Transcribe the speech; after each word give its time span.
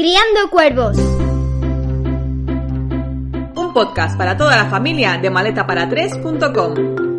Criando 0.00 0.48
Cuervos. 0.50 0.96
Un 3.54 3.74
podcast 3.74 4.16
para 4.16 4.34
toda 4.34 4.56
la 4.56 4.70
familia 4.70 5.18
de 5.18 5.30
maletapara3.com. 5.30 7.09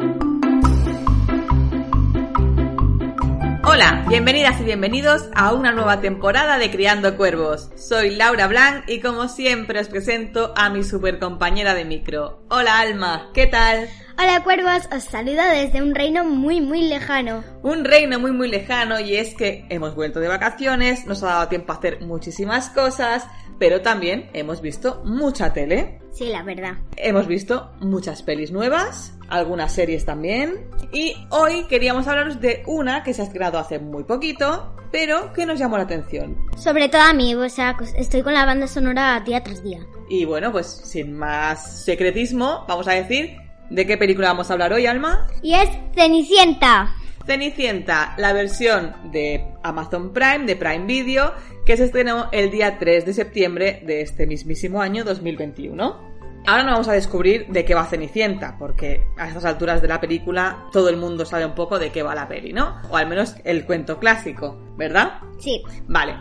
Hola, 3.74 4.04
bienvenidas 4.10 4.60
y 4.60 4.66
bienvenidos 4.66 5.30
a 5.34 5.54
una 5.54 5.72
nueva 5.72 6.02
temporada 6.02 6.58
de 6.58 6.70
Criando 6.70 7.16
Cuervos. 7.16 7.70
Soy 7.78 8.14
Laura 8.14 8.48
Blanc 8.48 8.84
y 8.90 9.00
como 9.00 9.30
siempre 9.30 9.80
os 9.80 9.88
presento 9.88 10.54
a 10.58 10.70
mi 10.70 10.84
super 10.84 11.20
compañera 11.20 11.74
de 11.74 11.86
micro. 11.86 12.44
Hola 12.50 12.82
Alma, 12.82 13.30
¿qué 13.34 13.48
tal? 13.48 13.88
Hola 14.22 14.44
cuervos, 14.44 14.90
os 14.94 15.06
saludo 15.06 15.42
desde 15.54 15.82
un 15.82 15.96
reino 15.96 16.26
muy 16.26 16.60
muy 16.60 16.82
lejano. 16.82 17.46
Un 17.64 17.86
reino 17.86 18.20
muy 18.20 18.34
muy 18.34 18.50
lejano 18.50 19.00
y 19.00 19.16
es 19.16 19.36
que 19.36 19.66
hemos 19.70 19.96
vuelto 19.96 20.20
de 20.20 20.28
vacaciones, 20.28 21.06
nos 21.06 21.24
ha 21.24 21.28
dado 21.28 21.48
tiempo 21.48 21.72
a 21.72 21.78
hacer 21.78 22.02
muchísimas 22.02 22.70
cosas, 22.72 23.26
pero 23.58 23.82
también 23.82 24.30
hemos 24.34 24.62
visto 24.62 25.02
mucha 25.06 25.54
tele. 25.54 26.02
Sí, 26.12 26.26
la 26.26 26.44
verdad. 26.44 26.74
Hemos 26.98 27.26
visto 27.26 27.72
muchas 27.80 28.22
pelis 28.22 28.52
nuevas, 28.52 29.14
algunas 29.32 29.74
series 29.74 30.06
también. 30.06 30.68
Y 30.92 31.16
hoy 31.30 31.64
queríamos 31.64 32.08
hablaros 32.08 32.40
de 32.40 32.62
una 32.68 33.02
que 33.02 33.14
se 33.14 33.22
ha 33.22 33.26
estrenado 33.26 33.58
hace 33.58 33.80
muy 33.80 34.04
poquito, 34.04 34.76
pero 34.92 35.34
que 35.34 35.46
nos 35.46 35.58
llamó 35.58 35.78
la 35.78 35.84
atención. 35.84 36.38
Sobre 36.58 36.90
todo 36.90 37.02
a 37.02 37.14
mí, 37.14 37.34
o 37.34 37.50
sea, 37.50 37.76
estoy 37.96 38.22
con 38.22 38.34
la 38.34 38.46
banda 38.46 38.68
sonora 38.68 39.20
día 39.22 39.42
tras 39.42 39.64
día. 39.64 39.80
Y 40.10 40.26
bueno, 40.26 40.52
pues 40.52 40.68
sin 40.68 41.14
más 41.14 41.84
secretismo, 41.86 42.66
vamos 42.68 42.88
a 42.88 42.92
decir 42.92 43.38
de 43.70 43.88
qué 43.88 43.98
película 43.98 44.28
vamos 44.28 44.50
a 44.50 44.54
hablar 44.54 44.74
hoy, 44.74 44.86
Alma. 44.86 45.28
Y 45.42 45.54
es 45.54 45.70
Cenicienta. 45.96 46.94
Cenicienta, 47.26 48.16
la 48.18 48.34
versión 48.34 48.94
de 49.12 49.46
Amazon 49.64 50.12
Prime, 50.12 50.46
de 50.46 50.56
Prime 50.58 50.86
Video, 50.86 51.34
que 51.66 51.78
se 51.78 51.86
estrenó 51.86 52.28
el 52.32 52.52
día 52.52 52.78
3 52.78 53.06
de 53.06 53.14
septiembre 53.14 53.82
de 53.86 54.02
este 54.02 54.28
mismísimo 54.28 54.82
año 54.82 55.06
2021. 55.06 56.11
Ahora 56.48 56.64
no 56.64 56.72
vamos 56.72 56.88
a 56.88 56.94
descubrir 56.94 57.48
de 57.48 57.64
qué 57.64 57.76
va 57.76 57.86
Cenicienta, 57.86 58.56
porque 58.58 59.06
a 59.18 59.28
estas 59.28 59.46
alturas 59.46 59.82
de 59.82 59.88
la 59.88 60.02
película 60.02 60.66
todo 60.72 60.90
el 60.90 60.98
mundo 60.98 61.26
sabe 61.26 61.46
un 61.46 61.54
poco 61.54 61.78
de 61.78 61.92
qué 61.92 62.02
va 62.02 62.16
la 62.16 62.28
peli, 62.28 62.52
¿no? 62.52 62.82
O 62.90 62.98
al 62.98 63.08
menos 63.08 63.36
el 63.44 63.66
cuento 63.66 64.00
clásico, 64.00 64.58
¿verdad? 64.76 65.20
Sí. 65.40 65.62
Vale. 65.88 66.16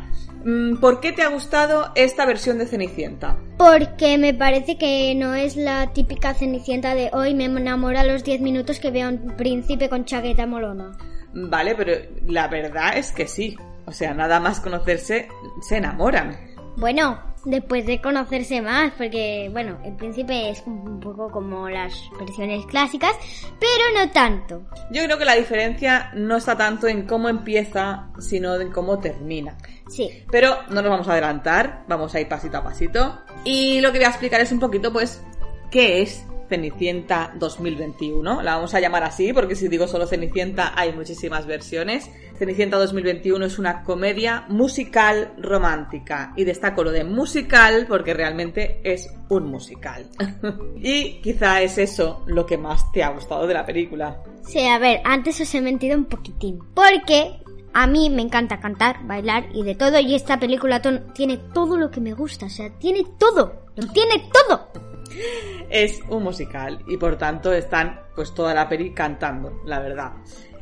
Mm, 0.45 0.77
¿Por 0.77 1.01
qué 1.01 1.13
te 1.13 1.23
ha 1.23 1.29
gustado 1.29 1.93
esta 1.95 2.27
versión 2.27 2.59
de 2.59 2.67
Cenicienta? 2.67 3.37
Porque 3.59 4.19
me 4.19 4.35
parece 4.35 4.77
que 4.79 5.15
no 5.15 5.35
es 5.35 5.57
la 5.57 5.93
típica 5.93 6.35
Cenicienta 6.35 6.95
de 6.95 7.11
hoy 7.13 7.35
me 7.35 7.45
enamora 7.47 8.01
a 8.01 8.05
los 8.05 8.25
10 8.25 8.41
minutos 8.41 8.79
que 8.79 8.91
veo 8.91 9.07
a 9.07 9.11
un 9.11 9.37
príncipe 9.37 9.89
con 9.89 10.05
chaqueta 10.05 10.47
molona. 10.47 10.93
Vale, 11.33 11.75
pero 11.75 11.93
la 12.27 12.49
verdad 12.49 12.97
es 12.97 13.13
que 13.13 13.27
sí. 13.27 13.57
O 13.87 13.93
sea, 13.93 14.15
nada 14.15 14.41
más 14.41 14.61
conocerse, 14.61 15.29
se 15.63 15.77
enamoran. 15.77 16.37
Bueno, 16.77 17.21
después 17.45 17.87
de 17.87 18.01
conocerse 18.01 18.61
más, 18.61 18.93
porque, 18.97 19.49
bueno, 19.53 19.79
el 19.85 19.97
príncipe 19.97 20.51
es 20.51 20.63
un 20.67 21.01
poco 21.01 21.31
como 21.31 21.69
las 21.69 21.95
versiones 22.19 22.65
clásicas, 22.67 23.13
pero 23.59 23.85
no 24.05 24.11
tanto. 24.11 24.63
Yo 24.91 25.05
creo 25.05 25.19
que 25.19 25.25
la 25.25 25.37
diferencia 25.37 26.11
no 26.15 26.37
está 26.37 26.57
tanto 26.57 26.87
en 26.87 27.07
cómo 27.07 27.29
empieza, 27.29 28.09
sino 28.19 28.55
en 28.61 28.71
cómo 28.71 28.99
termina. 28.99 29.57
Sí. 29.89 30.25
Pero 30.31 30.59
no 30.69 30.83
nos 30.83 30.91
vamos 30.91 31.09
a 31.09 31.13
adelantar, 31.13 31.85
vamos 31.89 32.15
a 32.15 32.21
ir 32.21 32.29
pasito 32.29 32.59
a 32.59 32.63
pasito. 32.63 33.21
Y 33.45 33.81
lo 33.81 33.93
que 33.93 33.99
voy 33.99 34.07
a 34.07 34.11
explicar 34.11 34.41
es 34.41 34.53
un 34.53 34.61
poquito, 34.61 34.93
pues, 34.93 35.23
qué 35.71 36.03
es 36.03 36.25
Cenicienta 36.51 37.33
2021. 37.37 38.43
La 38.43 38.57
vamos 38.57 38.75
a 38.75 38.81
llamar 38.81 39.05
así 39.05 39.33
porque 39.33 39.55
si 39.55 39.69
digo 39.69 39.87
solo 39.87 40.07
Cenicienta 40.07 40.73
hay 40.77 40.93
muchísimas 40.93 41.47
versiones. 41.47 42.11
Cenicienta 42.37 42.77
2021 42.77 43.47
es 43.47 43.59
una 43.61 43.85
comedia 43.85 44.47
musical 44.49 45.33
romántica 45.39 46.33
y 46.37 46.43
destaco 46.43 46.83
lo 46.83 46.91
de 46.91 47.05
musical 47.05 47.87
porque 47.89 48.15
realmente 48.15 48.81
es 48.83 49.09
un 49.29 49.47
musical. 49.47 50.07
y 50.77 51.21
quizá 51.21 51.63
es 51.63 51.79
eso 51.79 52.25
lo 52.27 52.45
que 52.45 52.59
más 52.59 52.91
te 52.91 53.05
ha 53.05 53.11
gustado 53.11 53.47
de 53.47 53.55
la 53.55 53.65
película. 53.65 54.21
Sí, 54.43 54.67
a 54.67 54.79
ver, 54.79 55.01
antes 55.05 55.41
os 55.41 55.55
he 55.55 55.61
mentido 55.61 55.97
un 55.97 56.07
poquitín. 56.07 56.59
Porque 56.75 57.39
a 57.73 57.87
mí 57.87 58.11
me 58.11 58.23
encanta 58.23 58.59
cantar, 58.59 59.07
bailar 59.07 59.47
y 59.55 59.63
de 59.63 59.77
todo 59.77 60.01
y 60.01 60.17
esta 60.17 60.41
película 60.41 60.83
tiene 61.15 61.37
todo 61.55 61.77
lo 61.77 61.93
que 61.93 62.01
me 62.01 62.13
gusta, 62.13 62.47
o 62.47 62.51
sea, 62.51 62.71
tiene 62.81 63.05
todo, 63.19 63.67
lo 63.77 63.87
tiene 63.93 64.29
todo 64.33 64.90
es 65.71 66.01
un 66.09 66.23
musical 66.23 66.83
y 66.87 66.97
por 66.97 67.17
tanto 67.17 67.53
están 67.53 68.01
pues 68.15 68.35
toda 68.35 68.55
la 68.55 68.69
peli 68.69 68.93
cantando, 68.93 69.61
la 69.65 69.81
verdad. 69.81 70.13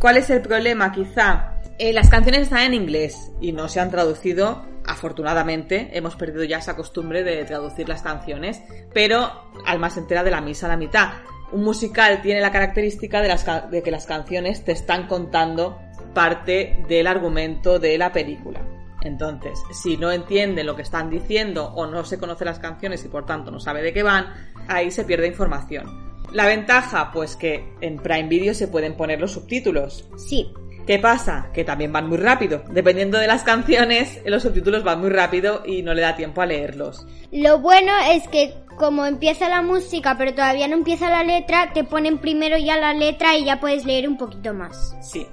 ¿Cuál 0.00 0.18
es 0.18 0.30
el 0.30 0.42
problema? 0.42 0.92
Quizá 0.92 1.60
eh, 1.78 1.92
las 1.92 2.08
canciones 2.08 2.42
están 2.42 2.60
en 2.60 2.74
inglés 2.74 3.32
y 3.40 3.52
no 3.52 3.68
se 3.68 3.80
han 3.80 3.90
traducido. 3.90 4.64
Afortunadamente 4.84 5.90
hemos 5.92 6.16
perdido 6.16 6.44
ya 6.44 6.58
esa 6.58 6.76
costumbre 6.76 7.22
de 7.22 7.44
traducir 7.44 7.88
las 7.88 8.02
canciones, 8.02 8.62
pero 8.92 9.50
Alma 9.66 9.90
se 9.90 10.00
entera 10.00 10.24
de 10.24 10.30
la 10.30 10.40
misa 10.40 10.66
a 10.66 10.70
la 10.70 10.76
mitad. 10.76 11.10
Un 11.52 11.64
musical 11.64 12.20
tiene 12.22 12.40
la 12.40 12.52
característica 12.52 13.20
de, 13.20 13.82
que 13.82 13.90
las 13.90 14.06
canciones 14.06 14.64
te 14.64 14.72
están 14.72 15.06
contando 15.06 15.78
parte 16.14 16.84
del 16.88 17.06
argumento 17.06 17.78
de 17.78 17.96
la 17.96 18.12
película. 18.12 18.60
Entonces, 19.02 19.60
si 19.72 19.96
no 19.96 20.10
entiende 20.10 20.64
lo 20.64 20.74
que 20.76 20.82
están 20.82 21.10
diciendo 21.10 21.72
o 21.74 21.86
no 21.86 22.04
se 22.04 22.18
conoce 22.18 22.44
las 22.44 22.58
canciones 22.58 23.04
y 23.04 23.08
por 23.08 23.26
tanto 23.26 23.50
no 23.50 23.60
sabe 23.60 23.82
de 23.82 23.92
qué 23.92 24.02
van, 24.02 24.26
ahí 24.66 24.90
se 24.90 25.04
pierde 25.04 25.28
información. 25.28 26.08
La 26.32 26.46
ventaja, 26.46 27.10
pues 27.12 27.36
que 27.36 27.72
en 27.80 27.96
Prime 27.96 28.28
Video 28.28 28.54
se 28.54 28.68
pueden 28.68 28.96
poner 28.96 29.20
los 29.20 29.32
subtítulos. 29.32 30.08
Sí. 30.16 30.52
¿Qué 30.86 30.98
pasa? 30.98 31.50
Que 31.52 31.64
también 31.64 31.92
van 31.92 32.08
muy 32.08 32.16
rápido. 32.16 32.62
Dependiendo 32.70 33.18
de 33.18 33.26
las 33.26 33.44
canciones, 33.44 34.20
los 34.24 34.42
subtítulos 34.42 34.84
van 34.84 35.00
muy 35.00 35.10
rápido 35.10 35.62
y 35.64 35.82
no 35.82 35.94
le 35.94 36.02
da 36.02 36.16
tiempo 36.16 36.40
a 36.40 36.46
leerlos. 36.46 37.06
Lo 37.30 37.58
bueno 37.58 37.92
es 38.10 38.26
que 38.28 38.54
como 38.78 39.04
empieza 39.04 39.48
la 39.48 39.60
música 39.60 40.16
pero 40.16 40.32
todavía 40.32 40.68
no 40.68 40.74
empieza 40.74 41.10
la 41.10 41.24
letra, 41.24 41.72
te 41.74 41.84
ponen 41.84 42.18
primero 42.18 42.56
ya 42.56 42.78
la 42.78 42.94
letra 42.94 43.36
y 43.36 43.44
ya 43.44 43.60
puedes 43.60 43.84
leer 43.84 44.08
un 44.08 44.16
poquito 44.16 44.54
más. 44.54 44.96
Sí. 45.02 45.26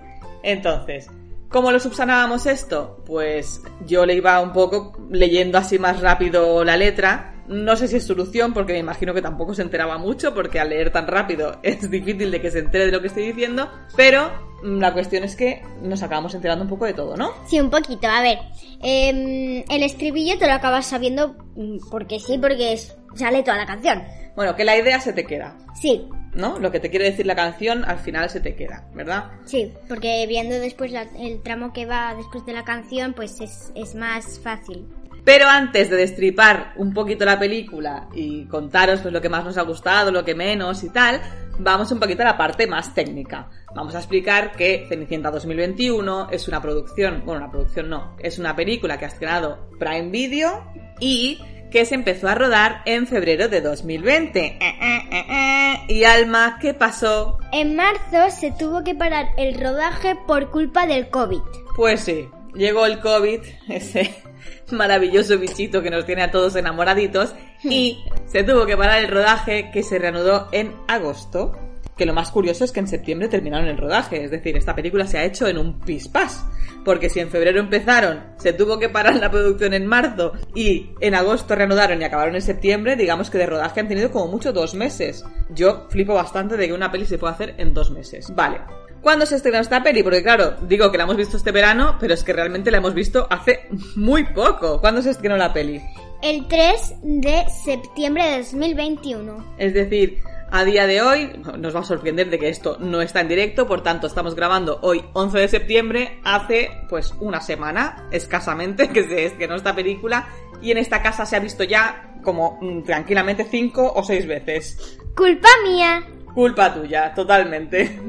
Entonces, 0.44 1.10
¿Cómo 1.50 1.72
lo 1.72 1.80
subsanábamos 1.80 2.46
esto? 2.46 3.04
Pues 3.06 3.62
yo 3.86 4.06
le 4.06 4.16
iba 4.16 4.42
un 4.42 4.52
poco 4.52 4.94
leyendo 5.10 5.58
así 5.58 5.80
más 5.80 6.02
rápido 6.02 6.64
la 6.64 6.78
letra. 6.78 7.44
No 7.48 7.76
sé 7.76 7.88
si 7.88 7.98
es 7.98 8.06
solución, 8.06 8.54
porque 8.54 8.74
me 8.74 8.80
imagino 8.80 9.14
que 9.14 9.22
tampoco 9.22 9.54
se 9.54 9.62
enteraba 9.62 9.98
mucho, 9.98 10.34
porque 10.34 10.60
al 10.60 10.70
leer 10.70 10.92
tan 10.92 11.08
rápido 11.08 11.60
es 11.64 11.90
difícil 11.90 12.32
de 12.32 12.42
que 12.42 12.52
se 12.52 12.60
entere 12.60 12.88
de 12.88 12.92
lo 12.92 13.02
que 13.02 13.08
estoy 13.08 13.28
diciendo, 13.28 13.70
pero 13.96 14.32
mm, 14.64 14.80
la 14.80 14.94
cuestión 14.94 15.24
es 15.24 15.36
que 15.36 15.62
nos 15.82 16.02
acabamos 16.02 16.34
enterando 16.34 16.64
un 16.64 16.70
poco 16.70 16.86
de 16.86 16.94
todo, 16.94 17.16
¿no? 17.16 17.32
Sí, 17.48 17.60
un 17.60 17.70
poquito. 17.70 18.08
A 18.08 18.22
ver, 18.22 18.40
em, 18.82 19.64
el 19.70 19.84
estribillo 19.84 20.38
te 20.40 20.48
lo 20.48 20.54
acabas 20.54 20.88
sabiendo 20.88 21.36
mm, 21.56 21.90
porque 21.92 22.20
sí, 22.20 22.38
porque 22.40 22.78
sale 23.14 23.44
toda 23.44 23.58
la 23.58 23.66
canción. 23.66 24.04
Bueno, 24.36 24.56
que 24.56 24.66
la 24.66 24.76
idea 24.78 25.00
se 25.00 25.14
te 25.14 25.26
queda. 25.26 25.56
Sí. 25.80 26.10
¿No? 26.36 26.60
Lo 26.60 26.72
que 26.72 26.80
te 26.80 26.90
quiere 26.90 27.06
decir 27.06 27.26
la 27.26 27.36
canción 27.36 27.86
al 27.86 28.00
final 28.00 28.30
se 28.30 28.40
te 28.40 28.56
queda, 28.56 28.88
¿verdad? 28.94 29.32
Sí, 29.46 29.74
porque 29.88 30.26
viendo 30.28 30.56
después 30.56 30.92
el 31.18 31.42
tramo 31.42 31.74
que 31.74 31.86
va 31.86 32.14
después 32.16 32.46
de 32.46 32.54
la 32.54 32.64
canción, 32.64 33.14
pues 33.14 33.40
es, 33.42 33.72
es 33.76 33.96
más 33.96 34.40
fácil. 34.40 34.86
Pero 35.26 35.48
antes 35.48 35.90
de 35.90 35.98
destripar 35.98 36.74
un 36.76 36.94
poquito 36.94 37.26
la 37.26 37.40
película 37.40 38.08
y 38.14 38.46
contaros 38.46 39.02
pues, 39.02 39.12
lo 39.12 39.22
que 39.22 39.28
más 39.28 39.44
nos 39.44 39.58
ha 39.58 39.64
gustado, 39.64 40.12
lo 40.12 40.24
que 40.24 40.36
menos 40.36 40.84
y 40.84 40.90
tal, 40.90 41.20
vamos 41.58 41.92
un 41.92 42.00
poquito 42.00 42.22
a 42.22 42.26
la 42.26 42.38
parte 42.38 42.68
más 42.68 42.94
técnica. 42.94 43.50
Vamos 43.76 43.96
a 43.96 43.98
explicar 43.98 44.52
que 44.52 44.86
Cenicienta 44.88 45.32
2021 45.32 46.30
es 46.30 46.48
una 46.48 46.62
producción, 46.62 47.24
bueno, 47.26 47.42
una 47.42 47.52
producción 47.52 47.90
no, 47.90 48.16
es 48.20 48.38
una 48.38 48.56
película 48.56 49.00
que 49.00 49.06
ha 49.06 49.08
estrenado 49.08 49.68
Prime 49.80 50.12
Video 50.12 50.64
y 51.00 51.40
que 51.76 51.84
se 51.84 51.96
empezó 51.96 52.30
a 52.30 52.36
rodar 52.36 52.82
en 52.86 53.06
febrero 53.06 53.50
de 53.50 53.60
2020. 53.60 54.40
Eh, 54.40 54.60
eh, 54.62 55.10
eh, 55.12 55.74
y 55.90 56.06
Alma, 56.06 56.58
¿qué 56.62 56.74
pasó? 56.74 57.38
En 57.52 57.76
marzo 57.76 58.30
se 58.30 58.52
tuvo 58.52 58.82
que 58.86 58.96
parar 58.96 59.28
el 59.36 59.60
rodaje 59.60 60.16
por 60.26 60.52
culpa 60.52 60.88
del 60.88 61.10
COVID. 61.10 61.42
Pues 61.76 62.00
sí, 62.00 62.30
llegó 62.54 62.86
el 62.86 63.02
COVID, 63.02 63.42
ese 63.68 64.16
maravilloso 64.72 65.38
bichito 65.38 65.84
que 65.84 65.90
nos 65.90 66.06
tiene 66.06 66.24
a 66.24 66.32
todos 66.32 66.56
enamoraditos, 66.56 67.36
y 67.66 68.06
se 68.26 68.46
tuvo 68.46 68.66
que 68.66 68.78
parar 68.78 69.04
el 69.04 69.12
rodaje 69.12 69.70
que 69.74 69.84
se 69.84 70.00
reanudó 70.00 70.48
en 70.54 70.74
agosto 70.88 71.60
que 71.98 72.06
lo 72.06 72.14
más 72.14 72.32
curioso 72.32 72.66
es 72.66 72.72
que 72.72 72.80
en 72.80 72.88
septiembre 72.88 73.28
terminaron 73.28 73.68
el 73.68 73.78
rodaje, 73.78 74.24
es 74.24 74.32
decir, 74.32 74.58
esta 74.58 74.76
película 74.76 75.08
se 75.08 75.18
ha 75.18 75.24
hecho 75.24 75.48
en 75.48 75.58
un 75.58 75.80
pispás, 75.80 76.46
porque 76.84 77.10
si 77.10 77.20
en 77.20 77.30
febrero 77.30 77.60
empezaron, 77.60 78.24
se 78.38 78.54
tuvo 78.54 78.80
que 78.80 78.90
parar 78.90 79.16
la 79.16 79.32
producción 79.32 79.74
en 79.74 79.88
marzo 79.88 80.34
y 80.54 80.92
en 81.00 81.16
agosto 81.16 81.56
reanudaron 81.56 82.02
y 82.02 82.06
acabaron 82.06 82.36
en 82.36 82.42
septiembre, 82.42 82.96
digamos 82.96 83.30
que 83.30 83.38
de 83.38 83.46
rodaje 83.46 83.80
han 83.80 83.88
tenido 83.88 84.12
como 84.12 84.28
mucho 84.28 84.52
dos 84.52 84.76
meses. 84.76 85.24
Yo 85.50 85.88
flipo 85.90 86.14
bastante 86.14 86.58
de 86.58 86.68
que 86.68 86.74
una 86.74 86.92
peli 86.92 87.06
se 87.06 87.18
pueda 87.18 87.34
hacer 87.34 87.56
en 87.58 87.74
dos 87.74 87.92
meses. 87.92 88.34
Vale. 88.36 88.60
¿Cuándo 89.02 89.28
se 89.28 89.36
estrenó 89.36 89.60
esta 89.60 89.84
peli? 89.84 90.02
Porque 90.02 90.24
claro, 90.24 90.56
digo 90.64 90.92
que 90.92 90.98
la 90.98 91.04
hemos 91.04 91.16
visto 91.16 91.38
este 91.38 91.52
verano, 91.52 91.96
pero 92.00 92.16
es 92.16 92.24
que 92.24 92.34
realmente 92.34 92.72
la 92.72 92.78
hemos 92.78 92.96
visto 92.96 93.28
hace 93.30 93.68
muy 93.96 94.26
poco. 94.26 94.82
¿Cuándo 94.82 95.02
se 95.02 95.12
estrenó 95.12 95.38
la 95.38 95.54
peli? 95.54 95.80
El 96.24 96.48
3 96.48 96.96
de 97.04 97.46
septiembre 97.64 98.24
de 98.24 98.38
2021. 98.40 99.56
Es 99.60 99.76
decir, 99.76 100.20
A 100.56 100.64
día 100.64 100.88
de 100.88 101.02
hoy 101.02 101.34
nos 101.60 101.76
va 101.76 101.82
a 101.82 101.84
sorprender 101.84 102.30
de 102.30 102.40
que 102.40 102.48
esto 102.48 102.78
no 102.80 103.02
está 103.02 103.20
en 103.20 103.28
directo, 103.28 103.68
por 103.68 103.84
tanto 103.84 104.08
estamos 104.08 104.36
grabando 104.36 104.80
hoy 104.84 105.04
11 105.12 105.38
de 105.38 105.48
septiembre, 105.50 106.22
hace 106.24 106.72
pues 106.88 107.14
una 107.20 107.42
semana 107.42 108.08
escasamente 108.10 108.88
que 108.94 109.04
se 109.04 109.26
estrenó 109.26 109.56
esta 109.56 109.76
película 109.76 110.30
y 110.62 110.72
en 110.72 110.78
esta 110.78 111.02
casa 111.02 111.26
se 111.26 111.36
ha 111.36 111.42
visto 111.42 111.66
ya 111.66 112.16
como 112.24 112.58
mm, 112.62 112.84
tranquilamente 112.84 113.44
cinco 113.44 113.92
o 113.94 114.02
seis 114.02 114.26
veces. 114.26 114.98
Culpa 115.14 115.50
mía. 115.66 116.08
Culpa 116.34 116.74
tuya, 116.74 117.14
totalmente. 117.14 118.00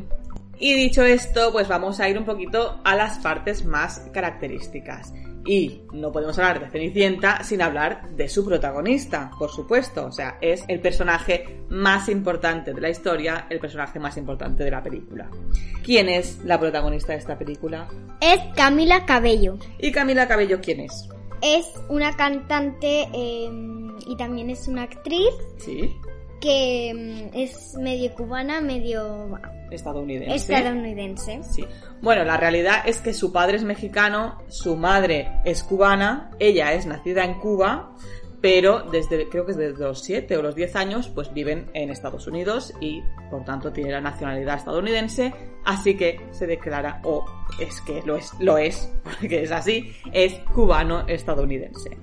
y 0.58 0.74
dicho 0.74 1.04
esto, 1.04 1.52
pues 1.52 1.68
vamos 1.68 2.00
a 2.00 2.08
ir 2.08 2.18
un 2.18 2.24
poquito 2.24 2.80
a 2.82 2.96
las 2.96 3.18
partes 3.20 3.64
más 3.64 4.10
características. 4.12 5.12
Y 5.44 5.82
no 5.92 6.12
podemos 6.12 6.38
hablar 6.38 6.60
de 6.60 6.70
Cenicienta 6.70 7.42
sin 7.42 7.62
hablar 7.62 8.10
de 8.10 8.28
su 8.28 8.44
protagonista, 8.44 9.30
por 9.38 9.50
supuesto. 9.50 10.06
O 10.06 10.12
sea, 10.12 10.38
es 10.40 10.64
el 10.68 10.80
personaje 10.80 11.64
más 11.68 12.08
importante 12.08 12.72
de 12.72 12.80
la 12.80 12.90
historia, 12.90 13.46
el 13.50 13.58
personaje 13.58 13.98
más 13.98 14.16
importante 14.16 14.62
de 14.62 14.70
la 14.70 14.82
película. 14.82 15.28
¿Quién 15.82 16.08
es 16.08 16.38
la 16.44 16.60
protagonista 16.60 17.12
de 17.12 17.18
esta 17.18 17.36
película? 17.36 17.88
Es 18.20 18.38
Camila 18.54 19.04
Cabello. 19.04 19.58
¿Y 19.78 19.90
Camila 19.90 20.28
Cabello 20.28 20.60
quién 20.60 20.80
es? 20.80 21.08
Es 21.40 21.66
una 21.88 22.16
cantante 22.16 23.08
eh, 23.12 23.50
y 24.06 24.16
también 24.16 24.48
es 24.50 24.68
una 24.68 24.82
actriz 24.82 25.34
Sí. 25.58 25.92
Que 26.42 26.92
mm, 27.32 27.36
es 27.36 27.74
medio 27.78 28.12
cubana, 28.14 28.60
medio 28.60 29.38
Estadounidense. 29.70 30.34
estadounidense. 30.34 31.40
Sí. 31.44 31.64
Bueno, 32.02 32.24
la 32.24 32.36
realidad 32.36 32.82
es 32.84 33.00
que 33.00 33.14
su 33.14 33.32
padre 33.32 33.56
es 33.56 33.64
mexicano, 33.64 34.42
su 34.48 34.76
madre 34.76 35.40
es 35.44 35.62
cubana, 35.62 36.32
ella 36.40 36.72
es 36.72 36.84
nacida 36.84 37.24
en 37.24 37.38
Cuba, 37.38 37.94
pero 38.40 38.82
desde 38.90 39.28
creo 39.28 39.46
que 39.46 39.54
desde 39.54 39.78
los 39.78 40.02
7 40.02 40.36
o 40.36 40.42
los 40.42 40.56
10 40.56 40.74
años 40.76 41.08
pues 41.08 41.32
viven 41.32 41.70
en 41.74 41.90
Estados 41.90 42.26
Unidos 42.26 42.74
y 42.80 43.02
por 43.30 43.44
tanto 43.44 43.72
tiene 43.72 43.92
la 43.92 44.00
nacionalidad 44.00 44.56
estadounidense, 44.56 45.32
así 45.64 45.96
que 45.96 46.20
se 46.32 46.48
declara 46.48 47.00
o 47.04 47.24
es 47.60 47.80
que 47.82 48.02
lo 48.04 48.16
es, 48.16 48.32
lo 48.40 48.58
es, 48.58 48.92
porque 49.04 49.44
es 49.44 49.52
así, 49.52 49.94
es 50.12 50.34
cubano 50.52 51.06
estadounidense. 51.06 51.96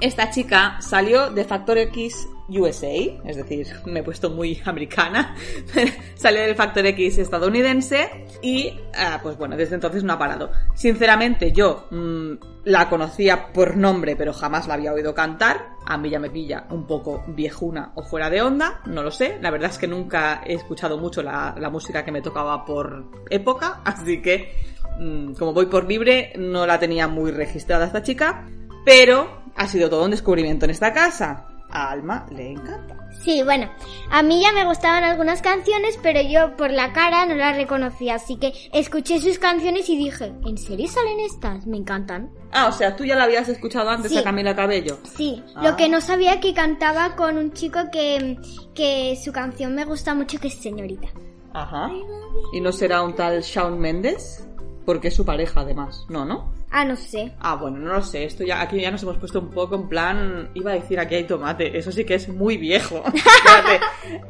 Esta 0.00 0.30
chica 0.30 0.78
salió 0.80 1.28
de 1.28 1.44
Factor 1.44 1.76
X 1.76 2.26
USA, 2.48 2.88
es 3.24 3.36
decir, 3.36 3.66
me 3.84 4.00
he 4.00 4.02
puesto 4.02 4.30
muy 4.30 4.58
americana, 4.64 5.36
salió 6.14 6.40
del 6.40 6.54
Factor 6.54 6.86
X 6.86 7.18
estadounidense 7.18 8.26
y, 8.40 8.80
ah, 8.96 9.20
pues 9.22 9.36
bueno, 9.36 9.58
desde 9.58 9.74
entonces 9.74 10.02
no 10.02 10.14
ha 10.14 10.18
parado. 10.18 10.50
Sinceramente, 10.74 11.52
yo 11.52 11.86
mm, 11.90 12.32
la 12.64 12.88
conocía 12.88 13.52
por 13.52 13.76
nombre, 13.76 14.16
pero 14.16 14.32
jamás 14.32 14.66
la 14.66 14.74
había 14.74 14.94
oído 14.94 15.14
cantar. 15.14 15.76
A 15.84 15.98
mí 15.98 16.08
ya 16.08 16.18
me 16.18 16.30
pilla 16.30 16.66
un 16.70 16.86
poco 16.86 17.22
viejuna 17.28 17.92
o 17.94 18.02
fuera 18.02 18.30
de 18.30 18.40
onda, 18.40 18.80
no 18.86 19.02
lo 19.02 19.10
sé. 19.10 19.38
La 19.42 19.50
verdad 19.50 19.70
es 19.70 19.76
que 19.76 19.86
nunca 19.86 20.42
he 20.46 20.54
escuchado 20.54 20.96
mucho 20.96 21.22
la, 21.22 21.54
la 21.58 21.68
música 21.68 22.06
que 22.06 22.12
me 22.12 22.22
tocaba 22.22 22.64
por 22.64 23.04
época, 23.28 23.82
así 23.84 24.22
que, 24.22 24.54
mm, 24.98 25.34
como 25.34 25.52
voy 25.52 25.66
por 25.66 25.86
libre, 25.86 26.32
no 26.38 26.66
la 26.66 26.78
tenía 26.78 27.06
muy 27.06 27.32
registrada 27.32 27.84
esta 27.84 28.02
chica, 28.02 28.46
pero 28.84 29.40
ha 29.56 29.66
sido 29.66 29.88
todo 29.90 30.04
un 30.04 30.10
descubrimiento 30.12 30.64
en 30.64 30.70
esta 30.70 30.92
casa. 30.92 31.46
A 31.72 31.90
Alma 31.92 32.26
le 32.30 32.50
encanta. 32.50 32.96
Sí, 33.22 33.42
bueno, 33.44 33.70
a 34.10 34.22
mí 34.24 34.40
ya 34.42 34.50
me 34.52 34.64
gustaban 34.64 35.04
algunas 35.04 35.40
canciones, 35.40 35.98
pero 36.02 36.20
yo 36.20 36.56
por 36.56 36.70
la 36.72 36.92
cara 36.92 37.26
no 37.26 37.34
las 37.36 37.56
reconocía, 37.56 38.16
así 38.16 38.36
que 38.36 38.52
escuché 38.72 39.20
sus 39.20 39.38
canciones 39.38 39.88
y 39.88 39.96
dije, 39.96 40.32
¿en 40.46 40.58
serio 40.58 40.88
salen 40.88 41.20
estas? 41.20 41.66
Me 41.66 41.76
encantan. 41.76 42.30
Ah, 42.50 42.66
o 42.68 42.72
sea, 42.72 42.96
tú 42.96 43.04
ya 43.04 43.14
la 43.14 43.24
habías 43.24 43.48
escuchado 43.48 43.88
antes 43.90 44.10
Sí. 44.10 44.18
a 44.18 44.24
Camila 44.24 44.56
Cabello. 44.56 44.98
Sí, 45.16 45.42
Ah. 45.54 45.62
lo 45.62 45.76
que 45.76 45.88
no 45.88 46.00
sabía 46.00 46.40
que 46.40 46.54
cantaba 46.54 47.14
con 47.14 47.38
un 47.38 47.52
chico 47.52 47.78
que, 47.92 48.36
que 48.74 49.16
su 49.22 49.30
canción 49.32 49.74
me 49.76 49.84
gusta 49.84 50.14
mucho, 50.14 50.40
que 50.40 50.48
es 50.48 50.54
Señorita. 50.54 51.08
Ajá. 51.52 51.88
¿Y 52.52 52.60
no 52.60 52.72
será 52.72 53.02
un 53.02 53.14
tal 53.14 53.42
Shawn 53.42 53.78
Mendes? 53.78 54.44
Porque 54.86 55.08
es 55.08 55.14
su 55.14 55.24
pareja, 55.24 55.60
además. 55.60 56.04
No, 56.08 56.24
¿no? 56.24 56.52
Ah, 56.72 56.84
no 56.84 56.94
sé. 56.94 57.32
Ah, 57.40 57.56
bueno, 57.56 57.78
no 57.78 57.94
lo 57.94 58.02
sé. 58.02 58.24
Esto 58.24 58.44
ya 58.44 58.60
aquí 58.60 58.80
ya 58.80 58.92
nos 58.92 59.02
hemos 59.02 59.16
puesto 59.16 59.40
un 59.40 59.50
poco 59.50 59.74
en 59.74 59.88
plan. 59.88 60.50
Iba 60.54 60.70
a 60.70 60.74
decir 60.74 61.00
aquí 61.00 61.16
hay 61.16 61.24
tomate. 61.24 61.76
Eso 61.76 61.90
sí 61.90 62.04
que 62.04 62.14
es 62.14 62.28
muy 62.28 62.56
viejo. 62.56 63.02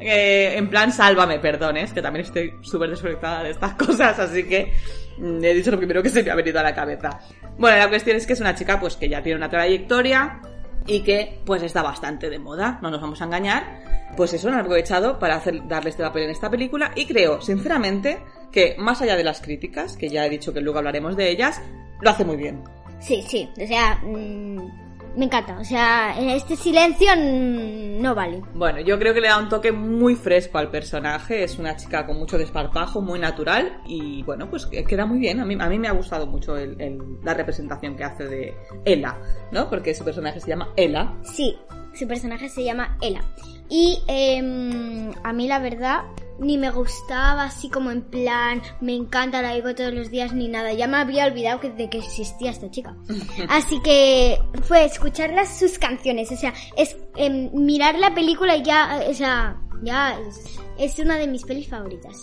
Eh, 0.03 0.57
en 0.57 0.69
plan, 0.69 0.93
sálvame, 0.93 1.39
perdones, 1.39 1.93
que 1.93 2.03
también 2.03 2.25
estoy 2.25 2.55
súper 2.63 2.91
desconectada 2.91 3.43
de 3.43 3.51
estas 3.51 3.75
cosas, 3.87 4.19
así 4.19 4.45
que 4.45 4.73
mm, 5.19 5.45
he 5.45 5.55
dicho 5.55 5.71
lo 5.71 5.77
primero 5.77 6.03
que 6.03 6.09
se 6.09 6.23
me 6.23 6.31
ha 6.31 6.35
venido 6.35 6.59
a 6.59 6.63
la 6.63 6.75
cabeza. 6.75 7.21
Bueno, 7.59 7.77
la 7.77 7.89
cuestión 7.89 8.17
es 8.17 8.27
que 8.27 8.33
es 8.33 8.41
una 8.41 8.55
chica 8.55 8.81
pues 8.81 8.97
que 8.97 9.09
ya 9.09 9.23
tiene 9.23 9.37
una 9.37 9.49
trayectoria 9.49 10.41
y 10.87 11.01
que 11.01 11.41
pues 11.45 11.63
está 11.63 11.83
bastante 11.83 12.31
de 12.31 12.39
moda, 12.39 12.79
no 12.83 12.91
nos 12.91 13.01
vamos 13.01 13.21
a 13.21 13.25
engañar. 13.25 13.83
Pues 14.17 14.33
eso, 14.33 14.49
han 14.49 14.59
aprovechado 14.59 15.19
para 15.19 15.37
hacer, 15.37 15.67
darle 15.69 15.91
este 15.91 16.03
papel 16.03 16.25
en 16.25 16.31
esta 16.31 16.51
película 16.51 16.93
y 16.95 17.07
creo, 17.07 17.41
sinceramente, 17.41 18.19
que 18.53 18.75
más 18.79 19.01
allá 19.03 19.17
de 19.17 19.25
las 19.25 19.41
críticas, 19.41 19.97
que 19.97 20.09
ya 20.09 20.27
he 20.27 20.31
dicho 20.31 20.53
que 20.53 20.61
luego 20.61 20.79
hablaremos 20.79 21.17
de 21.17 21.31
ellas, 21.31 21.61
lo 22.01 22.11
hace 22.11 22.25
muy 22.25 22.37
bien. 22.37 22.63
Sí, 23.01 23.23
sí, 23.27 23.49
o 23.63 23.67
sea, 23.67 23.97
mm, 24.05 25.17
me 25.17 25.25
encanta. 25.25 25.59
O 25.59 25.65
sea, 25.65 26.15
este 26.35 26.55
silencio 26.57 27.09
mm, 27.17 28.01
no 28.01 28.15
vale. 28.15 28.43
Bueno, 28.55 28.81
yo 28.81 28.99
creo 28.99 29.13
que 29.15 29.21
le 29.21 29.29
da 29.29 29.39
un 29.39 29.49
toque 29.49 29.73
muy 29.73 30.15
fresco 30.15 30.59
al 30.59 30.71
personaje. 30.71 31.43
Es 31.45 31.59
una 31.59 31.77
chica 31.77 32.07
con 32.07 32.19
mucho 32.19 32.39
desparpajo, 32.39 33.01
muy 33.01 33.19
natural 33.19 33.81
y 33.87 34.23
bueno, 34.23 34.49
pues 34.51 34.67
que- 34.67 34.85
queda 34.85 35.07
muy 35.07 35.19
bien. 35.19 35.41
A 35.41 35.45
mí, 35.45 35.57
a 35.59 35.69
mí 35.69 35.79
me 35.79 35.89
ha 35.89 35.93
gustado 35.93 36.27
mucho 36.27 36.57
el- 36.57 36.81
el- 36.81 36.99
la 37.25 37.35
representación 37.35 37.97
que 37.97 38.05
hace 38.05 38.25
de 38.27 38.55
Ella, 38.85 39.17
¿no? 39.51 39.69
Porque 39.69 39.95
su 39.95 40.05
personaje 40.05 40.41
se 40.41 40.49
llama 40.49 40.69
Ella. 40.77 41.13
Sí, 41.23 41.57
su 41.95 42.07
personaje 42.07 42.49
se 42.49 42.63
llama 42.65 42.97
Ella. 43.01 43.23
Y 43.71 44.03
em, 44.09 45.13
a 45.23 45.33
mí 45.33 45.47
la 45.47 45.59
verdad 45.61 46.03
ni 46.41 46.57
me 46.59 46.71
gustaba 46.71 47.45
así 47.45 47.69
como 47.69 47.91
en 47.91 48.01
plan, 48.03 48.63
me 48.81 48.95
encanta, 48.95 49.43
la 49.43 49.53
digo 49.55 49.75
todos 49.75 49.93
los 49.93 50.11
días 50.11 50.33
ni 50.33 50.49
nada. 50.49 50.73
Ya 50.73 50.87
me 50.87 50.97
había 50.97 51.27
olvidado 51.27 51.61
que- 51.61 51.71
de 51.71 51.89
que 51.91 51.99
existía 51.99 52.51
esta 52.51 52.71
chica. 52.71 52.97
Así 53.49 53.79
que 53.83 54.39
fue 54.63 54.85
escucharlas 54.87 55.59
sus 55.59 55.79
canciones, 55.79 56.33
o 56.33 56.37
sea, 56.37 56.55
es 56.77 56.97
em, 57.17 57.51
mirar 57.53 57.97
la 57.99 58.15
película 58.15 58.57
y 58.57 58.63
ya, 58.63 59.01
o 59.09 59.13
sea, 59.15 59.61
ya 59.83 60.19
es, 60.19 60.59
es 60.79 60.99
una 60.99 61.17
de 61.19 61.27
mis 61.27 61.45
pelis 61.45 61.69
favoritas. 61.69 62.17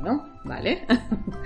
Bueno, 0.00 0.22
vale. 0.44 0.84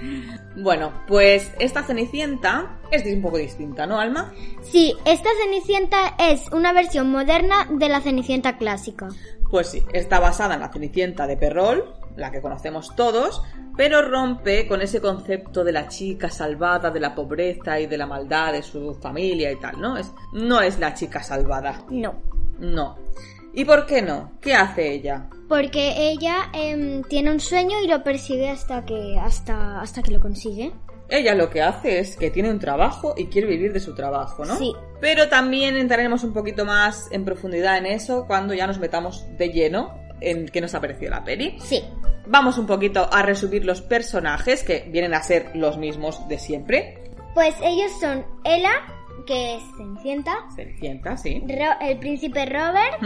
bueno, 0.56 0.92
pues 1.06 1.52
esta 1.60 1.82
Cenicienta 1.82 2.78
es 2.90 3.04
un 3.06 3.20
poco 3.22 3.36
distinta, 3.38 3.86
¿no, 3.86 4.00
Alma? 4.00 4.32
Sí, 4.62 4.94
esta 5.04 5.28
Cenicienta 5.44 6.14
es 6.18 6.50
una 6.52 6.72
versión 6.72 7.10
moderna 7.10 7.68
de 7.70 7.88
la 7.88 8.00
Cenicienta 8.00 8.56
clásica. 8.56 9.08
Pues 9.50 9.68
sí, 9.68 9.84
está 9.92 10.20
basada 10.20 10.54
en 10.54 10.60
la 10.60 10.72
Cenicienta 10.72 11.26
de 11.26 11.36
Perrol, 11.36 11.94
la 12.16 12.30
que 12.30 12.40
conocemos 12.40 12.94
todos, 12.96 13.42
pero 13.76 14.02
rompe 14.02 14.66
con 14.66 14.80
ese 14.80 15.00
concepto 15.00 15.62
de 15.62 15.72
la 15.72 15.88
chica 15.88 16.30
salvada, 16.30 16.90
de 16.90 17.00
la 17.00 17.14
pobreza 17.14 17.78
y 17.78 17.86
de 17.86 17.98
la 17.98 18.06
maldad 18.06 18.52
de 18.52 18.62
su 18.62 18.94
familia 18.94 19.52
y 19.52 19.56
tal, 19.56 19.80
¿no? 19.80 19.96
Es, 19.96 20.10
no 20.32 20.60
es 20.60 20.78
la 20.78 20.94
chica 20.94 21.22
salvada, 21.22 21.84
No, 21.90 22.14
no. 22.58 22.96
¿Y 23.52 23.64
por 23.64 23.86
qué 23.86 24.02
no? 24.02 24.32
¿Qué 24.40 24.54
hace 24.54 24.92
ella? 24.92 25.28
Porque 25.48 26.10
ella 26.10 26.50
em, 26.52 27.02
tiene 27.04 27.30
un 27.30 27.40
sueño 27.40 27.80
y 27.82 27.88
lo 27.88 28.02
persigue 28.02 28.50
hasta 28.50 28.84
que, 28.84 29.18
hasta, 29.18 29.80
hasta 29.80 30.02
que 30.02 30.10
lo 30.10 30.20
consigue. 30.20 30.72
Ella 31.08 31.34
lo 31.34 31.50
que 31.50 31.62
hace 31.62 31.98
es 32.00 32.16
que 32.16 32.30
tiene 32.30 32.50
un 32.50 32.58
trabajo 32.58 33.14
y 33.16 33.26
quiere 33.26 33.46
vivir 33.46 33.72
de 33.72 33.80
su 33.80 33.94
trabajo, 33.94 34.44
¿no? 34.44 34.56
Sí. 34.56 34.72
Pero 35.00 35.28
también 35.28 35.76
entraremos 35.76 36.24
un 36.24 36.32
poquito 36.32 36.64
más 36.64 37.08
en 37.12 37.24
profundidad 37.24 37.76
en 37.78 37.86
eso 37.86 38.26
cuando 38.26 38.54
ya 38.54 38.66
nos 38.66 38.78
metamos 38.78 39.24
de 39.38 39.50
lleno 39.50 39.94
en 40.20 40.46
qué 40.48 40.60
nos 40.60 40.74
ha 40.74 40.80
parecido 40.80 41.10
la 41.12 41.22
peli. 41.22 41.56
Sí. 41.60 41.84
Vamos 42.26 42.58
un 42.58 42.66
poquito 42.66 43.08
a 43.12 43.22
resumir 43.22 43.64
los 43.64 43.82
personajes 43.82 44.64
que 44.64 44.84
vienen 44.90 45.14
a 45.14 45.22
ser 45.22 45.50
los 45.54 45.78
mismos 45.78 46.26
de 46.28 46.38
siempre. 46.38 46.98
Pues 47.34 47.54
ellos 47.62 47.92
son 48.00 48.24
Ella, 48.42 48.72
que 49.26 49.56
es 49.56 49.62
Cenicienta, 49.76 50.34
Cenicienta, 50.56 51.16
sí. 51.16 51.40
Ro- 51.46 51.78
el 51.80 51.98
príncipe 51.98 52.46
Robert, 52.46 53.00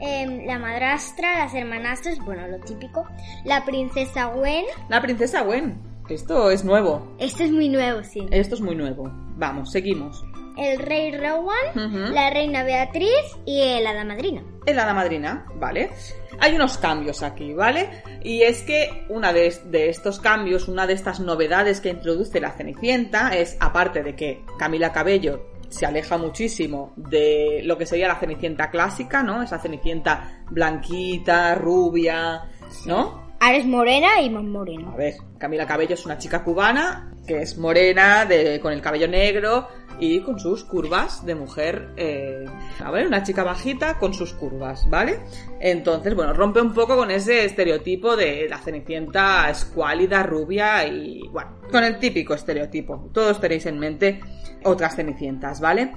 em, 0.00 0.44
la 0.46 0.58
madrastra, 0.58 1.38
las 1.38 1.54
hermanastras, 1.54 2.18
bueno, 2.24 2.46
lo 2.48 2.58
típico, 2.60 3.06
la 3.44 3.64
princesa 3.64 4.26
Gwen. 4.26 4.64
La 4.88 5.00
princesa 5.00 5.42
Gwen. 5.42 5.80
Esto 6.08 6.50
es 6.50 6.64
nuevo. 6.64 7.14
Esto 7.18 7.44
es 7.44 7.50
muy 7.50 7.68
nuevo, 7.68 8.02
sí. 8.02 8.26
Esto 8.30 8.54
es 8.54 8.60
muy 8.60 8.74
nuevo. 8.74 9.10
Vamos, 9.36 9.70
seguimos. 9.70 10.24
El 10.56 10.78
rey 10.78 11.16
Rowan, 11.16 12.12
la 12.14 12.30
reina 12.30 12.64
Beatriz 12.64 13.08
y 13.44 13.60
el 13.60 13.86
hada 13.86 14.04
madrina. 14.04 14.42
Es 14.66 14.74
la 14.74 14.82
hada 14.82 14.94
madrina, 14.94 15.46
¿vale? 15.54 15.90
Hay 16.40 16.54
unos 16.54 16.78
cambios 16.78 17.22
aquí, 17.22 17.52
¿vale? 17.52 18.02
Y 18.22 18.42
es 18.42 18.62
que 18.62 19.04
una 19.08 19.32
de, 19.32 19.54
de 19.66 19.88
estos 19.88 20.18
cambios, 20.18 20.66
una 20.66 20.86
de 20.86 20.94
estas 20.94 21.20
novedades 21.20 21.80
que 21.80 21.90
introduce 21.90 22.40
la 22.40 22.52
Cenicienta 22.52 23.36
es, 23.36 23.56
aparte 23.60 24.02
de 24.02 24.16
que 24.16 24.44
Camila 24.58 24.92
Cabello 24.92 25.46
se 25.68 25.86
aleja 25.86 26.16
muchísimo 26.16 26.92
de 26.96 27.60
lo 27.64 27.76
que 27.76 27.86
sería 27.86 28.08
la 28.08 28.18
Cenicienta 28.18 28.70
clásica, 28.70 29.22
¿no? 29.22 29.42
Esa 29.42 29.58
Cenicienta 29.58 30.42
blanquita, 30.50 31.54
rubia, 31.54 32.48
¿no? 32.86 33.27
Ahora 33.40 33.56
es 33.56 33.66
morena 33.66 34.20
y 34.20 34.30
más 34.30 34.44
morena. 34.44 34.90
A 34.92 34.96
ver, 34.96 35.14
Camila 35.38 35.66
Cabello 35.66 35.94
es 35.94 36.04
una 36.04 36.18
chica 36.18 36.42
cubana 36.42 37.08
que 37.28 37.42
es 37.42 37.58
morena, 37.58 38.24
de, 38.24 38.58
con 38.58 38.72
el 38.72 38.80
cabello 38.80 39.06
negro, 39.06 39.68
y 40.00 40.20
con 40.20 40.38
sus 40.38 40.64
curvas 40.64 41.26
de 41.26 41.34
mujer, 41.34 41.90
eh, 41.96 42.46
a 42.82 42.90
ver, 42.90 43.06
una 43.06 43.22
chica 43.22 43.44
bajita 43.44 43.98
con 43.98 44.14
sus 44.14 44.32
curvas, 44.32 44.88
¿vale? 44.88 45.20
Entonces, 45.60 46.14
bueno, 46.14 46.32
rompe 46.32 46.60
un 46.60 46.72
poco 46.72 46.96
con 46.96 47.10
ese 47.10 47.44
estereotipo 47.44 48.16
de 48.16 48.46
la 48.48 48.58
cenicienta 48.58 49.50
escuálida, 49.50 50.22
rubia 50.22 50.86
y, 50.86 51.28
bueno, 51.28 51.58
con 51.70 51.84
el 51.84 51.98
típico 51.98 52.34
estereotipo. 52.34 53.10
Todos 53.12 53.40
tenéis 53.40 53.66
en 53.66 53.78
mente 53.78 54.20
otras 54.64 54.96
cenicientas, 54.96 55.60
¿vale? 55.60 55.92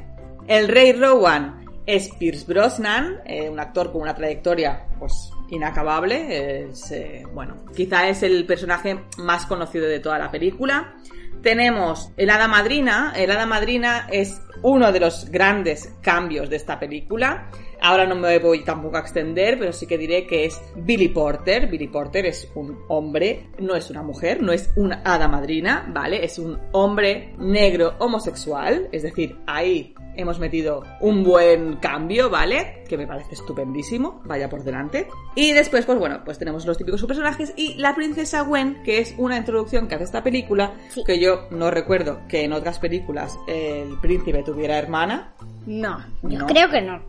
El 0.48 0.68
rey 0.68 0.94
Rowan 0.94 1.66
es 1.86 2.10
Pierce 2.10 2.46
Brosnan, 2.46 3.22
eh, 3.26 3.50
un 3.50 3.60
actor 3.60 3.92
con 3.92 4.02
una 4.02 4.16
trayectoria 4.16 4.88
pues 5.00 5.32
inacabable. 5.52 6.64
Es, 6.64 6.92
eh, 6.92 7.24
bueno, 7.34 7.66
quizá 7.76 8.10
es 8.10 8.24
el 8.24 8.46
personaje 8.46 9.06
más 9.18 9.46
conocido 9.46 9.88
de 9.88 10.00
toda 10.00 10.18
la 10.18 10.32
película. 10.32 10.96
Tenemos 11.42 12.12
el 12.18 12.30
Hada 12.30 12.48
Madrina. 12.48 13.14
El 13.16 13.32
Hada 13.32 13.46
Madrina 13.46 14.08
es 14.12 14.42
uno 14.64 14.92
de 14.92 15.00
los 15.00 15.30
grandes 15.30 15.96
cambios 16.02 16.50
de 16.50 16.56
esta 16.56 16.80
película. 16.80 17.50
Ahora 17.84 18.06
no 18.06 18.16
me 18.16 18.38
voy 18.38 18.64
tampoco 18.64 18.98
a 18.98 19.00
extender, 19.00 19.58
pero 19.58 19.74
sí 19.74 19.88
que 19.88 19.98
diré 19.98 20.28
que 20.28 20.46
es 20.46 20.62
Billy 20.76 21.08
Porter. 21.08 21.68
Billy 21.68 21.88
Porter 21.88 22.28
es 22.28 22.48
un 22.54 22.78
hombre, 22.90 23.48
no 23.58 23.76
es 23.76 23.90
una 23.90 24.04
mujer, 24.04 24.44
no 24.44 24.52
es 24.52 24.70
una 24.76 25.02
hada 25.04 25.28
madrina, 25.28 25.88
¿vale? 25.92 26.24
Es 26.24 26.38
un 26.38 26.60
hombre 26.74 27.34
negro 27.40 27.96
homosexual, 27.98 28.88
es 28.92 29.02
decir, 29.02 29.36
ahí 29.48 29.96
hemos 30.22 30.40
metido 30.40 30.84
un 31.00 31.24
buen 31.24 31.78
cambio, 31.78 32.30
¿vale? 32.30 32.84
Que 32.88 32.98
me 32.98 33.08
parece 33.08 33.34
estupendísimo, 33.34 34.22
vaya 34.26 34.50
por 34.50 34.64
delante. 34.64 35.08
Y 35.36 35.52
después, 35.54 35.86
pues 35.86 36.00
bueno, 36.00 36.22
pues 36.24 36.38
tenemos 36.40 36.66
los 36.66 36.78
típicos 36.78 37.04
personajes 37.04 37.54
y 37.56 37.76
la 37.76 37.96
princesa 37.96 38.42
Gwen, 38.42 38.84
que 38.84 39.00
es 39.00 39.14
una 39.18 39.38
introducción 39.38 39.88
que 39.88 39.96
hace 39.96 40.04
esta 40.04 40.24
película, 40.24 40.74
que 41.06 41.20
yo 41.20 41.48
no 41.52 41.72
recuerdo 41.72 42.22
que 42.28 42.44
en 42.44 42.54
otras 42.54 42.80
películas 42.80 43.38
el 43.48 44.00
príncipe 44.02 44.44
tuviera 44.44 44.78
hermana. 44.78 45.34
No, 45.66 46.04
yo 46.24 46.46
creo 46.48 46.70
que 46.70 46.82
no. 46.82 47.02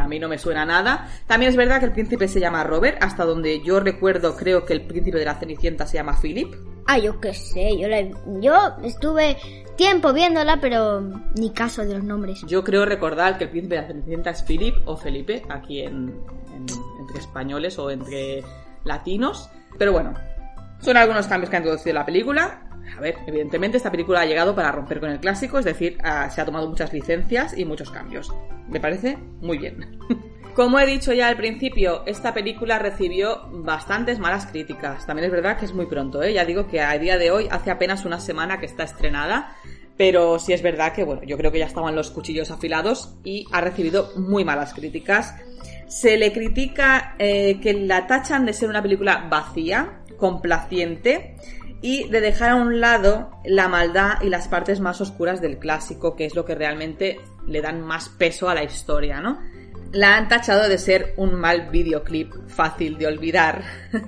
A 0.00 0.08
mí 0.08 0.18
no 0.18 0.28
me 0.28 0.38
suena 0.38 0.64
nada. 0.64 1.08
También 1.26 1.50
es 1.50 1.56
verdad 1.56 1.78
que 1.78 1.86
el 1.86 1.92
príncipe 1.92 2.26
se 2.26 2.40
llama 2.40 2.64
Robert, 2.64 3.02
hasta 3.02 3.24
donde 3.24 3.62
yo 3.62 3.80
recuerdo 3.80 4.36
creo 4.36 4.64
que 4.64 4.72
el 4.72 4.86
príncipe 4.86 5.18
de 5.18 5.24
la 5.24 5.34
Cenicienta 5.34 5.86
se 5.86 5.98
llama 5.98 6.18
Philip. 6.20 6.54
Ah, 6.90 6.96
yo 6.96 7.20
qué 7.20 7.34
sé, 7.34 7.76
yo, 7.78 7.86
yo 8.40 8.54
estuve 8.82 9.36
tiempo 9.76 10.14
viéndola, 10.14 10.58
pero 10.58 11.02
ni 11.34 11.50
caso 11.50 11.84
de 11.84 11.92
los 11.92 12.02
nombres. 12.02 12.40
Yo 12.48 12.64
creo 12.64 12.86
recordar 12.86 13.36
que 13.36 13.44
el 13.44 13.50
príncipe 13.50 13.74
de 13.74 13.82
la 13.82 13.88
Cenicienta 13.88 14.30
es 14.30 14.42
Philip 14.42 14.74
o 14.86 14.96
Felipe, 14.96 15.42
aquí 15.50 15.82
en, 15.82 16.18
entre 16.98 17.18
españoles 17.18 17.78
o 17.78 17.90
entre 17.90 18.42
latinos. 18.84 19.50
Pero 19.76 19.92
bueno, 19.92 20.14
son 20.80 20.96
algunos 20.96 21.26
cambios 21.26 21.50
que 21.50 21.56
ha 21.56 21.58
introducido 21.58 21.92
la 21.92 22.06
película. 22.06 22.62
A 22.96 23.00
ver, 23.02 23.16
evidentemente 23.26 23.76
esta 23.76 23.90
película 23.90 24.22
ha 24.22 24.24
llegado 24.24 24.54
para 24.54 24.72
romper 24.72 24.98
con 25.00 25.10
el 25.10 25.20
clásico, 25.20 25.58
es 25.58 25.66
decir, 25.66 25.98
se 26.30 26.40
ha 26.40 26.44
tomado 26.46 26.70
muchas 26.70 26.90
licencias 26.94 27.54
y 27.54 27.66
muchos 27.66 27.90
cambios. 27.90 28.32
Me 28.66 28.80
parece 28.80 29.18
muy 29.42 29.58
bien. 29.58 29.98
Como 30.58 30.80
he 30.80 30.86
dicho 30.86 31.12
ya 31.12 31.28
al 31.28 31.36
principio, 31.36 32.02
esta 32.04 32.34
película 32.34 32.80
recibió 32.80 33.48
bastantes 33.52 34.18
malas 34.18 34.46
críticas. 34.46 35.06
También 35.06 35.26
es 35.26 35.30
verdad 35.30 35.56
que 35.56 35.66
es 35.66 35.72
muy 35.72 35.86
pronto, 35.86 36.20
¿eh? 36.20 36.32
Ya 36.32 36.44
digo 36.44 36.66
que 36.66 36.80
a 36.80 36.98
día 36.98 37.16
de 37.16 37.30
hoy 37.30 37.46
hace 37.48 37.70
apenas 37.70 38.04
una 38.04 38.18
semana 38.18 38.58
que 38.58 38.66
está 38.66 38.82
estrenada. 38.82 39.54
Pero 39.96 40.40
sí 40.40 40.52
es 40.52 40.60
verdad 40.60 40.92
que, 40.92 41.04
bueno, 41.04 41.22
yo 41.22 41.36
creo 41.36 41.52
que 41.52 41.60
ya 41.60 41.66
estaban 41.66 41.94
los 41.94 42.10
cuchillos 42.10 42.50
afilados 42.50 43.14
y 43.22 43.46
ha 43.52 43.60
recibido 43.60 44.10
muy 44.16 44.44
malas 44.44 44.74
críticas. 44.74 45.36
Se 45.86 46.16
le 46.16 46.32
critica 46.32 47.14
eh, 47.20 47.60
que 47.60 47.74
la 47.74 48.08
tachan 48.08 48.44
de 48.44 48.52
ser 48.52 48.68
una 48.68 48.82
película 48.82 49.28
vacía, 49.30 50.00
complaciente 50.16 51.36
y 51.82 52.08
de 52.08 52.20
dejar 52.20 52.50
a 52.50 52.56
un 52.56 52.80
lado 52.80 53.30
la 53.44 53.68
maldad 53.68 54.22
y 54.22 54.28
las 54.28 54.48
partes 54.48 54.80
más 54.80 55.00
oscuras 55.00 55.40
del 55.40 55.60
clásico, 55.60 56.16
que 56.16 56.24
es 56.24 56.34
lo 56.34 56.44
que 56.44 56.56
realmente 56.56 57.20
le 57.46 57.60
dan 57.60 57.80
más 57.80 58.08
peso 58.08 58.48
a 58.48 58.56
la 58.56 58.64
historia, 58.64 59.20
¿no? 59.20 59.38
La 59.92 60.16
han 60.16 60.28
tachado 60.28 60.68
de 60.68 60.78
ser 60.78 61.14
un 61.16 61.34
mal 61.34 61.70
videoclip 61.70 62.34
fácil 62.48 62.98
de 62.98 63.06
olvidar 63.06 63.62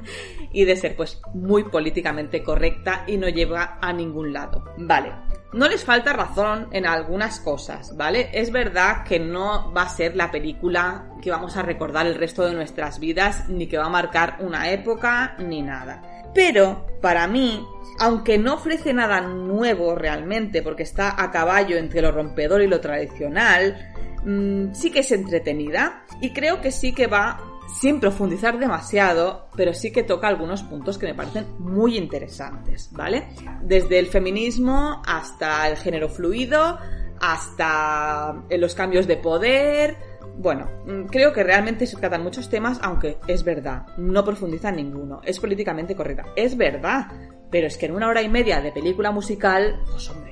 y 0.53 0.65
de 0.65 0.77
ser 0.77 0.95
pues 0.95 1.21
muy 1.33 1.65
políticamente 1.65 2.43
correcta 2.43 3.05
y 3.07 3.17
no 3.17 3.29
lleva 3.29 3.79
a 3.81 3.93
ningún 3.93 4.33
lado. 4.33 4.65
Vale, 4.77 5.13
no 5.53 5.69
les 5.69 5.85
falta 5.85 6.13
razón 6.13 6.69
en 6.73 6.87
algunas 6.87 7.41
cosas, 7.41 7.97
¿vale? 7.97 8.31
Es 8.33 8.53
verdad 8.53 9.05
que 9.05 9.19
no 9.19 9.73
va 9.73 9.83
a 9.83 9.89
ser 9.89 10.15
la 10.15 10.31
película 10.31 11.07
que 11.21 11.31
vamos 11.31 11.57
a 11.57 11.63
recordar 11.63 12.07
el 12.07 12.15
resto 12.15 12.45
de 12.45 12.53
nuestras 12.53 13.01
vidas, 13.01 13.49
ni 13.49 13.67
que 13.67 13.79
va 13.79 13.87
a 13.87 13.91
marcar 13.91 14.37
una 14.41 14.71
época, 14.71 15.35
ni 15.39 15.63
nada. 15.63 16.03
Pero, 16.35 16.87
para 17.01 17.27
mí, 17.27 17.67
aunque 17.99 18.39
no 18.39 18.55
ofrece 18.55 18.93
nada 18.93 19.21
nuevo 19.21 19.97
realmente, 19.97 20.63
porque 20.63 20.85
está 20.85 21.21
a 21.21 21.31
caballo 21.33 21.77
entre 21.77 22.03
lo 22.03 22.13
rompedor 22.13 22.63
y 22.63 22.69
lo 22.69 22.81
tradicional, 22.81 23.90
Mm, 24.25 24.75
sí 24.75 24.91
que 24.91 25.01
es 25.01 25.13
entretenida 25.13 26.05
y 26.21 26.33
creo 26.33 26.61
que 26.61 26.73
sí 26.73 26.93
que 26.93 27.07
va 27.07 27.39
sin 27.79 28.01
profundizar 28.01 28.59
demasiado, 28.59 29.49
pero 29.57 29.73
sí 29.73 29.93
que 29.93 30.03
toca 30.03 30.29
algunos 30.29 30.63
puntos 30.63 30.99
que 30.99 31.07
me 31.07 31.15
parecen 31.15 31.47
muy 31.59 31.97
interesantes, 31.97 32.91
¿vale? 32.93 33.29
Desde 33.63 33.99
el 33.99 34.09
feminismo 34.09 35.03
hasta 35.07 35.69
el 35.69 35.77
género 35.77 36.09
fluido, 36.09 36.79
hasta 37.21 38.45
eh, 38.49 38.59
los 38.59 38.75
cambios 38.75 39.07
de 39.07 39.17
poder. 39.17 39.97
Bueno, 40.37 40.69
mm, 40.87 41.05
creo 41.05 41.33
que 41.33 41.45
realmente 41.45 41.87
se 41.87 41.97
tratan 41.97 42.23
muchos 42.23 42.49
temas, 42.49 42.79
aunque 42.83 43.19
es 43.27 43.45
verdad, 43.45 43.87
no 43.97 44.25
profundiza 44.25 44.71
en 44.71 44.77
ninguno, 44.77 45.21
es 45.25 45.39
políticamente 45.39 45.95
correcta, 45.95 46.27
es 46.35 46.57
verdad, 46.57 47.07
pero 47.51 47.67
es 47.67 47.77
que 47.77 47.87
en 47.87 47.95
una 47.95 48.09
hora 48.09 48.23
y 48.23 48.29
media 48.29 48.61
de 48.61 48.73
película 48.73 49.11
musical, 49.11 49.81
pues 49.91 50.09
hombre, 50.11 50.30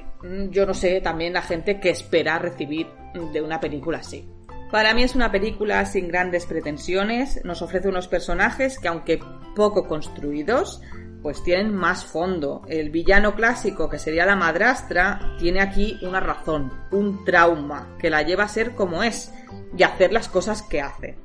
yo 0.51 0.67
no 0.67 0.75
sé 0.75 1.01
también 1.01 1.33
la 1.33 1.43
gente 1.43 1.81
que 1.81 1.91
espera 1.91 2.39
recibir 2.39 2.89
de 3.33 3.41
una 3.43 3.61
película 3.61 3.99
así. 3.99 4.29
Para 4.71 4.93
mí 4.93 5.03
es 5.03 5.15
una 5.15 5.33
película 5.33 5.85
sin 5.87 6.09
grandes 6.09 6.45
pretensiones, 6.45 7.43
nos 7.45 7.63
ofrece 7.63 7.89
unos 7.89 8.07
personajes 8.07 8.79
que 8.79 8.89
aunque 8.89 9.19
poco 9.55 9.87
construidos, 9.87 10.83
pues 11.23 11.43
tienen 11.43 11.75
más 11.75 12.05
fondo. 12.05 12.63
El 12.69 12.91
villano 12.91 13.35
clásico, 13.35 13.89
que 13.89 13.99
sería 13.99 14.27
la 14.27 14.37
madrastra, 14.37 15.37
tiene 15.39 15.61
aquí 15.61 15.99
una 16.03 16.21
razón, 16.21 16.73
un 16.91 17.25
trauma, 17.25 17.97
que 17.99 18.11
la 18.11 18.23
lleva 18.23 18.45
a 18.45 18.49
ser 18.49 18.75
como 18.75 19.03
es 19.03 19.33
y 19.77 19.83
a 19.83 19.89
hacer 19.89 20.13
las 20.13 20.29
cosas 20.29 20.63
que 20.63 20.81
hace. 20.81 21.17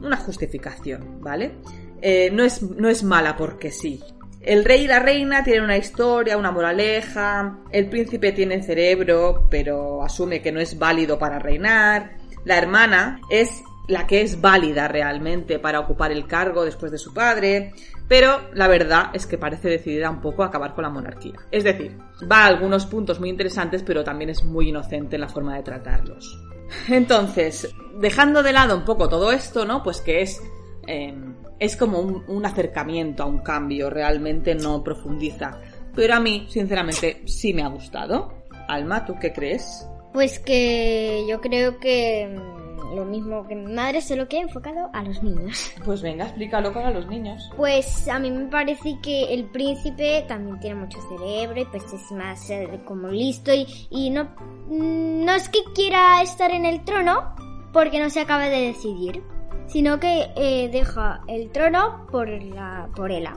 Una 0.00 0.16
justificación, 0.16 1.20
¿vale? 1.20 1.54
Eh, 2.00 2.30
no, 2.32 2.42
es, 2.42 2.62
no 2.62 2.88
es 2.88 3.04
mala 3.04 3.36
porque 3.36 3.70
sí, 3.70 4.02
el 4.44 4.64
rey 4.64 4.84
y 4.84 4.86
la 4.88 4.98
reina 4.98 5.44
tienen 5.44 5.64
una 5.64 5.76
historia, 5.76 6.36
una 6.36 6.50
moraleja, 6.50 7.58
el 7.70 7.88
príncipe 7.88 8.32
tiene 8.32 8.62
cerebro, 8.62 9.46
pero 9.50 10.02
asume 10.02 10.42
que 10.42 10.52
no 10.52 10.60
es 10.60 10.78
válido 10.78 11.18
para 11.18 11.38
reinar, 11.38 12.16
la 12.44 12.58
hermana 12.58 13.20
es 13.30 13.62
la 13.88 14.06
que 14.06 14.22
es 14.22 14.40
válida 14.40 14.88
realmente 14.88 15.58
para 15.58 15.80
ocupar 15.80 16.12
el 16.12 16.26
cargo 16.26 16.64
después 16.64 16.90
de 16.92 16.98
su 16.98 17.12
padre, 17.12 17.72
pero 18.08 18.48
la 18.54 18.68
verdad 18.68 19.10
es 19.12 19.26
que 19.26 19.38
parece 19.38 19.68
decidida 19.68 20.10
un 20.10 20.20
poco 20.20 20.42
a 20.42 20.46
acabar 20.46 20.74
con 20.74 20.82
la 20.82 20.90
monarquía. 20.90 21.34
Es 21.50 21.64
decir, 21.64 21.98
va 22.30 22.44
a 22.44 22.46
algunos 22.46 22.86
puntos 22.86 23.20
muy 23.20 23.28
interesantes, 23.28 23.82
pero 23.82 24.04
también 24.04 24.30
es 24.30 24.44
muy 24.44 24.68
inocente 24.68 25.16
en 25.16 25.22
la 25.22 25.28
forma 25.28 25.56
de 25.56 25.62
tratarlos. 25.62 26.40
Entonces, 26.88 27.68
dejando 28.00 28.42
de 28.42 28.52
lado 28.52 28.76
un 28.76 28.84
poco 28.84 29.08
todo 29.08 29.32
esto, 29.32 29.64
¿no? 29.64 29.82
Pues 29.82 30.00
que 30.00 30.22
es 30.22 30.40
em, 30.86 31.34
es 31.62 31.76
como 31.76 32.00
un, 32.00 32.44
acercamiento 32.44 33.22
a 33.22 33.26
un 33.26 33.38
cambio, 33.38 33.88
realmente 33.88 34.52
no 34.56 34.82
profundiza. 34.82 35.60
Pero 35.94 36.14
a 36.14 36.20
mí, 36.20 36.46
sinceramente, 36.48 37.22
sí 37.24 37.54
me 37.54 37.62
ha 37.62 37.68
gustado. 37.68 38.32
Alma, 38.66 39.06
¿tú 39.06 39.14
qué 39.20 39.32
crees? 39.32 39.86
Pues 40.12 40.40
que 40.40 41.24
yo 41.28 41.40
creo 41.40 41.78
que 41.78 42.36
mm, 42.36 42.96
lo 42.96 43.04
mismo 43.04 43.46
que 43.46 43.54
mi 43.54 43.72
madre, 43.72 44.02
solo 44.02 44.26
que 44.26 44.40
enfocado 44.40 44.90
a 44.92 45.04
los 45.04 45.22
niños. 45.22 45.72
Pues 45.84 46.02
venga, 46.02 46.24
explícalo 46.24 46.72
para 46.72 46.90
los 46.90 47.06
niños. 47.06 47.48
Pues 47.56 48.08
a 48.08 48.18
mí 48.18 48.32
me 48.32 48.46
parece 48.46 48.98
que 49.00 49.32
el 49.32 49.44
príncipe 49.44 50.24
también 50.26 50.58
tiene 50.58 50.80
mucho 50.80 50.98
cerebro 51.16 51.60
y 51.60 51.64
pues 51.66 51.84
es 51.92 52.10
más 52.10 52.50
eh, 52.50 52.80
como 52.84 53.06
listo 53.06 53.54
y, 53.54 53.68
y 53.88 54.10
no, 54.10 54.24
mm, 54.66 55.24
no 55.24 55.32
es 55.32 55.48
que 55.48 55.60
quiera 55.76 56.20
estar 56.22 56.50
en 56.50 56.66
el 56.66 56.84
trono 56.84 57.36
porque 57.72 58.00
no 58.00 58.10
se 58.10 58.18
acaba 58.18 58.48
de 58.48 58.66
decidir 58.66 59.22
sino 59.72 59.98
que 59.98 60.30
eh, 60.36 60.68
deja 60.70 61.22
el 61.26 61.50
trono 61.50 62.06
por, 62.10 62.28
la, 62.28 62.88
por 62.94 63.10
Ela. 63.10 63.34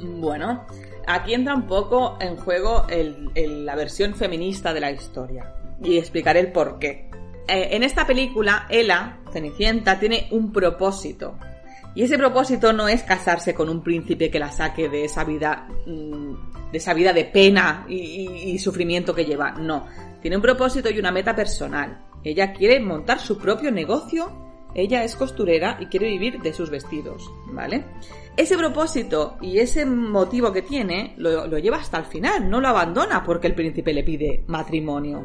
Bueno, 0.00 0.66
aquí 1.06 1.34
entra 1.34 1.54
un 1.54 1.66
poco 1.66 2.16
en 2.18 2.36
juego 2.36 2.86
la 3.34 3.76
versión 3.76 4.14
feminista 4.14 4.72
de 4.72 4.80
la 4.80 4.90
historia 4.90 5.52
y 5.82 5.98
explicaré 5.98 6.40
el 6.40 6.52
por 6.52 6.78
qué. 6.78 7.10
Eh, 7.46 7.68
en 7.72 7.82
esta 7.82 8.06
película, 8.06 8.66
Ela, 8.70 9.18
Cenicienta, 9.32 9.98
tiene 9.98 10.28
un 10.30 10.50
propósito. 10.50 11.38
Y 11.94 12.02
ese 12.02 12.18
propósito 12.18 12.72
no 12.72 12.88
es 12.88 13.02
casarse 13.02 13.54
con 13.54 13.68
un 13.68 13.82
príncipe 13.82 14.30
que 14.30 14.38
la 14.38 14.50
saque 14.50 14.88
de 14.88 15.04
esa 15.04 15.24
vida, 15.24 15.68
mm, 15.86 16.70
de 16.72 16.78
esa 16.78 16.94
vida 16.94 17.12
de 17.12 17.24
pena 17.24 17.84
y, 17.88 18.50
y 18.52 18.58
sufrimiento 18.58 19.14
que 19.14 19.24
lleva. 19.24 19.52
No. 19.52 19.86
Tiene 20.20 20.36
un 20.36 20.42
propósito 20.42 20.90
y 20.90 20.98
una 20.98 21.12
meta 21.12 21.34
personal. 21.34 22.02
Ella 22.24 22.52
quiere 22.52 22.80
montar 22.80 23.20
su 23.20 23.38
propio 23.38 23.70
negocio 23.70 24.45
ella 24.76 25.02
es 25.04 25.16
costurera 25.16 25.78
y 25.80 25.86
quiere 25.86 26.08
vivir 26.08 26.40
de 26.42 26.52
sus 26.52 26.70
vestidos, 26.70 27.30
¿vale? 27.46 27.84
Ese 28.36 28.58
propósito 28.58 29.38
y 29.40 29.58
ese 29.58 29.86
motivo 29.86 30.52
que 30.52 30.60
tiene 30.60 31.14
lo, 31.16 31.58
lleva 31.58 31.78
hasta 31.78 31.98
el 31.98 32.04
final, 32.04 32.50
no 32.50 32.60
lo 32.60 32.68
abandona 32.68 33.24
porque 33.24 33.46
el 33.46 33.54
príncipe 33.54 33.94
le 33.94 34.04
pide 34.04 34.44
matrimonio. 34.46 35.24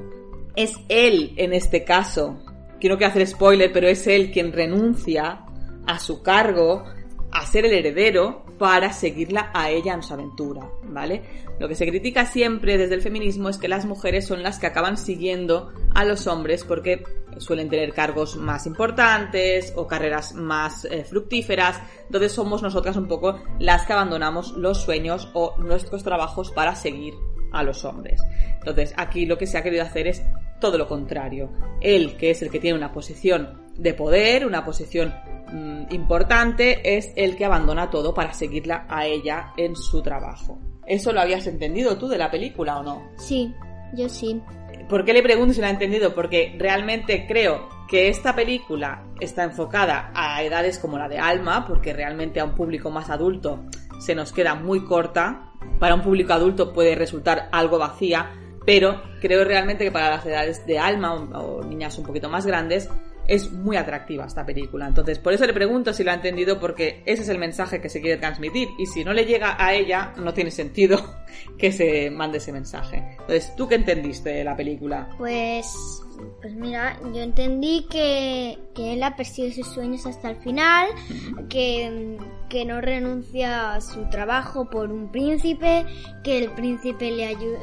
es 0.55 0.75
él 0.87 1.33
en 1.35 1.53
este 1.53 1.83
caso, 1.83 2.39
quiero 2.79 2.97
que 2.97 3.05
hacer 3.05 3.27
spoiler, 3.27 3.71
pero 3.73 3.87
es 3.87 4.07
él 4.07 4.31
quien 4.31 4.53
renuncia 4.53 5.45
a 5.85 5.99
su 5.99 6.23
cargo, 6.23 6.85
a 7.31 7.45
ser 7.45 7.65
el 7.65 7.73
heredero 7.73 8.45
para 8.57 8.93
seguirla 8.93 9.51
a 9.53 9.69
ella 9.69 9.93
en 9.93 10.03
su 10.03 10.13
aventura, 10.13 10.69
¿vale? 10.83 11.23
Lo 11.61 11.67
que 11.67 11.75
se 11.75 11.85
critica 11.85 12.25
siempre 12.25 12.79
desde 12.79 12.95
el 12.95 13.03
feminismo 13.03 13.47
es 13.47 13.59
que 13.59 13.67
las 13.67 13.85
mujeres 13.85 14.25
son 14.25 14.41
las 14.41 14.57
que 14.57 14.65
acaban 14.65 14.97
siguiendo 14.97 15.71
a 15.93 16.03
los 16.05 16.25
hombres 16.25 16.63
porque 16.63 17.03
suelen 17.37 17.69
tener 17.69 17.93
cargos 17.93 18.35
más 18.35 18.65
importantes 18.65 19.71
o 19.75 19.85
carreras 19.85 20.33
más 20.33 20.85
eh, 20.85 21.03
fructíferas, 21.03 21.79
entonces 22.07 22.31
somos 22.31 22.63
nosotras 22.63 22.97
un 22.97 23.07
poco 23.07 23.39
las 23.59 23.85
que 23.85 23.93
abandonamos 23.93 24.53
los 24.53 24.81
sueños 24.81 25.29
o 25.35 25.55
nuestros 25.59 26.01
trabajos 26.01 26.49
para 26.49 26.73
seguir 26.73 27.13
a 27.51 27.61
los 27.61 27.85
hombres. 27.85 28.19
Entonces, 28.55 28.95
aquí 28.97 29.27
lo 29.27 29.37
que 29.37 29.45
se 29.45 29.59
ha 29.59 29.61
querido 29.61 29.83
hacer 29.83 30.07
es 30.07 30.23
todo 30.59 30.79
lo 30.79 30.87
contrario. 30.87 31.51
Él, 31.79 32.17
que 32.17 32.31
es 32.31 32.41
el 32.41 32.49
que 32.49 32.59
tiene 32.59 32.75
una 32.75 32.91
posición 32.91 33.61
de 33.77 33.93
poder, 33.93 34.47
una 34.47 34.65
posición 34.65 35.13
mm, 35.53 35.93
importante, 35.93 36.97
es 36.97 37.13
el 37.15 37.35
que 37.35 37.45
abandona 37.45 37.91
todo 37.91 38.15
para 38.15 38.33
seguirla 38.33 38.87
a 38.89 39.05
ella 39.05 39.53
en 39.57 39.75
su 39.75 40.01
trabajo. 40.01 40.57
¿Eso 40.91 41.13
lo 41.13 41.21
habías 41.21 41.47
entendido 41.47 41.97
tú 41.97 42.09
de 42.09 42.17
la 42.17 42.29
película 42.29 42.77
o 42.77 42.83
no? 42.83 43.11
Sí, 43.15 43.55
yo 43.93 44.09
sí. 44.09 44.41
¿Por 44.89 45.05
qué 45.05 45.13
le 45.13 45.23
pregunto 45.23 45.53
si 45.53 45.61
lo 45.61 45.67
ha 45.67 45.69
entendido? 45.69 46.13
Porque 46.13 46.53
realmente 46.59 47.25
creo 47.29 47.69
que 47.87 48.09
esta 48.09 48.35
película 48.35 49.05
está 49.21 49.45
enfocada 49.45 50.11
a 50.13 50.43
edades 50.43 50.79
como 50.79 50.97
la 50.97 51.07
de 51.07 51.17
Alma, 51.17 51.65
porque 51.65 51.93
realmente 51.93 52.41
a 52.41 52.43
un 52.43 52.55
público 52.55 52.91
más 52.91 53.09
adulto 53.09 53.63
se 54.01 54.15
nos 54.15 54.33
queda 54.33 54.53
muy 54.55 54.83
corta. 54.83 55.53
Para 55.79 55.95
un 55.95 56.01
público 56.01 56.33
adulto 56.33 56.73
puede 56.73 56.93
resultar 56.95 57.47
algo 57.53 57.77
vacía, 57.77 58.33
pero 58.65 59.01
creo 59.21 59.45
realmente 59.45 59.85
que 59.85 59.93
para 59.93 60.09
las 60.09 60.25
edades 60.25 60.67
de 60.67 60.77
Alma 60.77 61.13
o, 61.13 61.59
o 61.59 61.63
niñas 61.63 61.97
un 61.99 62.05
poquito 62.05 62.27
más 62.27 62.45
grandes 62.45 62.89
es 63.27 63.51
muy 63.51 63.77
atractiva 63.77 64.25
esta 64.25 64.45
película. 64.45 64.87
Entonces, 64.87 65.19
por 65.19 65.33
eso 65.33 65.45
le 65.45 65.53
pregunto 65.53 65.93
si 65.93 66.03
lo 66.03 66.11
ha 66.11 66.15
entendido, 66.15 66.59
porque 66.59 67.03
ese 67.05 67.23
es 67.23 67.29
el 67.29 67.37
mensaje 67.37 67.81
que 67.81 67.89
se 67.89 68.01
quiere 68.01 68.17
transmitir. 68.17 68.69
Y 68.77 68.85
si 68.85 69.03
no 69.03 69.13
le 69.13 69.25
llega 69.25 69.55
a 69.57 69.73
ella, 69.73 70.13
no 70.17 70.33
tiene 70.33 70.51
sentido 70.51 70.99
que 71.57 71.71
se 71.71 72.09
mande 72.09 72.39
ese 72.39 72.51
mensaje. 72.51 73.17
Entonces, 73.19 73.55
¿tú 73.55 73.67
qué 73.67 73.75
entendiste 73.75 74.29
de 74.29 74.43
la 74.43 74.55
película? 74.55 75.09
Pues, 75.17 76.01
pues 76.41 76.53
mira, 76.55 76.99
yo 77.13 77.21
entendí 77.21 77.85
que, 77.89 78.57
que 78.73 78.93
él 78.93 79.03
ha 79.03 79.15
persigue 79.15 79.53
sus 79.53 79.67
sueños 79.67 80.05
hasta 80.05 80.29
el 80.29 80.37
final, 80.37 80.87
que, 81.49 82.17
que 82.49 82.65
no 82.65 82.81
renuncia 82.81 83.73
a 83.75 83.81
su 83.81 84.09
trabajo 84.09 84.69
por 84.69 84.91
un 84.91 85.11
príncipe, 85.11 85.85
que 86.23 86.37
el 86.39 86.51
príncipe 86.51 87.11
le, 87.11 87.29
ayu- 87.31 87.59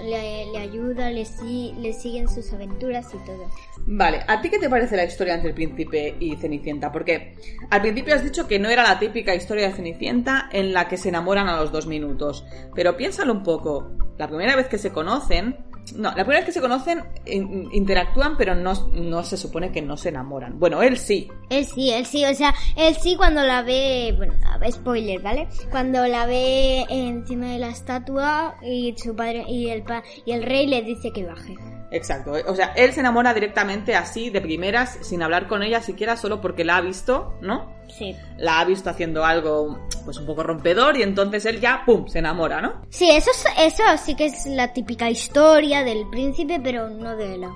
le 0.52 0.58
ayuda, 0.58 1.10
le, 1.10 1.24
si- 1.24 1.72
le 1.80 1.92
siguen 1.92 2.28
sus 2.28 2.52
aventuras 2.52 3.06
y 3.14 3.18
todo. 3.26 3.48
Vale, 3.86 4.20
¿a 4.28 4.40
ti 4.40 4.50
qué 4.50 4.58
te 4.58 4.68
parece 4.68 4.96
la 4.96 5.04
historia 5.04 5.34
entre 5.34 5.50
el 5.50 5.54
príncipe 5.54 6.16
y 6.20 6.36
Cenicienta? 6.36 6.92
Porque 6.92 7.36
al 7.70 7.80
principio 7.80 8.14
has 8.14 8.22
dicho 8.24 8.46
que 8.46 8.58
no 8.58 8.68
era 8.68 8.82
la 8.82 8.98
típica 8.98 9.34
historia 9.34 9.68
de 9.68 9.74
Cenicienta 9.74 10.48
en 10.52 10.72
la 10.72 10.88
que 10.88 10.96
se 10.96 11.08
enamoran 11.08 11.48
a 11.48 11.56
los 11.60 11.72
dos 11.72 11.86
minutos. 11.86 12.44
Pero 12.74 12.96
piénsalo 12.96 13.32
un 13.32 13.42
poco. 13.42 13.90
La 14.18 14.26
primera 14.28 14.56
vez 14.56 14.66
que 14.68 14.78
se 14.78 14.92
conocen. 14.92 15.56
No, 15.94 16.08
la 16.10 16.14
primera 16.24 16.38
vez 16.40 16.46
que 16.46 16.52
se 16.52 16.60
conocen 16.60 17.02
in- 17.26 17.68
interactúan, 17.72 18.36
pero 18.36 18.54
no, 18.54 18.72
no 18.92 19.22
se 19.24 19.36
supone 19.36 19.72
que 19.72 19.82
no 19.82 19.96
se 19.96 20.08
enamoran. 20.10 20.58
Bueno, 20.58 20.82
él 20.82 20.96
sí. 20.98 21.28
Él 21.50 21.64
sí, 21.64 21.90
él 21.90 22.04
sí, 22.06 22.24
o 22.24 22.34
sea, 22.34 22.54
él 22.76 22.94
sí 22.96 23.16
cuando 23.16 23.42
la 23.42 23.62
ve, 23.62 24.14
bueno, 24.16 24.34
spoiler, 24.70 25.20
¿vale? 25.20 25.48
Cuando 25.70 26.06
la 26.06 26.26
ve 26.26 26.84
encima 26.88 27.46
de 27.52 27.58
la 27.58 27.68
estatua 27.68 28.56
y 28.62 28.94
su 28.96 29.14
padre 29.14 29.44
y 29.48 29.68
el 29.68 29.82
pa- 29.82 30.02
y 30.24 30.32
el 30.32 30.42
rey 30.42 30.66
le 30.66 30.82
dice 30.82 31.10
que 31.12 31.24
baje. 31.24 31.54
Exacto. 31.90 32.32
O 32.46 32.54
sea, 32.54 32.72
él 32.76 32.92
se 32.92 33.00
enamora 33.00 33.32
directamente 33.32 33.94
así, 33.96 34.28
de 34.30 34.40
primeras, 34.40 34.98
sin 35.02 35.22
hablar 35.22 35.48
con 35.48 35.62
ella 35.62 35.80
siquiera, 35.80 36.16
solo 36.16 36.40
porque 36.40 36.64
la 36.64 36.76
ha 36.76 36.80
visto, 36.82 37.34
¿no? 37.40 37.72
Sí. 37.88 38.14
La 38.36 38.60
ha 38.60 38.64
visto 38.66 38.90
haciendo 38.90 39.24
algo, 39.24 39.78
pues 40.04 40.18
un 40.18 40.26
poco 40.26 40.42
rompedor, 40.42 40.98
y 40.98 41.02
entonces 41.02 41.46
él 41.46 41.60
ya, 41.60 41.82
¡pum!, 41.86 42.06
se 42.08 42.18
enamora, 42.18 42.60
¿no? 42.60 42.82
Sí, 42.90 43.10
eso 43.10 43.30
es- 43.30 43.46
eso 43.74 43.82
sí 44.04 44.14
que 44.14 44.26
es 44.26 44.44
la 44.46 44.72
típica 44.74 45.08
historia 45.08 45.82
del 45.82 46.06
príncipe, 46.10 46.60
pero 46.62 46.90
no 46.90 47.16
de 47.16 47.38
la 47.38 47.50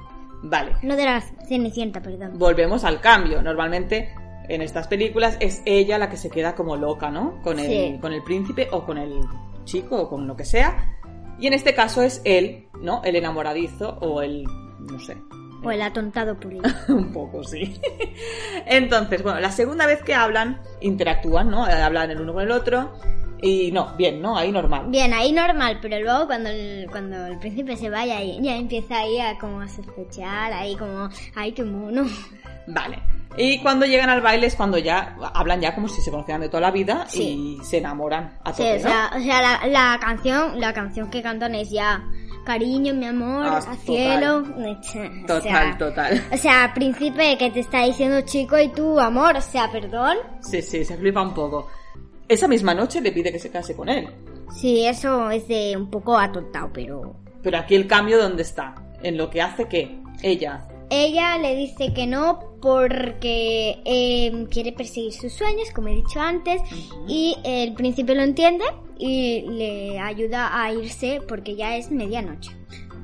Vale. 0.45 0.77
no 0.83 0.97
de 0.97 1.05
la 1.05 1.21
cenicienta, 1.47 2.01
perdón. 2.01 2.39
volvemos 2.39 2.85
al 2.85 3.01
cambio. 3.01 3.43
Normalmente 3.43 4.15
en 4.49 4.63
estas 4.63 4.89
películas 4.89 5.37
es 5.41 5.63
ella 5.67 5.99
la 5.99 6.09
que 6.09 6.17
se 6.17 6.31
queda 6.31 6.55
como 6.55 6.77
loca, 6.77 7.11
¿no? 7.11 7.41
Con 7.43 7.59
el, 7.59 7.67
Sí. 7.67 7.99
con 8.01 8.13
el 8.15 8.23
príncipe 8.25 8.69
o 8.73 8.85
con 8.85 8.97
el 8.99 9.21
chico 9.65 9.97
o 10.03 10.09
con 10.09 10.27
lo 10.27 10.35
que 10.35 10.45
sea. 10.45 10.92
Y 11.39 11.47
en 11.47 11.55
este 11.55 11.75
caso 11.75 12.03
es 12.03 12.23
él, 12.25 12.67
¿no? 12.81 13.03
El 13.05 13.17
enamoradizo 13.17 13.99
o 14.01 14.23
el, 14.23 14.45
no 14.45 14.99
sé, 15.01 15.17
O 15.63 15.71
el 15.71 15.83
atontado 15.83 16.37
ella. 16.51 16.85
un 16.89 17.13
poco, 17.13 17.43
sí. 17.45 17.81
Entonces, 18.67 19.23
bueno, 19.23 19.41
la 19.41 19.51
segunda 19.51 19.87
vez 19.87 20.03
que 20.03 20.15
hablan, 20.15 20.61
interactúan, 20.81 21.51
¿no? 21.51 21.65
Hablan 21.65 22.11
el 22.11 22.21
uno 22.21 22.33
con 22.33 22.43
el 22.43 22.51
otro. 22.51 22.93
Y 23.45 23.73
no, 23.73 23.93
bien, 23.97 24.23
¿no? 24.23 24.37
Ahí 24.37 24.53
normal. 24.53 24.87
Bien, 24.89 25.13
ahí 25.13 25.33
normal, 25.33 25.81
pero 25.83 25.99
luego 25.99 26.27
cuando 26.27 26.49
el, 26.49 26.87
cuando 26.89 27.27
el 27.27 27.39
príncipe 27.41 27.77
se 27.77 27.91
vaya, 27.91 28.23
ya 28.23 28.57
empieza 28.57 28.99
ahí 28.99 29.19
a 29.19 29.37
como 29.37 29.61
a 29.61 29.69
sospechar, 29.69 30.53
ahí 30.53 30.77
como, 30.77 31.09
ay, 31.35 31.51
qué 31.51 31.65
mono. 31.65 32.05
Vale. 32.69 32.99
Y 33.37 33.61
cuando 33.61 33.87
llegan 33.87 34.11
al 34.11 34.21
baile 34.21 34.47
es 34.47 34.55
cuando 34.55 34.77
ya 34.79 35.17
hablan 35.35 35.61
ya 35.61 35.75
como 35.75 35.89
si 35.89 36.01
se 36.03 36.11
conocieran 36.11 36.41
de 36.43 36.49
toda 36.49 36.61
la 36.61 36.71
vida 36.71 37.07
Sí. 37.09 37.59
y 37.61 37.65
se 37.65 37.79
enamoran 37.79 38.39
a 38.45 38.53
Sí, 38.53 38.63
tope, 38.63 38.71
o 38.73 38.75
¿no? 38.77 38.81
sea, 38.89 39.11
o 39.17 39.21
sea 39.21 39.43
la, 39.43 39.67
la 39.69 39.99
canción, 40.01 40.61
la 40.61 40.73
canción 40.75 41.11
que 41.11 41.23
cantan 41.23 41.55
es 41.55 41.71
ya 41.71 42.03
cariño, 42.45 42.93
mi 42.95 43.07
amor, 43.07 43.47
Ah, 43.47 43.57
a 43.59 43.61
total. 43.61 43.79
cielo. 43.79 44.37
O 44.39 45.27
Total, 45.27 45.43
sea, 45.43 45.77
total. 45.79 46.23
O 46.33 46.37
sea, 46.37 46.73
príncipe 46.75 47.39
que 47.39 47.51
te 47.51 47.61
está 47.61 47.85
diciendo 47.85 48.21
chico 48.23 48.59
y 48.59 48.69
tú 48.69 48.99
amor, 48.99 49.37
o 49.37 49.41
sea, 49.41 49.71
perdón. 49.71 50.17
Sí, 50.41 50.61
sí, 50.61 50.85
se 50.85 50.97
flipa 50.97 51.23
un 51.23 51.33
poco. 51.35 51.69
Esa 52.29 52.49
misma 52.49 52.75
noche 52.75 53.01
le 53.01 53.13
pide 53.13 53.31
que 53.33 53.39
se 53.39 53.51
case 53.51 53.77
con 53.77 53.89
él. 53.89 54.09
Sí, 54.57 54.85
eso 54.87 55.31
es 55.31 55.47
de 55.49 55.75
un 55.77 55.89
poco 55.91 56.19
atontado, 56.19 56.71
pero 56.73 57.15
Pero 57.43 57.59
aquí 57.59 57.75
el 57.77 57.87
cambio, 57.87 58.19
¿dónde 58.21 58.43
está? 58.43 58.75
En 59.03 59.17
lo 59.17 59.31
que 59.31 59.41
hace 59.41 59.67
que 59.69 59.99
ella. 60.23 60.63
Ella 60.91 61.39
le 61.39 61.57
dice 61.57 61.93
que 61.93 62.07
no 62.07 62.39
porque 62.61 63.83
eh, 63.85 64.47
quiere 64.51 64.73
perseguir 64.73 65.13
sus 65.13 65.33
sueños, 65.33 65.71
como 65.75 65.89
he 65.89 65.95
dicho 65.95 66.21
antes, 66.21 66.63
y 67.09 67.37
el 67.45 67.75
príncipe 67.75 68.15
lo 68.15 68.23
entiende 68.23 68.65
y 68.99 69.43
le 69.49 69.99
ayuda 69.99 70.63
a 70.63 70.73
irse 70.73 71.21
porque 71.27 71.57
ya 71.57 71.77
es 71.77 71.91
medianoche. 71.91 72.57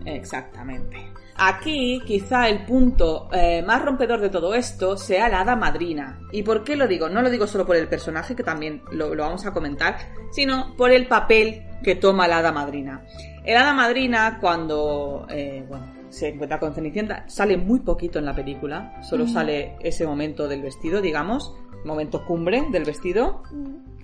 Exactamente. 0.05 0.97
Aquí 1.41 2.01
quizá 2.05 2.49
el 2.49 2.65
punto 2.65 3.29
eh, 3.33 3.63
más 3.63 3.85
rompedor 3.85 4.21
de 4.21 4.29
todo 4.29 4.55
esto 4.55 4.97
sea 4.97 5.29
la 5.29 5.41
hada 5.43 5.55
madrina. 5.55 6.21
¿Y 6.33 6.43
por 6.43 6.65
qué 6.65 6.75
lo 6.75 6.89
digo? 6.89 7.09
No 7.09 7.23
lo 7.23 7.31
digo 7.31 7.47
solo 7.47 7.65
por 7.65 7.77
el 7.77 7.89
personaje, 7.89 8.35
que 8.35 8.43
también 8.43 8.83
lo, 8.91 9.15
lo 9.15 9.23
vamos 9.23 9.47
a 9.47 9.53
comentar, 9.53 9.99
sino 10.33 10.75
por 10.77 10.91
el 10.91 11.07
papel 11.07 11.65
que 11.85 11.95
toma 11.95 12.27
la 12.27 12.39
hada 12.39 12.51
madrina. 12.51 13.05
El 13.45 13.57
hada 13.57 13.73
madrina 13.73 14.39
cuando 14.41 15.27
eh, 15.31 15.65
bueno, 15.69 15.87
se 16.11 16.29
encuentra 16.29 16.59
con 16.59 16.75
Cenicienta 16.75 17.25
sale 17.29 17.57
muy 17.57 17.81
poquito 17.81 18.19
en 18.19 18.25
la 18.25 18.35
película, 18.35 19.01
solo 19.03 19.27
sale 19.27 19.77
ese 19.81 20.07
momento 20.07 20.49
del 20.49 20.63
vestido, 20.63 21.01
digamos, 21.01 21.55
momento 21.85 22.25
cumbre 22.25 22.65
del 22.71 22.85
vestido. 22.85 23.43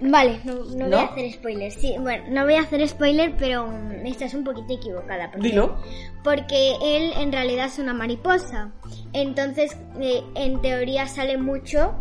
Vale, 0.00 0.40
no, 0.44 0.54
no 0.54 0.86
voy 0.86 0.94
a 0.94 1.04
hacer 1.04 1.32
spoiler. 1.32 1.72
Sí, 1.72 1.94
bueno, 2.00 2.24
no 2.28 2.44
voy 2.44 2.54
a 2.54 2.60
hacer 2.60 2.86
spoiler, 2.88 3.34
pero 3.38 3.66
mm, 3.66 4.06
estás 4.06 4.34
un 4.34 4.44
poquito 4.44 4.74
equivocada. 4.74 5.30
Porque, 5.30 5.48
Dilo. 5.48 5.76
Porque 6.22 6.74
él 6.82 7.12
en 7.16 7.32
realidad 7.32 7.66
es 7.66 7.78
una 7.78 7.94
mariposa. 7.94 8.72
Entonces, 9.12 9.76
eh, 10.00 10.22
en 10.34 10.60
teoría 10.60 11.06
sale 11.06 11.38
mucho, 11.38 11.94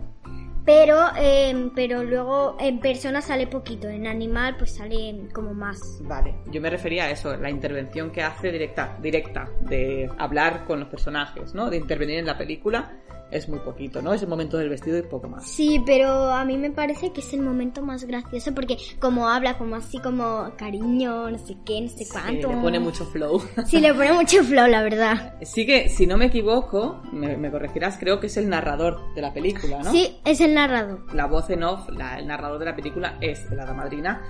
pero, 0.66 0.98
eh, 1.18 1.72
pero 1.76 2.04
luego 2.04 2.56
en 2.60 2.80
persona 2.80 3.22
sale 3.22 3.48
poquito. 3.48 3.90
En 3.90 4.08
animal, 4.08 4.56
pues 4.58 4.76
sale 4.76 5.28
como 5.34 5.54
más. 5.54 6.00
Vale, 6.04 6.36
yo 6.52 6.62
me 6.62 6.70
refería 6.70 7.06
a 7.06 7.12
eso, 7.12 7.36
la 7.38 7.50
intervención 7.50 8.12
que 8.12 8.24
hace 8.24 8.52
directa, 8.52 8.98
directa, 9.02 9.50
de 9.62 10.10
hablar 10.18 10.66
con 10.66 10.80
los 10.80 10.90
personajes, 10.90 11.54
¿no? 11.54 11.70
De 11.70 11.78
intervenir 11.78 12.20
en 12.20 12.26
la 12.26 12.38
película, 12.38 12.92
es 13.34 13.50
muy 13.50 13.60
poquito, 13.60 14.02
¿no? 14.02 14.14
Es 14.14 14.22
el 14.22 14.28
momento 14.30 14.58
del 14.58 14.70
vestido 14.70 14.98
y 14.98 15.02
poco 15.04 15.28
más. 15.28 15.46
Sí, 15.48 15.82
pero 15.86 16.08
a 16.32 16.46
mí 16.46 16.58
me 16.58 16.72
parece 16.72 17.12
que 17.12 17.22
es 17.22 17.34
el 17.34 17.42
momento 17.42 17.82
más 17.82 18.06
gracioso 18.06 18.54
porque 18.54 18.78
como 19.00 19.28
habla 19.28 19.58
como 19.58 19.76
así 19.76 19.98
como 20.00 20.52
cariño, 20.58 21.30
no 21.30 21.38
sé 21.38 21.56
qué, 21.66 21.82
no 21.82 21.90
sé 21.90 22.06
Sí, 22.06 22.10
cuánto. 22.12 22.50
le 22.50 22.58
pone 22.58 22.80
mucho 22.80 23.06
flow. 23.06 23.42
Sí, 23.66 23.80
le 23.80 23.94
pone 23.94 24.14
mucho 24.14 24.44
flow, 24.44 24.68
la 24.68 24.82
verdad. 24.84 25.36
Sí 25.42 25.66
que, 25.66 25.90
si 25.90 26.06
no 26.08 26.18
me 26.18 26.26
equivoco, 26.26 27.02
me, 27.12 27.36
me 27.38 27.50
corregirás, 27.52 27.98
creo 27.98 28.20
que 28.20 28.28
es 28.28 28.38
el 28.38 28.50
narrador 28.50 29.14
de 29.16 29.22
la 29.22 29.34
película, 29.34 29.80
¿no? 29.84 29.92
Sí, 29.92 30.18
es 30.26 30.40
el 30.42 30.54
narrador. 30.54 31.14
La 31.14 31.26
voz 31.28 31.50
en 31.50 31.64
off, 31.64 31.90
la- 31.90 32.20
el 32.20 32.28
narrador 32.28 32.60
de 32.60 32.66
la 32.66 32.76
película 32.76 33.18
es 33.22 33.50
el 33.52 33.60
hada 33.60 33.74
madrina. 33.74 34.22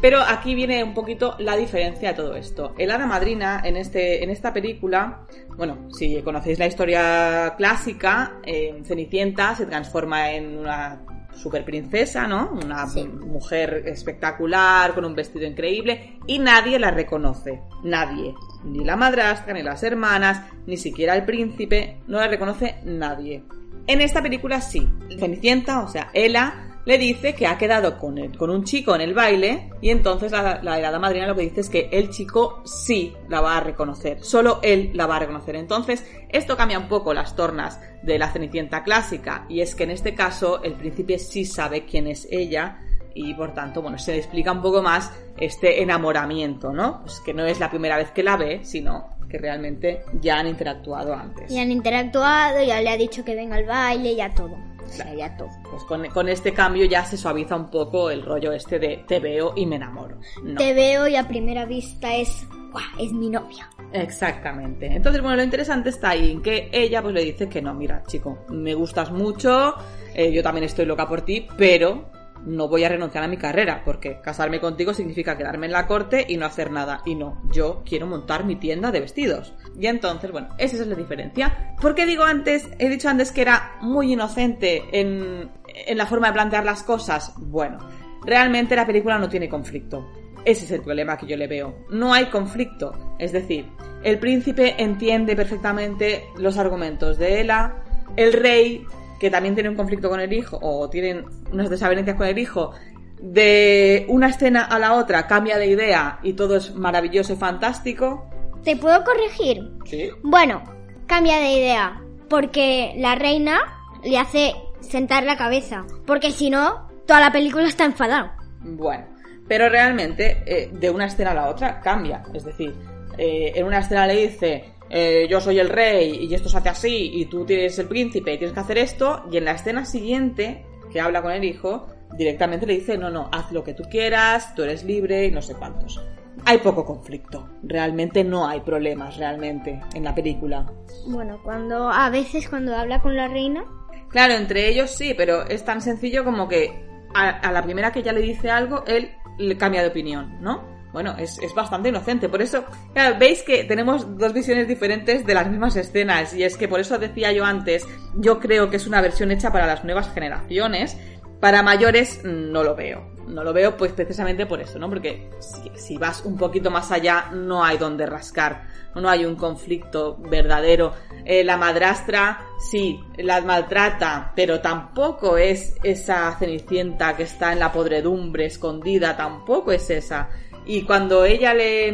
Pero 0.00 0.20
aquí 0.20 0.54
viene 0.54 0.82
un 0.82 0.94
poquito 0.94 1.36
la 1.38 1.56
diferencia 1.56 2.08
de 2.10 2.14
todo 2.14 2.34
esto. 2.34 2.74
El 2.78 2.90
hada 2.90 3.06
madrina 3.06 3.60
en, 3.64 3.76
este, 3.76 4.24
en 4.24 4.30
esta 4.30 4.52
película, 4.52 5.26
bueno, 5.56 5.88
si 5.92 6.20
conocéis 6.22 6.58
la 6.58 6.66
historia 6.66 7.54
clásica, 7.56 8.40
en 8.46 8.84
Cenicienta 8.84 9.54
se 9.54 9.66
transforma 9.66 10.30
en 10.32 10.58
una 10.58 11.00
super 11.34 11.64
princesa, 11.64 12.26
¿no? 12.26 12.50
Una 12.64 12.86
Sí. 12.86 13.04
mujer 13.06 13.82
espectacular, 13.86 14.94
con 14.94 15.04
un 15.04 15.14
vestido 15.14 15.46
increíble, 15.46 16.18
y 16.26 16.38
nadie 16.38 16.78
la 16.78 16.90
reconoce. 16.90 17.60
Nadie. 17.84 18.34
Ni 18.64 18.84
la 18.84 18.96
madrastra, 18.96 19.52
ni 19.52 19.62
las 19.62 19.82
hermanas, 19.82 20.42
ni 20.66 20.76
siquiera 20.78 21.14
el 21.14 21.24
príncipe, 21.24 21.98
no 22.06 22.18
la 22.18 22.28
reconoce 22.28 22.76
nadie. 22.84 23.42
En 23.86 24.00
esta 24.00 24.22
película 24.22 24.60
sí. 24.60 24.88
Cenicienta, 25.18 25.80
o 25.80 25.88
sea, 25.88 26.08
Ella, 26.14 26.65
le 26.86 26.96
dice 26.98 27.34
que 27.34 27.46
ha 27.46 27.58
quedado 27.58 27.98
con, 27.98 28.16
el- 28.16 28.36
con 28.38 28.48
un 28.48 28.64
chico 28.64 28.94
en 28.94 29.02
el 29.02 29.12
baile 29.12 29.70
y 29.82 29.90
entonces 29.90 30.32
la, 30.32 30.60
la 30.62 30.98
madrina 30.98 31.26
lo 31.26 31.34
que 31.36 31.42
dice 31.42 31.60
es 31.60 31.68
que 31.68 31.88
el 31.92 32.08
chico 32.10 32.62
sí 32.64 33.14
la 33.28 33.40
va 33.42 33.58
a 33.58 33.60
reconocer, 33.60 34.22
solo 34.24 34.60
él 34.62 34.92
la 34.94 35.06
va 35.06 35.16
a 35.16 35.18
reconocer. 35.18 35.56
Entonces, 35.56 36.04
esto 36.30 36.56
cambia 36.56 36.78
un 36.78 36.88
poco 36.88 37.12
las 37.12 37.36
tornas 37.36 37.78
de 38.02 38.18
la 38.18 38.30
Cenicienta 38.30 38.82
clásica 38.84 39.44
y 39.48 39.60
es 39.60 39.74
que 39.74 39.84
en 39.84 39.90
este 39.90 40.14
caso 40.14 40.62
el 40.62 40.72
príncipe 40.74 41.18
sí 41.18 41.44
sabe 41.44 41.84
quién 41.84 42.06
es 42.06 42.26
ella 42.30 42.78
y 43.14 43.34
por 43.34 43.52
tanto, 43.54 43.82
bueno, 43.82 43.98
se 43.98 44.12
le 44.12 44.18
explica 44.18 44.52
un 44.52 44.62
poco 44.62 44.82
más 44.82 45.10
este 45.38 45.82
enamoramiento, 45.82 46.72
¿no? 46.72 47.00
Pues 47.02 47.20
que 47.20 47.34
no 47.34 47.44
es 47.46 47.58
la 47.58 47.68
primera 47.70 47.96
vez 47.96 48.10
que 48.12 48.22
la 48.22 48.36
ve, 48.36 48.60
sino 48.62 49.16
que 49.28 49.38
realmente 49.38 50.02
ya 50.20 50.38
han 50.38 50.46
interactuado 50.46 51.14
antes. 51.14 51.50
Ya 51.52 51.62
han 51.62 51.72
interactuado, 51.72 52.62
ya 52.62 52.80
le 52.80 52.90
ha 52.90 52.96
dicho 52.96 53.24
que 53.24 53.34
venga 53.34 53.56
al 53.56 53.64
baile, 53.64 54.14
ya 54.14 54.32
todo. 54.34 54.56
O 54.86 54.92
sea, 54.92 55.14
ya 55.14 55.36
todo. 55.36 55.48
Pues 55.70 55.82
con, 55.84 56.06
con 56.08 56.28
este 56.28 56.52
cambio 56.52 56.84
ya 56.86 57.04
se 57.04 57.16
suaviza 57.16 57.56
un 57.56 57.70
poco 57.70 58.10
el 58.10 58.22
rollo 58.22 58.52
este 58.52 58.78
de 58.78 59.04
te 59.06 59.20
veo 59.20 59.52
y 59.56 59.66
me 59.66 59.76
enamoro. 59.76 60.18
No. 60.42 60.54
Te 60.56 60.74
veo 60.74 61.08
y 61.08 61.16
a 61.16 61.26
primera 61.26 61.64
vista 61.64 62.14
es. 62.14 62.46
¡Guau! 62.70 62.84
Es 62.98 63.12
mi 63.12 63.30
novia. 63.30 63.68
Exactamente. 63.92 64.86
Entonces, 64.86 65.22
bueno, 65.22 65.36
lo 65.36 65.42
interesante 65.42 65.90
está 65.90 66.10
ahí 66.10 66.30
en 66.30 66.42
que 66.42 66.68
ella 66.72 67.02
pues 67.02 67.14
le 67.14 67.24
dice 67.24 67.48
que 67.48 67.62
no, 67.62 67.74
mira, 67.74 68.02
chico, 68.06 68.44
me 68.50 68.74
gustas 68.74 69.10
mucho, 69.10 69.74
eh, 70.14 70.32
yo 70.32 70.42
también 70.42 70.64
estoy 70.64 70.86
loca 70.86 71.08
por 71.08 71.22
ti, 71.22 71.46
pero 71.56 72.10
no 72.44 72.68
voy 72.68 72.84
a 72.84 72.88
renunciar 72.88 73.24
a 73.24 73.28
mi 73.28 73.36
carrera, 73.36 73.82
porque 73.84 74.20
casarme 74.20 74.60
contigo 74.60 74.94
significa 74.94 75.36
quedarme 75.36 75.66
en 75.66 75.72
la 75.72 75.86
corte 75.86 76.24
y 76.28 76.36
no 76.36 76.46
hacer 76.46 76.70
nada. 76.70 77.02
Y 77.04 77.14
no, 77.14 77.42
yo 77.52 77.82
quiero 77.84 78.06
montar 78.06 78.44
mi 78.44 78.56
tienda 78.56 78.90
de 78.90 79.00
vestidos. 79.00 79.54
Y 79.78 79.86
entonces, 79.86 80.30
bueno, 80.30 80.48
esa 80.58 80.76
es 80.76 80.86
la 80.86 80.94
diferencia. 80.94 81.74
¿Por 81.80 81.94
qué 81.94 82.06
digo 82.06 82.24
antes, 82.24 82.68
he 82.78 82.88
dicho 82.88 83.08
antes 83.08 83.32
que 83.32 83.42
era 83.42 83.76
muy 83.80 84.12
inocente 84.12 84.84
en, 84.92 85.50
en 85.66 85.98
la 85.98 86.06
forma 86.06 86.28
de 86.28 86.32
plantear 86.32 86.64
las 86.64 86.82
cosas? 86.82 87.34
Bueno, 87.36 87.78
realmente 88.24 88.74
la 88.74 88.86
película 88.86 89.18
no 89.18 89.28
tiene 89.28 89.48
conflicto. 89.48 90.10
Ese 90.44 90.64
es 90.64 90.70
el 90.70 90.80
problema 90.80 91.16
que 91.18 91.26
yo 91.26 91.36
le 91.36 91.46
veo. 91.46 91.86
No 91.90 92.14
hay 92.14 92.26
conflicto. 92.26 93.16
Es 93.18 93.32
decir, 93.32 93.66
el 94.02 94.18
príncipe 94.18 94.76
entiende 94.78 95.34
perfectamente 95.34 96.24
los 96.38 96.56
argumentos 96.56 97.18
de 97.18 97.40
Ella, 97.40 97.74
el 98.16 98.32
rey, 98.32 98.86
que 99.18 99.30
también 99.30 99.54
tiene 99.54 99.68
un 99.68 99.76
conflicto 99.76 100.08
con 100.08 100.20
el 100.20 100.32
hijo, 100.32 100.58
o 100.62 100.88
tienen 100.88 101.24
unas 101.52 101.68
desavenencias 101.68 102.16
con 102.16 102.26
el 102.26 102.38
hijo, 102.38 102.72
de 103.20 104.04
una 104.08 104.28
escena 104.28 104.64
a 104.64 104.78
la 104.78 104.94
otra 104.94 105.26
cambia 105.26 105.58
de 105.58 105.66
idea 105.66 106.20
y 106.22 106.34
todo 106.34 106.56
es 106.56 106.74
maravilloso 106.74 107.32
y 107.32 107.36
fantástico. 107.36 108.30
¿Te 108.66 108.74
puedo 108.74 109.04
corregir? 109.04 109.70
Sí. 109.84 110.10
Bueno, 110.24 110.64
cambia 111.06 111.38
de 111.38 111.52
idea. 111.52 112.02
Porque 112.28 112.94
la 112.96 113.14
reina 113.14 113.60
le 114.02 114.18
hace 114.18 114.54
sentar 114.80 115.22
la 115.22 115.36
cabeza. 115.36 115.86
Porque 116.04 116.32
si 116.32 116.50
no, 116.50 116.88
toda 117.06 117.20
la 117.20 117.30
película 117.30 117.68
está 117.68 117.84
enfadada. 117.84 118.36
Bueno, 118.62 119.06
pero 119.46 119.68
realmente 119.68 120.42
eh, 120.46 120.68
de 120.72 120.90
una 120.90 121.06
escena 121.06 121.30
a 121.30 121.34
la 121.34 121.48
otra 121.48 121.78
cambia. 121.80 122.24
Es 122.34 122.44
decir, 122.44 122.74
eh, 123.16 123.52
en 123.54 123.66
una 123.66 123.78
escena 123.78 124.04
le 124.08 124.26
dice, 124.26 124.64
eh, 124.90 125.28
yo 125.30 125.40
soy 125.40 125.60
el 125.60 125.68
rey 125.68 126.26
y 126.28 126.34
esto 126.34 126.48
se 126.48 126.58
hace 126.58 126.68
así 126.68 127.10
y 127.14 127.26
tú 127.26 127.46
tienes 127.46 127.78
el 127.78 127.86
príncipe 127.86 128.32
y 128.32 128.38
tienes 128.38 128.52
que 128.52 128.60
hacer 128.60 128.78
esto. 128.78 129.26
Y 129.30 129.36
en 129.36 129.44
la 129.44 129.52
escena 129.52 129.84
siguiente, 129.84 130.66
que 130.92 131.00
habla 131.00 131.22
con 131.22 131.30
el 131.30 131.44
hijo, 131.44 131.86
directamente 132.18 132.66
le 132.66 132.74
dice, 132.74 132.98
no, 132.98 133.10
no, 133.10 133.28
haz 133.30 133.52
lo 133.52 133.62
que 133.62 133.74
tú 133.74 133.84
quieras, 133.88 134.56
tú 134.56 134.64
eres 134.64 134.82
libre 134.82 135.26
y 135.26 135.30
no 135.30 135.40
sé 135.40 135.54
cuántos. 135.54 136.04
Hay 136.46 136.58
poco 136.58 136.84
conflicto. 136.84 137.48
Realmente 137.62 138.24
no 138.24 138.46
hay 138.46 138.60
problemas, 138.60 139.16
realmente, 139.16 139.80
en 139.94 140.04
la 140.04 140.14
película. 140.14 140.64
Bueno, 141.06 141.40
cuando 141.42 141.90
a 141.90 142.08
veces 142.08 142.48
cuando 142.48 142.74
habla 142.74 143.00
con 143.00 143.16
la 143.16 143.28
reina, 143.28 143.64
Claro, 144.08 144.34
entre 144.34 144.68
ellos 144.68 144.90
sí, 144.90 145.14
pero 145.14 145.46
es 145.46 145.64
tan 145.64 145.80
sencillo 145.80 146.24
como 146.24 146.48
que 146.48 146.84
a, 147.14 147.28
a 147.28 147.52
la 147.52 147.62
primera 147.62 147.92
que 147.92 148.00
ella 148.00 148.12
le 148.12 148.20
dice 148.20 148.50
algo, 148.50 148.84
él 148.86 149.10
le 149.38 149.56
cambia 149.56 149.82
de 149.82 149.88
opinión, 149.88 150.38
¿no? 150.40 150.76
Bueno, 150.92 151.14
es, 151.18 151.38
es 151.40 151.54
bastante 151.54 151.90
inocente. 151.90 152.28
Por 152.28 152.40
eso, 152.40 152.64
claro, 152.94 153.18
veis 153.18 153.42
que 153.42 153.64
tenemos 153.64 154.16
dos 154.16 154.32
visiones 154.32 154.66
diferentes 154.66 155.26
de 155.26 155.34
las 155.34 155.50
mismas 155.50 155.76
escenas. 155.76 156.32
Y 156.32 156.42
es 156.42 156.56
que 156.56 156.68
por 156.68 156.80
eso 156.80 156.98
decía 156.98 157.32
yo 157.32 157.44
antes, 157.44 157.86
yo 158.14 158.38
creo 158.40 158.70
que 158.70 158.76
es 158.76 158.86
una 158.86 159.02
versión 159.02 159.30
hecha 159.30 159.52
para 159.52 159.66
las 159.66 159.84
nuevas 159.84 160.10
generaciones. 160.14 160.96
Para 161.38 161.62
mayores 161.62 162.22
mm, 162.24 162.50
no 162.50 162.62
lo 162.62 162.74
veo. 162.74 163.15
No 163.26 163.42
lo 163.42 163.52
veo 163.52 163.76
pues 163.76 163.92
precisamente 163.92 164.46
por 164.46 164.60
eso, 164.60 164.78
¿no? 164.78 164.88
Porque 164.88 165.30
si, 165.74 165.96
vas 165.98 166.24
un 166.24 166.36
poquito 166.36 166.70
más 166.70 166.92
allá 166.92 167.30
no 167.32 167.64
hay 167.64 167.76
donde 167.76 168.06
rascar. 168.06 168.68
No 168.94 169.08
hay 169.08 169.24
un 169.24 169.36
conflicto 169.36 170.16
verdadero. 170.16 170.94
Eh, 171.24 171.44
la 171.44 171.56
madrastra 171.56 172.40
sí, 172.58 173.00
la 173.16 173.40
maltrata, 173.40 174.32
pero 174.34 174.60
tampoco 174.60 175.36
es 175.36 175.76
esa 175.82 176.36
cenicienta 176.38 177.16
que 177.16 177.24
está 177.24 177.52
en 177.52 177.58
la 177.58 177.72
podredumbre 177.72 178.46
escondida, 178.46 179.16
tampoco 179.16 179.72
es 179.72 179.90
esa. 179.90 180.30
Y 180.64 180.82
cuando 180.82 181.24
ella 181.24 181.52
le, 181.52 181.92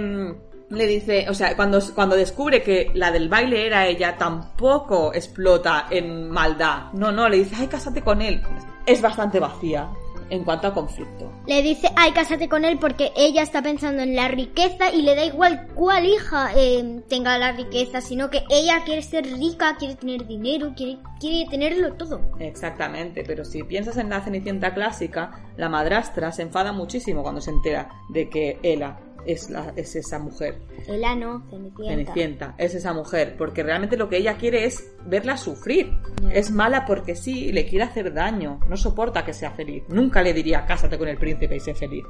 le 0.68 0.86
dice, 0.86 1.26
o 1.28 1.34
sea, 1.34 1.56
cuando, 1.56 1.80
cuando 1.94 2.14
descubre 2.14 2.62
que 2.62 2.90
la 2.94 3.10
del 3.10 3.28
baile 3.28 3.66
era 3.66 3.86
ella, 3.86 4.16
tampoco 4.16 5.12
explota 5.14 5.86
en 5.90 6.30
maldad. 6.30 6.92
No, 6.92 7.10
no, 7.10 7.28
le 7.28 7.38
dice, 7.38 7.56
ay, 7.58 7.68
cásate 7.68 8.02
con 8.02 8.22
él. 8.22 8.42
Es 8.86 9.00
bastante 9.00 9.40
vacía 9.40 9.88
en 10.30 10.44
cuanto 10.44 10.68
a 10.68 10.74
conflicto. 10.74 11.32
le 11.46 11.62
dice, 11.62 11.88
ay, 11.96 12.12
cásate 12.12 12.48
con 12.48 12.64
él 12.64 12.78
porque 12.78 13.12
ella 13.16 13.42
está 13.42 13.62
pensando 13.62 14.02
en 14.02 14.16
la 14.16 14.28
riqueza 14.28 14.92
y 14.92 15.02
le 15.02 15.14
da 15.14 15.24
igual 15.24 15.68
cuál 15.74 16.06
hija 16.06 16.50
eh, 16.56 17.02
tenga 17.08 17.38
la 17.38 17.52
riqueza, 17.52 18.00
sino 18.00 18.30
que 18.30 18.44
ella 18.50 18.82
quiere 18.84 19.02
ser 19.02 19.24
rica, 19.24 19.76
quiere 19.78 19.94
tener 19.96 20.26
dinero, 20.26 20.72
quiere, 20.76 20.98
quiere 21.20 21.48
tenerlo 21.50 21.94
todo. 21.94 22.20
Exactamente, 22.38 23.24
pero 23.26 23.44
si 23.44 23.62
piensas 23.62 23.96
en 23.96 24.10
la 24.10 24.20
Cenicienta 24.20 24.74
clásica, 24.74 25.42
la 25.56 25.68
madrastra 25.68 26.32
se 26.32 26.42
enfada 26.42 26.72
muchísimo 26.72 27.22
cuando 27.22 27.40
se 27.40 27.50
entera 27.50 27.88
de 28.10 28.28
que 28.28 28.58
Ella 28.62 28.98
es, 29.26 29.50
la, 29.50 29.72
es 29.76 29.96
esa 29.96 30.18
mujer. 30.18 30.58
Ella 30.88 31.14
no, 31.14 31.42
Cenicienta. 31.48 31.84
Cenicienta 31.84 32.54
es 32.58 32.74
esa 32.74 32.92
mujer, 32.92 33.36
porque 33.36 33.62
realmente 33.62 33.96
lo 33.96 34.08
que 34.08 34.18
ella 34.18 34.36
quiere 34.36 34.64
es 34.64 34.92
verla 35.06 35.36
sufrir. 35.36 35.92
Es 36.32 36.50
mala 36.50 36.84
porque 36.86 37.14
sí, 37.14 37.52
le 37.52 37.66
quiere 37.66 37.84
hacer 37.84 38.12
daño, 38.12 38.60
no 38.68 38.76
soporta 38.76 39.24
que 39.24 39.32
sea 39.32 39.52
feliz. 39.52 39.84
Nunca 39.88 40.22
le 40.22 40.32
diría 40.32 40.64
cásate 40.66 40.98
con 40.98 41.08
el 41.08 41.18
príncipe 41.18 41.56
y 41.56 41.60
sé 41.60 41.74
feliz. 41.74 42.04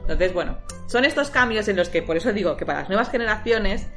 Entonces, 0.00 0.32
bueno, 0.32 0.58
son 0.86 1.04
estos 1.04 1.30
cambios 1.30 1.68
en 1.68 1.76
los 1.76 1.88
que, 1.88 2.02
por 2.02 2.16
eso 2.16 2.32
digo 2.32 2.56
que 2.56 2.66
para 2.66 2.80
las 2.80 2.88
nuevas 2.88 3.10
generaciones, 3.10 3.88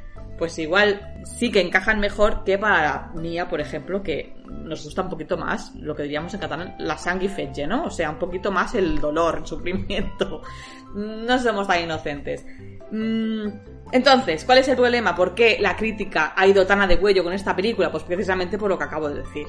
pues 0.42 0.58
igual 0.58 1.22
sí 1.22 1.52
que 1.52 1.60
encajan 1.60 2.00
mejor 2.00 2.42
que 2.42 2.58
para 2.58 3.12
mía, 3.14 3.48
por 3.48 3.60
ejemplo, 3.60 4.02
que 4.02 4.34
nos 4.48 4.82
gusta 4.82 5.02
un 5.02 5.08
poquito 5.08 5.36
más, 5.36 5.72
lo 5.76 5.94
que 5.94 6.02
diríamos 6.02 6.34
en 6.34 6.40
catalán, 6.40 6.74
la 6.80 6.98
sang 6.98 7.22
i 7.22 7.28
fetge, 7.28 7.64
¿no? 7.64 7.84
O 7.84 7.90
sea, 7.90 8.10
un 8.10 8.18
poquito 8.18 8.50
más 8.50 8.74
el 8.74 9.00
dolor, 9.00 9.38
el 9.38 9.46
sufrimiento. 9.46 10.42
No 10.96 11.38
somos 11.38 11.68
tan 11.68 11.84
inocentes. 11.84 12.44
Mm, 12.90 13.46
Entonces, 13.92 14.44
¿cuál 14.44 14.58
es 14.58 14.68
el 14.68 14.74
problema? 14.74 15.14
¿Por 15.14 15.32
qué 15.32 15.58
la 15.60 15.76
crítica 15.76 16.34
ha 16.36 16.44
ido 16.44 16.66
tan 16.66 16.82
a 16.82 16.88
de 16.88 16.98
cuello 16.98 17.22
con 17.22 17.32
esta 17.32 17.54
película? 17.54 17.92
Pues 17.92 18.02
precisamente 18.02 18.58
por 18.58 18.68
lo 18.68 18.76
que 18.76 18.84
acabo 18.84 19.08
de 19.08 19.22
decir. 19.22 19.46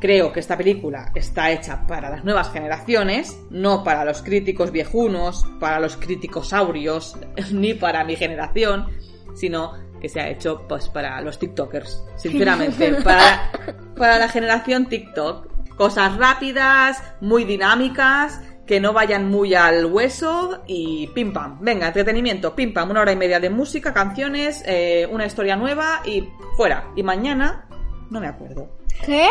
Creo 0.00 0.32
que 0.32 0.40
esta 0.40 0.56
película 0.56 1.12
está 1.14 1.50
hecha 1.52 1.86
para 1.86 2.08
las 2.08 2.24
nuevas 2.24 2.50
generaciones, 2.50 3.38
no 3.50 3.84
para 3.84 4.06
los 4.06 4.22
críticos 4.22 4.72
viejunos, 4.72 5.46
para 5.60 5.78
los 5.80 5.98
críticos 5.98 6.48
saurios, 6.48 7.18
ni 7.52 7.74
para 7.74 8.02
mi 8.04 8.16
generación, 8.16 8.86
sino 9.34 9.89
que 10.00 10.08
se 10.08 10.20
ha 10.20 10.28
hecho 10.28 10.62
pues 10.68 10.88
para 10.88 11.20
los 11.20 11.38
TikTokers, 11.38 12.04
sinceramente, 12.16 12.94
para, 13.02 13.50
para 13.96 14.18
la 14.18 14.28
generación 14.28 14.86
TikTok. 14.86 15.48
Cosas 15.76 16.16
rápidas, 16.16 17.02
muy 17.20 17.44
dinámicas, 17.44 18.40
que 18.66 18.80
no 18.80 18.92
vayan 18.92 19.28
muy 19.28 19.54
al 19.54 19.86
hueso 19.86 20.62
y 20.66 21.08
pim 21.08 21.32
pam. 21.32 21.58
Venga, 21.60 21.88
entretenimiento, 21.88 22.54
pim 22.54 22.72
pam, 22.72 22.90
una 22.90 23.00
hora 23.00 23.12
y 23.12 23.16
media 23.16 23.40
de 23.40 23.50
música, 23.50 23.92
canciones, 23.92 24.62
eh, 24.66 25.08
una 25.10 25.26
historia 25.26 25.56
nueva 25.56 26.02
y 26.04 26.28
fuera. 26.56 26.90
Y 26.96 27.02
mañana 27.02 27.66
no 28.10 28.20
me 28.20 28.28
acuerdo. 28.28 28.68
¿Qué? 29.04 29.28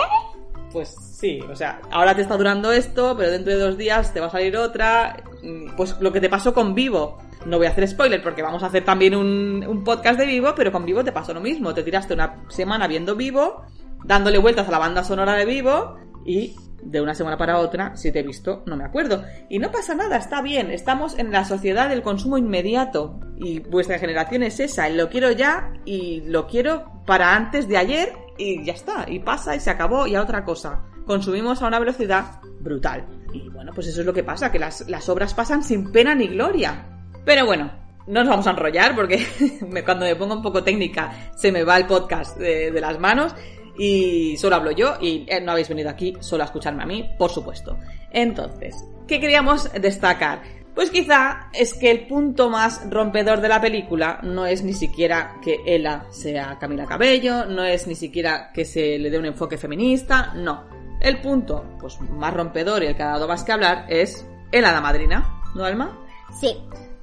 Pues 0.73 0.95
sí, 1.17 1.39
o 1.41 1.55
sea, 1.55 1.82
ahora 1.91 2.15
te 2.15 2.21
está 2.21 2.36
durando 2.36 2.71
esto, 2.71 3.15
pero 3.17 3.32
dentro 3.32 3.53
de 3.53 3.60
dos 3.60 3.77
días 3.77 4.13
te 4.13 4.19
va 4.19 4.27
a 4.27 4.32
salir 4.32 4.58
otra. 4.58 5.17
Mm, 5.41 5.75
Pues 5.75 5.95
lo 5.99 6.12
que 6.12 6.19
te 6.21 6.29
pasó 6.29 6.53
con 6.53 6.75
Vivo. 6.75 7.17
No 7.45 7.58
voy 7.58 7.67
a 7.67 7.69
hacer 7.69 7.88
spoiler 7.88 8.21
porque 8.21 8.41
vamos 8.41 8.63
a 8.63 8.67
hacer 8.67 8.84
también 8.84 9.15
un, 9.15 9.84
podcast 9.86 10.19
de 10.19 10.25
Vivo, 10.25 10.54
pero 10.56 10.71
con 10.71 10.86
Vivo 10.86 11.04
te 11.04 11.12
pasó 11.12 11.34
lo 11.34 11.41
mismo. 11.41 11.73
Te 11.73 11.84
tiraste 11.84 12.13
una 12.13 12.43
semana 12.49 12.88
viendo 12.88 13.15
Vivo, 13.15 13.63
dándole 14.04 14.38
vueltas 14.38 14.67
a 14.67 14.71
la 14.71 14.80
banda 14.80 15.04
sonora 15.04 15.34
de 15.34 15.45
Vivo 15.45 15.97
y 16.25 16.56
de 16.84 17.02
una 17.02 17.13
semana 17.13 17.38
para 17.38 17.60
otra, 17.60 17.95
si 17.95 18.12
te 18.12 18.19
he 18.19 18.23
visto, 18.23 18.63
no 18.65 18.75
me 18.75 18.84
acuerdo. 18.84 19.23
Y 19.49 19.60
no 19.60 19.71
pasa 19.71 19.95
nada, 19.95 20.17
está 20.17 20.41
bien. 20.41 20.71
Estamos 20.71 21.17
en 21.17 21.32
la 21.32 21.45
sociedad 21.45 21.89
del 21.89 22.02
consumo 22.02 22.38
inmediato. 22.38 23.19
Y 23.38 23.60
vuestra 23.60 23.99
generación 23.99 24.43
es 24.43 24.60
esa. 24.60 24.89
Lo 24.89 25.10
quiero 25.10 25.32
ya 25.32 25.73
y 25.86 26.21
lo 26.21 26.47
quiero 26.47 27.04
para 27.06 27.36
antes 27.36 27.67
de 27.67 27.78
ayer 27.78 28.13
y 28.38 28.63
ya 28.63 28.73
está. 28.73 29.06
Y 29.08 29.19
pasa 29.19 29.56
y 29.56 29.60
se 29.60 29.69
acabó 29.69 30.08
y 30.08 30.15
a 30.15 30.21
otra 30.21 30.43
cosa. 30.43 30.84
Consumimos 31.06 31.62
a 31.62 31.67
una 31.67 31.80
velocidad 31.80 32.41
brutal. 32.60 33.06
Y 33.34 33.49
bueno, 33.49 33.71
pues 33.73 33.88
eso 33.88 34.02
es 34.02 34.06
lo 34.06 34.13
que 34.13 34.23
pasa, 34.23 34.52
que 34.52 34.60
las 34.60 35.10
obras 35.10 35.34
pasan 35.34 35.63
sin 35.63 35.91
pena 35.91 36.15
ni 36.15 36.28
gloria. 36.28 36.99
Pero 37.30 37.46
bueno, 37.46 37.70
no 38.08 38.22
nos 38.22 38.28
vamos 38.28 38.48
a 38.48 38.50
enrollar 38.50 38.96
porque 38.96 39.24
cuando 39.86 40.08
me 40.08 40.15
pongo 40.15 40.34
un 40.34 40.42
poco 40.42 40.63
técnica 40.63 41.30
se 41.36 41.52
me 41.52 41.63
va 41.63 41.78
el 41.78 41.86
podcast 41.86 42.36
de, 42.38 42.72
las 42.82 42.98
manos 42.98 43.36
y 43.78 44.36
solo 44.38 44.56
hablo 44.56 44.72
yo 44.72 44.96
y 45.00 45.28
eh, 45.28 45.39
no 45.39 45.52
habéis 45.52 45.70
venido 45.70 45.92
aquí 45.92 46.15
solo 46.22 46.42
a 46.42 46.48
escucharme 46.48 46.82
a 46.82 46.88
mí, 46.88 47.08
por 47.20 47.30
supuesto. 47.30 47.78
Entonces, 48.12 48.84
¿qué 49.08 49.20
queríamos 49.20 49.72
destacar? 49.74 50.42
Pues 50.74 50.89
quizá 50.89 51.52
es 51.54 51.76
que 51.76 51.92
el 51.92 52.08
punto 52.08 52.50
más 52.50 52.89
rompedor 52.89 53.42
de 53.42 53.50
la 53.50 53.62
película 53.62 54.20
no 54.24 54.48
es 54.48 54.63
ni 54.63 54.74
siquiera 54.74 55.36
que 55.39 55.60
Ella 55.63 56.06
sea 56.10 56.58
Camila 56.60 56.88
Cabello, 56.88 57.46
no 57.46 57.63
es 57.63 57.86
ni 57.86 57.94
siquiera 57.94 58.50
que 58.52 58.65
se 58.65 58.98
le 58.98 59.12
dé 59.12 59.20
un 59.20 59.28
enfoque 59.28 59.60
feminista, 59.60 60.34
no. 60.36 60.63
El 61.00 61.22
punto 61.22 61.78
pues, 61.80 62.02
más 62.02 62.34
rompedor 62.34 62.82
y 62.82 62.88
el 62.88 62.96
que 62.96 63.04
ha 63.04 63.10
dado 63.10 63.28
más 63.28 63.44
que 63.44 63.52
hablar 63.52 63.86
es 63.88 64.28
el 64.52 64.65
hada 64.65 64.82
madrina, 64.82 65.44
¿no, 65.54 65.63
Alma? 65.63 65.96
Sí. 66.42 66.58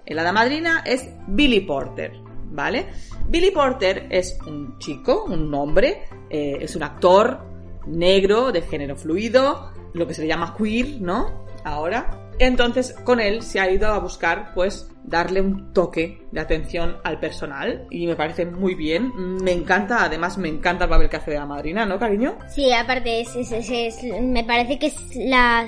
El 0.07 0.19
hada 0.19 0.33
madrina 0.33 0.83
es 0.87 1.09
Billy 1.27 1.61
Porter, 1.61 2.13
¿vale? 2.53 2.87
Billy 3.29 3.51
Porter 3.51 4.07
es 4.11 4.39
un 4.47 4.79
chico, 4.79 5.25
un 5.25 5.53
hombre, 5.53 6.05
eh, 6.31 6.59
es 6.61 6.77
un 6.77 6.85
actor 6.85 7.41
negro, 7.87 8.53
de 8.53 8.63
género 8.63 8.97
fluido, 8.97 9.73
lo 9.95 10.07
que 10.07 10.15
se 10.15 10.23
le 10.23 10.29
llama 10.29 10.55
queer, 10.57 11.01
¿no? 11.01 11.45
Ahora. 11.65 12.23
Entonces, 12.39 12.93
con 13.05 13.19
él 13.19 13.41
se 13.41 13.61
ha 13.61 13.71
ido 13.71 13.89
a 13.89 13.99
buscar, 13.99 14.53
pues, 14.55 14.91
darle 15.05 15.41
un 15.41 15.73
toque 15.73 16.27
de 16.33 16.39
atención 16.41 16.99
al 17.03 17.19
personal 17.19 17.87
y 17.91 18.07
me 18.07 18.15
parece 18.15 18.45
muy 18.45 18.75
bien. 18.75 19.11
Me 19.43 19.53
encanta, 19.53 20.05
además 20.05 20.37
me 20.37 20.49
encanta 20.51 20.85
el 20.85 20.91
papel 20.91 21.09
que 21.09 21.17
hace 21.17 21.31
de 21.31 21.39
la 21.39 21.47
madrina, 21.47 21.87
¿no, 21.87 21.99
cariño? 21.99 22.37
Sí, 22.49 22.71
aparte, 22.75 23.23
es, 23.23 23.35
es- 23.37 23.53
es- 23.71 24.03
me 24.21 24.45
parece 24.45 24.79
que 24.79 24.89
es 24.89 24.97
la 25.17 25.67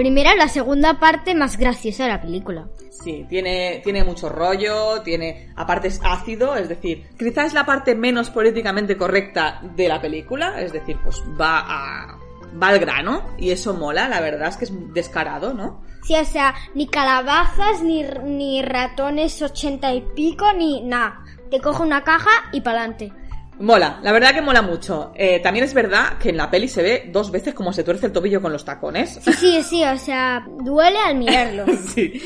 primera 0.00 0.32
o 0.32 0.36
la 0.36 0.48
segunda 0.48 0.98
parte 0.98 1.34
más 1.34 1.58
graciosa 1.58 2.04
de 2.04 2.08
la 2.08 2.22
película. 2.22 2.68
Sí, 2.90 3.26
tiene, 3.28 3.82
tiene 3.84 4.02
mucho 4.02 4.30
rollo, 4.30 5.02
tiene, 5.02 5.52
aparte 5.56 5.88
es 5.88 6.00
ácido, 6.02 6.56
es 6.56 6.70
decir, 6.70 7.06
quizás 7.18 7.48
es 7.48 7.54
la 7.54 7.66
parte 7.66 7.94
menos 7.94 8.30
políticamente 8.30 8.96
correcta 8.96 9.60
de 9.76 9.88
la 9.88 10.00
película, 10.00 10.58
es 10.58 10.72
decir, 10.72 10.96
pues 11.04 11.22
va 11.38 11.58
a, 11.66 12.18
va 12.60 12.68
al 12.68 12.78
grano, 12.78 13.24
y 13.36 13.50
eso 13.50 13.74
mola, 13.74 14.08
la 14.08 14.22
verdad 14.22 14.48
es 14.48 14.56
que 14.56 14.64
es 14.64 14.72
descarado, 14.94 15.52
¿no? 15.52 15.82
Sí, 16.02 16.14
o 16.14 16.24
sea, 16.24 16.54
ni 16.74 16.86
calabazas, 16.86 17.82
ni, 17.82 18.02
ni 18.24 18.62
ratones 18.62 19.42
ochenta 19.42 19.92
y 19.92 20.00
pico, 20.14 20.50
ni 20.54 20.80
nada. 20.82 21.24
Te 21.50 21.60
coge 21.60 21.82
una 21.82 22.04
caja 22.04 22.30
y 22.52 22.62
pa'lante. 22.62 23.12
Mola, 23.60 24.00
la 24.02 24.12
verdad 24.12 24.34
que 24.34 24.40
mola 24.40 24.62
mucho. 24.62 25.12
Eh, 25.14 25.38
también 25.40 25.64
es 25.66 25.74
verdad 25.74 26.16
que 26.18 26.30
en 26.30 26.38
la 26.38 26.50
peli 26.50 26.66
se 26.66 26.82
ve 26.82 27.10
dos 27.12 27.30
veces 27.30 27.52
como 27.52 27.74
se 27.74 27.84
tuerce 27.84 28.06
el 28.06 28.12
tobillo 28.12 28.40
con 28.40 28.52
los 28.52 28.64
tacones. 28.64 29.20
Sí, 29.22 29.32
sí, 29.34 29.62
sí, 29.62 29.84
o 29.84 29.98
sea, 29.98 30.46
duele 30.64 30.98
al 30.98 31.16
mirarlo. 31.16 31.66
Sí. 31.90 32.22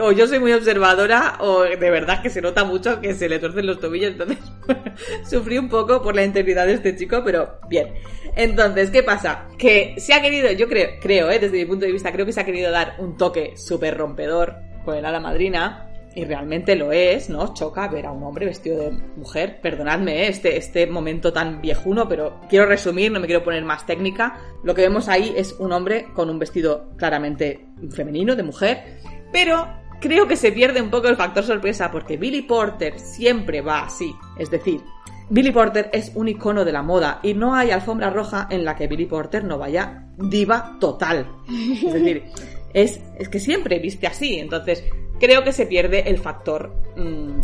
o 0.00 0.12
yo 0.12 0.26
soy 0.26 0.38
muy 0.38 0.52
observadora 0.52 1.36
o 1.40 1.62
de 1.62 1.90
verdad 1.90 2.22
que 2.22 2.30
se 2.30 2.40
nota 2.40 2.64
mucho 2.64 3.00
que 3.00 3.14
se 3.14 3.28
le 3.28 3.38
torcen 3.38 3.66
los 3.66 3.80
tobillos. 3.80 4.12
Entonces, 4.12 4.38
sufrí 5.28 5.58
un 5.58 5.68
poco 5.68 6.00
por 6.00 6.14
la 6.14 6.24
integridad 6.24 6.66
de 6.66 6.74
este 6.74 6.96
chico, 6.96 7.22
pero 7.24 7.58
bien. 7.68 7.92
Entonces, 8.34 8.90
¿qué 8.90 9.02
pasa? 9.02 9.48
Que 9.58 9.94
se 9.98 10.14
ha 10.14 10.22
querido, 10.22 10.50
yo 10.52 10.68
creo, 10.68 10.90
creo, 11.00 11.30
¿eh? 11.30 11.38
desde 11.38 11.58
mi 11.58 11.64
punto 11.66 11.84
de 11.84 11.92
vista, 11.92 12.12
creo 12.12 12.24
que 12.24 12.32
se 12.32 12.40
ha 12.40 12.46
querido 12.46 12.70
dar 12.70 12.94
un 12.98 13.16
toque 13.16 13.54
súper 13.56 13.98
rompedor 13.98 14.56
con 14.84 14.96
el 14.96 15.04
ala 15.04 15.20
madrina. 15.20 15.91
Y 16.14 16.24
realmente 16.24 16.76
lo 16.76 16.92
es, 16.92 17.30
¿no? 17.30 17.54
Choca 17.54 17.88
ver 17.88 18.06
a 18.06 18.12
un 18.12 18.22
hombre 18.22 18.46
vestido 18.46 18.78
de 18.82 18.90
mujer. 19.16 19.60
Perdonadme 19.62 20.24
¿eh? 20.24 20.28
este, 20.28 20.56
este 20.56 20.86
momento 20.86 21.32
tan 21.32 21.60
viejuno, 21.62 22.08
pero 22.08 22.40
quiero 22.50 22.66
resumir, 22.66 23.10
no 23.10 23.20
me 23.20 23.26
quiero 23.26 23.42
poner 23.42 23.64
más 23.64 23.86
técnica. 23.86 24.38
Lo 24.62 24.74
que 24.74 24.82
vemos 24.82 25.08
ahí 25.08 25.32
es 25.36 25.52
un 25.58 25.72
hombre 25.72 26.08
con 26.14 26.28
un 26.28 26.38
vestido 26.38 26.90
claramente 26.96 27.66
femenino, 27.90 28.36
de 28.36 28.42
mujer, 28.42 28.98
pero 29.32 29.66
creo 30.00 30.28
que 30.28 30.36
se 30.36 30.52
pierde 30.52 30.82
un 30.82 30.90
poco 30.90 31.08
el 31.08 31.16
factor 31.16 31.44
sorpresa 31.44 31.90
porque 31.90 32.16
Billy 32.16 32.42
Porter 32.42 32.98
siempre 32.98 33.62
va 33.62 33.84
así. 33.84 34.14
Es 34.38 34.50
decir, 34.50 34.82
Billy 35.30 35.50
Porter 35.50 35.88
es 35.94 36.12
un 36.14 36.28
icono 36.28 36.64
de 36.64 36.72
la 36.72 36.82
moda 36.82 37.20
y 37.22 37.32
no 37.32 37.54
hay 37.54 37.70
alfombra 37.70 38.10
roja 38.10 38.48
en 38.50 38.66
la 38.66 38.76
que 38.76 38.86
Billy 38.86 39.06
Porter 39.06 39.44
no 39.44 39.56
vaya 39.56 40.08
diva 40.18 40.76
total. 40.78 41.26
Es 41.48 41.92
decir, 41.92 42.24
es, 42.74 43.00
es 43.18 43.28
que 43.28 43.38
siempre 43.38 43.78
viste 43.78 44.06
así. 44.06 44.38
Entonces, 44.38 44.84
creo 45.20 45.44
que 45.44 45.52
se 45.52 45.66
pierde 45.66 46.08
el 46.08 46.18
factor. 46.18 46.74
mm, 46.96 47.40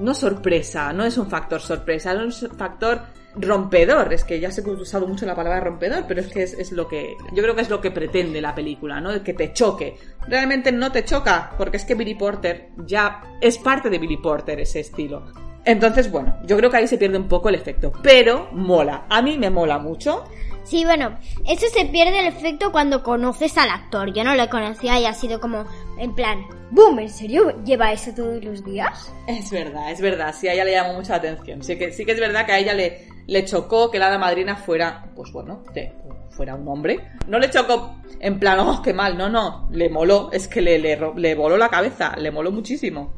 no 0.00 0.12
sorpresa, 0.12 0.92
no 0.92 1.04
es 1.04 1.16
un 1.18 1.30
factor 1.30 1.60
sorpresa, 1.60 2.12
es 2.12 2.42
un 2.42 2.50
factor 2.50 3.02
rompedor. 3.36 4.12
Es 4.12 4.24
que 4.24 4.40
ya 4.40 4.50
que 4.50 4.60
he 4.60 4.72
usado 4.72 5.06
mucho 5.06 5.26
la 5.26 5.34
palabra 5.34 5.60
rompedor, 5.60 6.04
pero 6.06 6.20
es 6.20 6.28
que 6.28 6.42
es, 6.42 6.54
es 6.54 6.72
lo 6.72 6.88
que. 6.88 7.16
Yo 7.32 7.42
creo 7.42 7.54
que 7.54 7.62
es 7.62 7.70
lo 7.70 7.80
que 7.80 7.90
pretende 7.90 8.40
la 8.40 8.54
película, 8.54 9.00
¿no? 9.00 9.22
Que 9.22 9.34
te 9.34 9.52
choque. 9.52 9.96
Realmente 10.26 10.72
no 10.72 10.90
te 10.90 11.04
choca, 11.04 11.52
porque 11.56 11.76
es 11.76 11.84
que 11.84 11.94
Billy 11.94 12.14
Porter 12.14 12.70
ya 12.86 13.22
es 13.40 13.58
parte 13.58 13.90
de 13.90 13.98
Billy 13.98 14.16
Porter 14.16 14.60
ese 14.60 14.80
estilo. 14.80 15.24
Entonces, 15.64 16.10
bueno, 16.10 16.38
yo 16.44 16.56
creo 16.56 16.70
que 16.70 16.76
ahí 16.76 16.86
se 16.86 16.98
pierde 16.98 17.16
un 17.16 17.28
poco 17.28 17.48
el 17.48 17.54
efecto. 17.54 17.92
Pero 18.02 18.48
mola. 18.52 19.06
A 19.08 19.22
mí 19.22 19.38
me 19.38 19.50
mola 19.50 19.78
mucho. 19.78 20.24
Sí, 20.64 20.84
bueno, 20.84 21.18
eso 21.46 21.66
se 21.72 21.84
pierde 21.86 22.20
el 22.20 22.26
efecto 22.26 22.72
cuando 22.72 23.02
conoces 23.02 23.56
al 23.58 23.68
actor. 23.68 24.12
Yo 24.14 24.24
no 24.24 24.34
lo 24.34 24.48
conocía 24.48 24.98
y 24.98 25.04
ha 25.04 25.12
sido 25.12 25.38
como, 25.38 25.64
en 25.98 26.14
plan, 26.14 26.46
¡boom! 26.70 27.00
¿En 27.00 27.10
serio 27.10 27.62
lleva 27.64 27.92
eso 27.92 28.12
todos 28.14 28.42
los 28.42 28.64
días? 28.64 29.12
Es 29.26 29.50
verdad, 29.50 29.90
es 29.90 30.00
verdad. 30.00 30.34
Sí, 30.34 30.48
a 30.48 30.54
ella 30.54 30.64
le 30.64 30.72
llamó 30.72 30.94
mucha 30.94 31.16
atención. 31.16 31.62
Sí 31.62 31.76
que, 31.76 31.92
sí 31.92 32.04
que 32.06 32.12
es 32.12 32.20
verdad 32.20 32.46
que 32.46 32.52
a 32.52 32.58
ella 32.58 32.72
le, 32.72 33.06
le 33.26 33.44
chocó 33.44 33.90
que 33.90 33.98
la 33.98 34.06
hada 34.06 34.18
madrina 34.18 34.56
fuera, 34.56 35.04
pues 35.14 35.30
bueno, 35.32 35.62
de- 35.74 35.92
fuera 36.30 36.54
un 36.54 36.66
hombre. 36.66 36.98
No 37.28 37.38
le 37.38 37.50
chocó 37.50 37.96
en 38.20 38.40
plan, 38.40 38.58
oh, 38.60 38.80
qué 38.82 38.94
mal. 38.94 39.18
No, 39.18 39.28
no. 39.28 39.68
Le 39.70 39.90
moló. 39.90 40.30
Es 40.32 40.48
que 40.48 40.62
le, 40.62 40.78
le, 40.78 40.98
le 41.14 41.34
voló 41.34 41.58
la 41.58 41.68
cabeza. 41.68 42.16
Le 42.16 42.30
moló 42.30 42.50
muchísimo. 42.50 43.12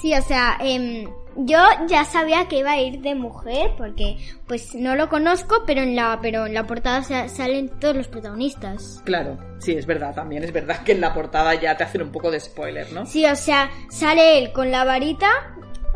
Sí, 0.00 0.14
o 0.14 0.22
sea, 0.22 0.56
em, 0.60 1.06
yo 1.36 1.58
ya 1.88 2.04
sabía 2.04 2.46
que 2.48 2.58
iba 2.58 2.72
a 2.72 2.80
ir 2.80 3.00
de 3.00 3.14
mujer 3.14 3.72
porque, 3.76 4.16
pues, 4.46 4.74
no 4.74 4.94
lo 4.96 5.08
conozco, 5.08 5.62
pero 5.66 5.80
en 5.82 5.96
la, 5.96 6.18
pero 6.22 6.46
en 6.46 6.54
la 6.54 6.66
portada 6.66 7.02
sa- 7.02 7.28
salen 7.28 7.68
todos 7.80 7.96
los 7.96 8.08
protagonistas. 8.08 9.00
Claro, 9.04 9.38
sí, 9.58 9.72
es 9.72 9.86
verdad. 9.86 10.14
También 10.14 10.44
es 10.44 10.52
verdad 10.52 10.82
que 10.84 10.92
en 10.92 11.00
la 11.00 11.14
portada 11.14 11.54
ya 11.54 11.76
te 11.76 11.84
hacen 11.84 12.02
un 12.02 12.12
poco 12.12 12.30
de 12.30 12.40
spoiler, 12.40 12.92
¿no? 12.92 13.06
Sí, 13.06 13.24
o 13.26 13.36
sea, 13.36 13.70
sale 13.90 14.38
él 14.38 14.52
con 14.52 14.70
la 14.70 14.84
varita 14.84 15.28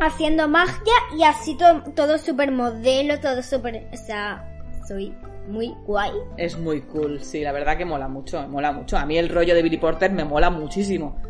haciendo 0.01 0.49
magia 0.49 0.93
y 1.19 1.23
así 1.25 1.57
to- 1.57 1.83
todo 1.95 2.19
súper 2.19 2.53
modelo, 2.53 3.19
todo 3.21 3.43
súper, 3.43 3.89
o 3.93 3.97
sea, 3.97 4.45
soy 4.87 5.15
muy 5.49 5.75
guay. 5.87 6.13
Es 6.37 6.59
muy 6.59 6.81
cool, 6.83 7.23
sí, 7.23 7.41
la 7.43 7.53
verdad 7.53 7.77
que 7.79 7.85
mola 7.85 8.09
mucho, 8.09 8.47
mola 8.49 8.73
mucho. 8.73 8.99
A 8.99 9.07
mí 9.07 9.17
el 9.17 9.29
rollo 9.29 9.55
de 9.55 9.63
Billy 9.63 9.79
Porter 9.79 10.11
me 10.13 10.25
mola 10.25 10.51
muchísimo. 10.51 11.21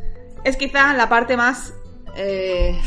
Es 0.42 0.56
quizá 0.56 0.92
la 0.94 1.08
parte 1.08 1.36
más... 1.36 1.74
eh, 2.16 2.80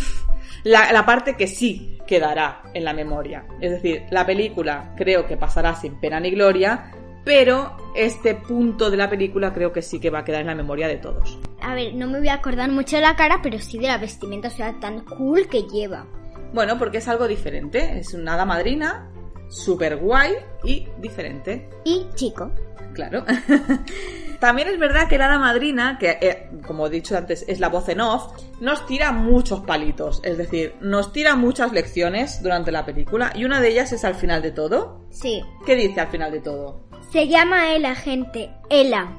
la, 0.63 0.91
la 0.91 1.05
parte 1.05 1.35
que 1.35 1.47
sí 1.47 1.97
quedará 2.07 2.63
en 2.73 2.83
la 2.83 2.93
memoria. 2.93 3.45
Es 3.62 3.71
decir, 3.71 4.03
la 4.09 4.25
película 4.25 4.93
creo 4.97 5.27
que 5.27 5.38
pasará 5.38 5.75
sin 5.75 5.99
pena 5.99 6.19
ni 6.19 6.31
gloria, 6.31 6.91
pero 7.23 7.77
este 7.95 8.35
punto 8.35 8.89
de 8.89 8.97
la 8.97 9.09
película 9.09 9.53
creo 9.53 9.71
que 9.71 9.81
sí 9.81 9.99
que 9.99 10.09
va 10.09 10.19
a 10.19 10.25
quedar 10.25 10.41
en 10.41 10.47
la 10.47 10.55
memoria 10.55 10.88
de 10.88 10.97
todos. 10.97 11.38
A 11.62 11.75
ver, 11.75 11.93
no 11.93 12.07
me 12.07 12.19
voy 12.19 12.29
a 12.29 12.35
acordar 12.35 12.71
mucho 12.71 12.95
de 12.95 13.03
la 13.03 13.15
cara, 13.15 13.39
pero 13.43 13.59
sí 13.59 13.77
de 13.77 13.88
la 13.88 13.97
vestimenta, 13.97 14.47
o 14.47 14.51
sea, 14.51 14.79
tan 14.79 15.01
cool 15.05 15.47
que 15.47 15.63
lleva. 15.63 16.07
Bueno, 16.53 16.79
porque 16.79 16.97
es 16.97 17.07
algo 17.07 17.27
diferente, 17.27 17.99
es 17.99 18.13
una 18.13 18.33
hada 18.33 18.45
madrina, 18.45 19.12
súper 19.49 19.97
guay 19.97 20.33
y 20.63 20.88
diferente. 20.97 21.69
Y 21.85 22.07
chico. 22.15 22.51
Claro. 22.93 23.23
También 24.39 24.69
es 24.69 24.80
verdad 24.80 25.08
que 25.08 25.17
la 25.17 25.25
hada 25.25 25.38
madrina, 25.38 25.97
que 25.99 26.17
eh, 26.21 26.49
como 26.65 26.88
he 26.88 26.89
dicho 26.89 27.17
antes 27.17 27.43
es 27.47 27.60
la 27.60 27.67
voz 27.67 27.89
en 27.89 27.99
off, 27.99 28.32
nos 28.62 28.86
tira 28.86 29.12
muchos 29.12 29.62
palitos. 29.62 30.21
Es 30.23 30.38
decir, 30.38 30.75
nos 30.80 31.12
tira 31.12 31.36
muchas 31.36 31.73
lecciones 31.73 32.41
durante 32.41 32.71
la 32.71 32.86
película 32.86 33.34
y 33.36 33.43
una 33.43 33.60
de 33.60 33.69
ellas 33.69 33.91
es 33.91 34.06
al 34.06 34.15
final 34.15 34.41
de 34.41 34.52
todo. 34.52 35.06
Sí. 35.10 35.41
¿Qué 35.65 35.75
dice 35.75 35.99
al 35.99 36.08
final 36.08 36.32
de 36.32 36.39
todo? 36.39 36.88
Se 37.12 37.28
llama 37.28 37.73
Ela, 37.73 37.95
gente. 37.95 38.49
Ela. 38.69 39.12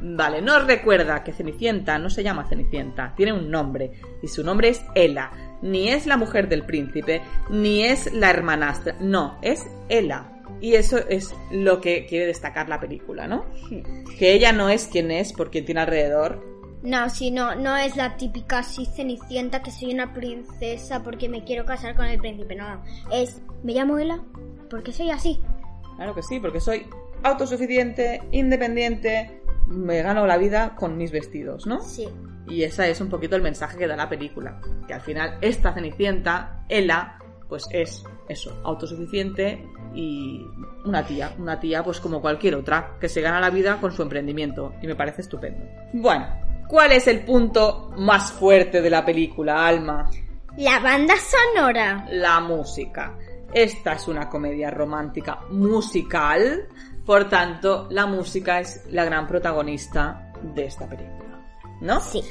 Vale, 0.00 0.42
nos 0.42 0.66
recuerda 0.66 1.22
que 1.22 1.32
Cenicienta 1.32 1.98
no 1.98 2.10
se 2.10 2.22
llama 2.22 2.46
Cenicienta, 2.46 3.14
tiene 3.16 3.32
un 3.32 3.50
nombre 3.50 3.92
y 4.22 4.28
su 4.28 4.42
nombre 4.42 4.68
es 4.68 4.82
Ela. 4.94 5.30
Ni 5.62 5.88
es 5.88 6.06
la 6.06 6.16
mujer 6.16 6.48
del 6.48 6.64
príncipe, 6.64 7.22
ni 7.48 7.84
es 7.84 8.12
la 8.12 8.30
hermanastra, 8.30 8.96
no, 9.00 9.38
es 9.40 9.66
Ela. 9.88 10.33
Y 10.64 10.76
eso 10.76 10.96
es 10.96 11.34
lo 11.50 11.82
que 11.82 12.06
quiere 12.06 12.24
destacar 12.24 12.70
la 12.70 12.80
película, 12.80 13.28
¿no? 13.28 13.44
Que 14.18 14.32
ella 14.32 14.50
no 14.50 14.70
es 14.70 14.86
quien 14.86 15.10
es 15.10 15.34
por 15.34 15.50
quien 15.50 15.66
tiene 15.66 15.82
alrededor. 15.82 16.42
No, 16.82 17.10
sí, 17.10 17.30
no, 17.30 17.54
no 17.54 17.76
es 17.76 17.96
la 17.96 18.16
típica 18.16 18.60
así 18.60 18.86
cenicienta 18.86 19.62
que 19.62 19.70
soy 19.70 19.92
una 19.92 20.14
princesa 20.14 21.02
porque 21.02 21.28
me 21.28 21.44
quiero 21.44 21.66
casar 21.66 21.94
con 21.94 22.06
el 22.06 22.18
príncipe, 22.18 22.54
no, 22.54 22.76
no. 22.76 22.82
Es, 23.12 23.42
me 23.62 23.74
llamo 23.74 23.98
Ela 23.98 24.22
porque 24.70 24.90
soy 24.90 25.10
así. 25.10 25.38
Claro 25.96 26.14
que 26.14 26.22
sí, 26.22 26.40
porque 26.40 26.60
soy 26.60 26.86
autosuficiente, 27.22 28.22
independiente, 28.32 29.42
me 29.66 30.00
gano 30.00 30.26
la 30.26 30.38
vida 30.38 30.76
con 30.76 30.96
mis 30.96 31.12
vestidos, 31.12 31.66
¿no? 31.66 31.82
Sí. 31.82 32.08
Y 32.48 32.62
ese 32.62 32.90
es 32.90 33.02
un 33.02 33.10
poquito 33.10 33.36
el 33.36 33.42
mensaje 33.42 33.76
que 33.76 33.86
da 33.86 33.96
la 33.96 34.08
película. 34.08 34.62
Que 34.88 34.94
al 34.94 35.02
final 35.02 35.36
esta 35.42 35.74
Cenicienta, 35.74 36.64
Ella, 36.70 37.18
pues 37.50 37.66
es 37.70 38.02
eso, 38.30 38.58
autosuficiente 38.64 39.62
y 39.94 40.46
una 40.84 41.04
tía, 41.04 41.34
una 41.38 41.58
tía 41.58 41.82
pues 41.82 42.00
como 42.00 42.20
cualquier 42.20 42.56
otra, 42.56 42.96
que 43.00 43.08
se 43.08 43.20
gana 43.20 43.40
la 43.40 43.50
vida 43.50 43.80
con 43.80 43.92
su 43.92 44.02
emprendimiento 44.02 44.74
y 44.82 44.86
me 44.86 44.96
parece 44.96 45.22
estupendo. 45.22 45.64
Bueno, 45.92 46.26
¿cuál 46.68 46.92
es 46.92 47.06
el 47.06 47.24
punto 47.24 47.92
más 47.96 48.32
fuerte 48.32 48.82
de 48.82 48.90
la 48.90 49.04
película, 49.04 49.66
Alma? 49.66 50.10
La 50.56 50.78
banda 50.80 51.14
sonora. 51.16 52.06
La 52.10 52.40
música. 52.40 53.16
Esta 53.52 53.92
es 53.92 54.08
una 54.08 54.28
comedia 54.28 54.70
romántica 54.70 55.40
musical, 55.50 56.68
por 57.04 57.28
tanto, 57.28 57.86
la 57.90 58.06
música 58.06 58.60
es 58.60 58.84
la 58.90 59.04
gran 59.04 59.26
protagonista 59.26 60.32
de 60.54 60.64
esta 60.64 60.88
película. 60.88 61.38
¿No? 61.80 62.00
Sí. 62.00 62.22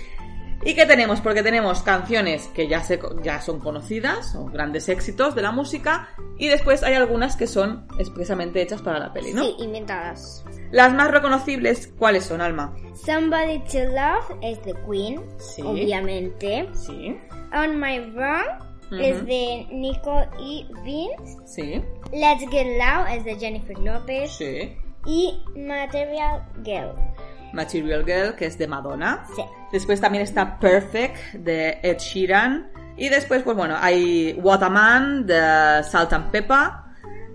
¿Y 0.65 0.75
qué 0.75 0.85
tenemos? 0.85 1.19
Porque 1.21 1.43
tenemos 1.43 1.81
canciones 1.83 2.47
que 2.55 2.67
ya, 2.67 2.81
se, 2.81 2.99
ya 3.21 3.41
son 3.41 3.59
conocidas, 3.59 4.31
son 4.31 4.51
grandes 4.51 4.87
éxitos 4.89 5.35
de 5.35 5.41
la 5.41 5.51
música, 5.51 6.09
y 6.37 6.47
después 6.47 6.83
hay 6.83 6.93
algunas 6.93 7.35
que 7.35 7.47
son 7.47 7.85
expresamente 7.99 8.61
hechas 8.61 8.81
para 8.81 8.99
la 8.99 9.11
peli, 9.11 9.33
¿no? 9.33 9.43
Sí, 9.43 9.55
inventadas. 9.59 10.43
Las 10.71 10.93
más 10.93 11.11
reconocibles, 11.11 11.93
¿cuáles 11.97 12.25
son, 12.25 12.41
Alma? 12.41 12.73
Somebody 13.05 13.59
to 13.71 13.79
Love 13.89 14.37
es 14.41 14.63
de 14.63 14.73
Queen, 14.89 15.21
Sí. 15.37 15.61
obviamente. 15.61 16.69
Sí, 16.73 17.17
On 17.53 17.79
My 17.79 17.99
Run 17.99 18.99
es 19.01 19.25
de 19.25 19.67
Nico 19.71 20.21
y 20.39 20.67
Vince. 20.83 21.37
sí, 21.45 21.81
Let's 22.11 22.47
Get 22.51 22.77
Loud 22.77 23.07
es 23.09 23.25
de 23.25 23.35
Jennifer 23.35 23.77
Lopez. 23.79 24.31
sí. 24.31 24.77
Y 25.05 25.43
Material 25.57 26.41
Girl. 26.63 26.93
Material 27.53 28.03
Girl, 28.05 28.35
que 28.35 28.45
es 28.45 28.57
de 28.57 28.67
Madonna. 28.67 29.23
Sí. 29.35 29.43
Después 29.71 30.01
también 30.01 30.23
está 30.23 30.59
Perfect 30.59 31.33
de 31.33 31.79
Ed 31.81 31.97
Sheeran. 31.97 32.71
Y 32.97 33.09
después, 33.09 33.43
pues 33.43 33.55
bueno, 33.55 33.75
hay 33.79 34.37
What 34.41 34.63
a 34.63 34.69
Man 34.69 35.25
de 35.25 35.83
Salt 35.83 36.13
and 36.13 36.29
Pepper. 36.31 36.83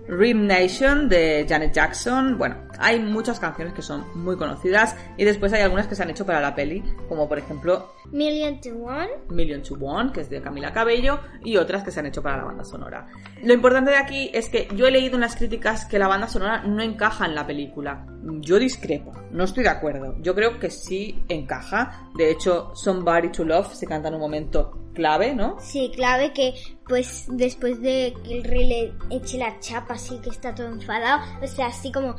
Rim 0.07 0.47
Nation 0.47 1.07
de 1.07 1.45
Janet 1.47 1.73
Jackson. 1.73 2.37
Bueno, 2.37 2.55
hay 2.79 2.99
muchas 2.99 3.39
canciones 3.39 3.73
que 3.73 3.81
son 3.81 4.05
muy 4.15 4.37
conocidas. 4.37 4.95
Y 5.17 5.25
después 5.25 5.53
hay 5.53 5.61
algunas 5.61 5.87
que 5.87 5.95
se 5.95 6.03
han 6.03 6.09
hecho 6.09 6.25
para 6.25 6.41
la 6.41 6.55
peli, 6.55 6.83
como 7.07 7.27
por 7.27 7.37
ejemplo 7.37 7.93
Million 8.11 8.59
to 8.61 8.69
One. 8.69 9.09
Million 9.29 9.61
to 9.61 9.75
One, 9.75 10.11
que 10.11 10.21
es 10.21 10.29
de 10.29 10.41
Camila 10.41 10.71
Cabello, 10.71 11.19
y 11.43 11.57
otras 11.57 11.83
que 11.83 11.91
se 11.91 11.99
han 11.99 12.05
hecho 12.05 12.23
para 12.23 12.37
la 12.37 12.43
banda 12.45 12.63
sonora. 12.63 13.07
Lo 13.43 13.53
importante 13.53 13.91
de 13.91 13.97
aquí 13.97 14.31
es 14.33 14.49
que 14.49 14.67
yo 14.75 14.87
he 14.87 14.91
leído 14.91 15.15
en 15.15 15.21
las 15.21 15.35
críticas 15.35 15.85
que 15.85 15.99
la 15.99 16.07
banda 16.07 16.27
sonora 16.27 16.63
no 16.63 16.81
encaja 16.81 17.25
en 17.25 17.35
la 17.35 17.45
película. 17.45 18.05
Yo 18.41 18.57
discrepo, 18.57 19.11
no 19.31 19.43
estoy 19.43 19.63
de 19.63 19.69
acuerdo. 19.69 20.15
Yo 20.21 20.33
creo 20.35 20.59
que 20.59 20.69
sí 20.69 21.23
encaja. 21.29 22.09
De 22.15 22.31
hecho, 22.31 22.71
Somebody 22.75 23.29
to 23.29 23.43
Love 23.43 23.73
se 23.73 23.85
canta 23.85 24.07
en 24.07 24.15
un 24.15 24.21
momento 24.21 24.88
clave, 24.99 25.33
¿no? 25.33 25.55
Sí, 25.61 25.91
clave 25.95 26.33
que 26.33 26.53
pues 26.85 27.27
después 27.29 27.81
de 27.81 28.13
que 28.25 28.37
el 28.39 28.43
rey 28.43 28.67
le 28.67 28.93
eche 29.15 29.37
la 29.37 29.59
chapa 29.59 29.93
así 29.93 30.19
que 30.21 30.29
está 30.29 30.53
todo 30.53 30.67
enfadado, 30.67 31.21
o 31.41 31.47
sea, 31.47 31.67
así 31.67 31.89
como 31.91 32.15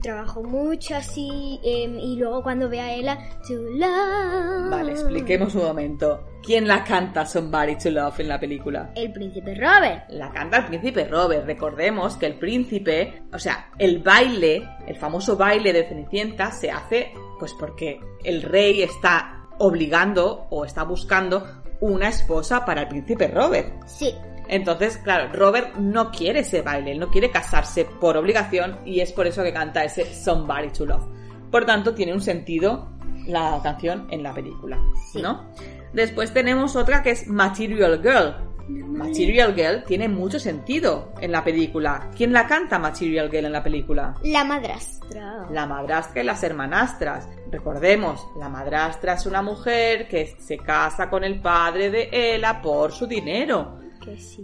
trabajó 0.00 0.44
mucho 0.44 0.94
así 0.94 1.58
em, 1.64 1.98
y 1.98 2.16
luego 2.16 2.42
cuando 2.42 2.68
ve 2.68 2.80
a 2.80 2.94
ella, 2.94 3.18
to 3.48 3.54
love. 3.54 4.70
Vale, 4.70 4.92
expliquemos 4.92 5.54
un 5.56 5.64
momento. 5.64 6.24
¿Quién 6.44 6.68
la 6.68 6.84
canta 6.84 7.24
Somebody 7.24 7.76
to 7.78 7.90
Love 7.90 8.20
en 8.20 8.28
la 8.28 8.38
película? 8.38 8.92
El 8.94 9.10
príncipe 9.12 9.54
Robert. 9.54 10.04
La 10.10 10.30
canta 10.30 10.58
el 10.58 10.66
príncipe 10.66 11.06
Robert. 11.06 11.46
Recordemos 11.46 12.16
que 12.18 12.26
el 12.26 12.38
príncipe, 12.38 13.22
o 13.32 13.38
sea, 13.38 13.70
el 13.78 14.00
baile, 14.00 14.68
el 14.86 14.96
famoso 14.96 15.38
baile 15.38 15.72
de 15.72 15.88
Cenicienta 15.88 16.52
se 16.52 16.70
hace 16.70 17.12
pues 17.38 17.54
porque 17.58 17.98
el 18.22 18.42
rey 18.42 18.82
está 18.82 19.48
obligando 19.58 20.46
o 20.50 20.64
está 20.64 20.84
buscando 20.84 21.63
una 21.86 22.08
esposa 22.08 22.64
para 22.64 22.82
el 22.82 22.88
príncipe 22.88 23.28
Robert. 23.28 23.82
Sí, 23.86 24.14
Entonces, 24.46 24.98
claro, 24.98 25.30
Robert 25.32 25.76
no 25.76 26.10
quiere 26.10 26.40
ese 26.40 26.60
baile, 26.60 26.92
él 26.92 26.98
no 26.98 27.08
quiere 27.10 27.30
casarse 27.30 27.86
por 27.86 28.16
obligación 28.18 28.78
y 28.84 29.00
es 29.00 29.10
por 29.12 29.26
eso 29.26 29.42
que 29.42 29.52
canta 29.54 29.82
ese 29.84 30.04
Somebody 30.04 30.68
to 30.70 30.84
Love. 30.84 31.04
Por 31.50 31.64
tanto, 31.64 31.94
tiene 31.94 32.12
un 32.12 32.20
sentido 32.20 32.90
la 33.26 33.58
canción 33.62 34.06
en 34.10 34.22
la 34.22 34.34
película, 34.34 34.78
Sí. 35.12 35.22
¿no? 35.22 35.48
Después 35.94 36.32
tenemos 36.34 36.76
otra 36.76 37.02
que 37.02 37.10
es 37.12 37.26
Material 37.26 38.02
Girl. 38.02 38.34
Material 38.68 39.54
Girl 39.54 39.84
tiene 39.84 40.08
mucho 40.08 40.38
sentido 40.38 41.12
en 41.20 41.32
la 41.32 41.44
película. 41.44 42.10
¿Quién 42.16 42.32
la 42.32 42.46
canta 42.46 42.78
Material 42.78 43.30
Girl 43.30 43.46
en 43.46 43.52
la 43.52 43.62
película? 43.62 44.14
la 44.22 44.44
madrastra. 44.44 45.46
La 45.50 45.66
madrastra 45.66 46.22
y 46.22 46.24
las 46.24 46.42
hermanastras. 46.42 47.28
Recordemos, 47.50 48.26
la 48.38 48.48
madrastra 48.48 49.14
es 49.14 49.26
una 49.26 49.42
mujer 49.42 50.08
que 50.08 50.36
se 50.38 50.56
casa 50.56 51.10
con 51.10 51.24
el 51.24 51.40
padre 51.40 51.90
de 51.90 52.08
Ella 52.10 52.60
por 52.62 52.92
su 52.92 53.06
dinero. 53.06 53.78
Que 54.02 54.16
sí. 54.16 54.42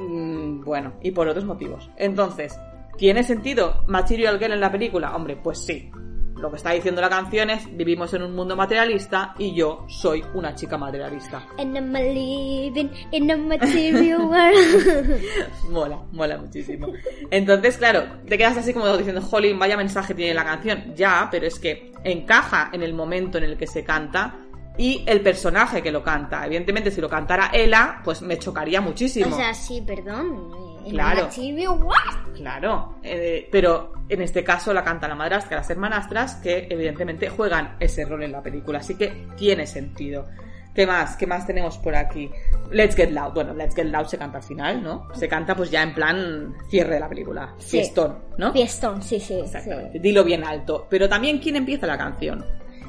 Mm, 0.00 0.64
bueno, 0.64 0.94
y 1.02 1.10
por 1.10 1.28
otros 1.28 1.44
motivos. 1.44 1.90
Entonces, 1.96 2.58
¿tiene 2.96 3.22
sentido 3.22 3.84
Material 3.86 4.38
Girl 4.38 4.52
en 4.52 4.60
la 4.60 4.72
película? 4.72 5.14
Hombre, 5.14 5.36
pues 5.36 5.58
sí. 5.58 5.90
Lo 6.40 6.50
que 6.50 6.56
está 6.56 6.70
diciendo 6.70 7.02
la 7.02 7.10
canción 7.10 7.50
es, 7.50 7.68
vivimos 7.76 8.14
en 8.14 8.22
un 8.22 8.34
mundo 8.34 8.56
materialista 8.56 9.34
y 9.38 9.54
yo 9.54 9.84
soy 9.88 10.24
una 10.32 10.54
chica 10.54 10.78
materialista. 10.78 11.46
And 11.58 11.76
I'm 11.76 11.92
living 11.92 12.88
in 13.10 13.30
a 13.30 13.36
material 13.36 14.22
world. 14.22 15.20
mola, 15.70 16.00
mola 16.12 16.38
muchísimo. 16.38 16.88
Entonces, 17.30 17.76
claro, 17.76 18.04
te 18.26 18.38
quedas 18.38 18.56
así 18.56 18.72
como 18.72 18.96
diciendo, 18.96 19.20
jolín, 19.20 19.58
vaya 19.58 19.76
mensaje 19.76 20.14
tiene 20.14 20.32
la 20.32 20.44
canción. 20.44 20.94
Ya, 20.96 21.28
pero 21.30 21.46
es 21.46 21.58
que 21.58 21.92
encaja 22.04 22.70
en 22.72 22.82
el 22.82 22.94
momento 22.94 23.36
en 23.36 23.44
el 23.44 23.58
que 23.58 23.66
se 23.66 23.84
canta 23.84 24.38
y 24.78 25.04
el 25.06 25.20
personaje 25.20 25.82
que 25.82 25.92
lo 25.92 26.02
canta. 26.02 26.46
Evidentemente, 26.46 26.90
si 26.90 27.02
lo 27.02 27.08
cantara 27.10 27.50
Ella, 27.52 28.00
pues 28.02 28.22
me 28.22 28.38
chocaría 28.38 28.80
muchísimo. 28.80 29.34
o 29.34 29.36
sea, 29.36 29.52
sí, 29.52 29.82
perdón. 29.86 30.69
Claro. 30.88 31.28
Claro, 32.34 32.96
eh, 33.02 33.48
pero 33.50 33.92
en 34.08 34.22
este 34.22 34.42
caso 34.42 34.72
la 34.72 34.82
canta 34.82 35.06
la 35.06 35.14
madrastra, 35.14 35.58
las 35.58 35.70
hermanastras, 35.70 36.36
que 36.36 36.66
evidentemente 36.70 37.28
juegan 37.28 37.76
ese 37.78 38.04
rol 38.04 38.22
en 38.22 38.32
la 38.32 38.42
película, 38.42 38.78
así 38.78 38.96
que 38.96 39.26
tiene 39.36 39.66
sentido. 39.66 40.26
¿Qué 40.74 40.86
más? 40.86 41.16
¿Qué 41.16 41.26
más 41.26 41.46
tenemos 41.46 41.78
por 41.78 41.96
aquí? 41.96 42.30
Let's 42.70 42.94
Get 42.94 43.10
Loud. 43.10 43.32
Bueno, 43.34 43.52
Let's 43.54 43.74
Get 43.74 43.86
Loud 43.86 44.06
se 44.06 44.16
canta 44.16 44.38
al 44.38 44.44
final, 44.44 44.82
¿no? 44.82 45.08
Se 45.14 45.28
canta 45.28 45.54
pues 45.56 45.70
ya 45.70 45.82
en 45.82 45.94
plan 45.94 46.54
cierre 46.68 46.94
de 46.94 47.00
la 47.00 47.08
película. 47.08 47.54
Sí. 47.58 47.78
Fiestón, 47.78 48.18
¿no? 48.38 48.52
Fiestón, 48.52 49.02
sí, 49.02 49.18
sí, 49.18 49.42
sí. 49.46 49.98
Dilo 49.98 50.22
bien 50.22 50.44
alto. 50.44 50.86
Pero 50.88 51.08
también, 51.08 51.38
¿quién 51.38 51.56
empieza 51.56 51.86
la 51.86 51.98
canción? 51.98 52.44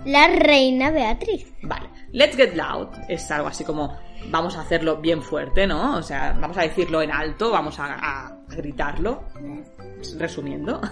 La 0.06 0.28
reina 0.28 0.92
Beatriz. 0.92 1.54
Vale. 1.64 1.90
Let's 2.12 2.36
Get 2.36 2.56
Loud 2.56 2.90
es 3.08 3.30
algo 3.32 3.48
así 3.48 3.64
como 3.64 3.98
vamos 4.30 4.56
a 4.58 4.62
hacerlo 4.62 4.98
bien 4.98 5.22
fuerte, 5.22 5.66
¿no? 5.68 5.98
O 5.98 6.04
sea, 6.04 6.36
vamos 6.40 6.58
a 6.58 6.62
decirlo 6.64 7.02
en 7.02 7.12
alto, 7.12 7.52
vamos 7.52 7.80
a, 7.80 7.86
a- 7.94 8.28
a 8.28 8.38
gritarlo. 8.56 9.24
Resumiendo. 10.18 10.82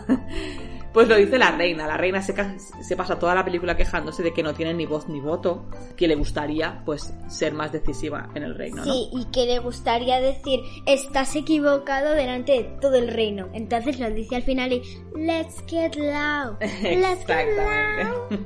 Pues 0.91 1.07
lo 1.07 1.15
dice 1.17 1.37
la 1.37 1.51
reina. 1.51 1.85
La 1.85 1.97
reina 1.97 2.19
se, 2.19 2.33
se 2.81 2.95
pasa 2.95 3.19
toda 3.19 3.35
la 3.35 3.45
película 3.45 3.77
quejándose 3.77 4.23
de 4.23 4.33
que 4.33 4.41
no 4.41 4.55
tiene 4.55 4.73
ni 4.73 4.87
voz 4.87 5.07
ni 5.07 5.19
voto, 5.19 5.69
que 5.95 6.07
le 6.07 6.15
gustaría, 6.15 6.81
pues, 6.83 7.13
ser 7.27 7.53
más 7.53 7.71
decisiva 7.71 8.27
en 8.33 8.41
el 8.41 8.55
reino, 8.55 8.83
¿no? 8.83 8.91
Sí, 8.91 9.07
y 9.13 9.25
que 9.25 9.45
le 9.45 9.59
gustaría 9.59 10.19
decir, 10.19 10.61
estás 10.87 11.35
equivocado 11.35 12.15
delante 12.15 12.53
de 12.53 12.63
todo 12.81 12.95
el 12.95 13.07
reino. 13.09 13.49
Entonces 13.53 13.99
lo 13.99 14.09
dice 14.09 14.37
al 14.37 14.41
final 14.41 14.73
y, 14.73 14.81
let's 15.15 15.63
get 15.67 15.93
loud, 15.95 16.57
let's 16.81 17.23
get 17.27 17.47
loud. 17.55 18.39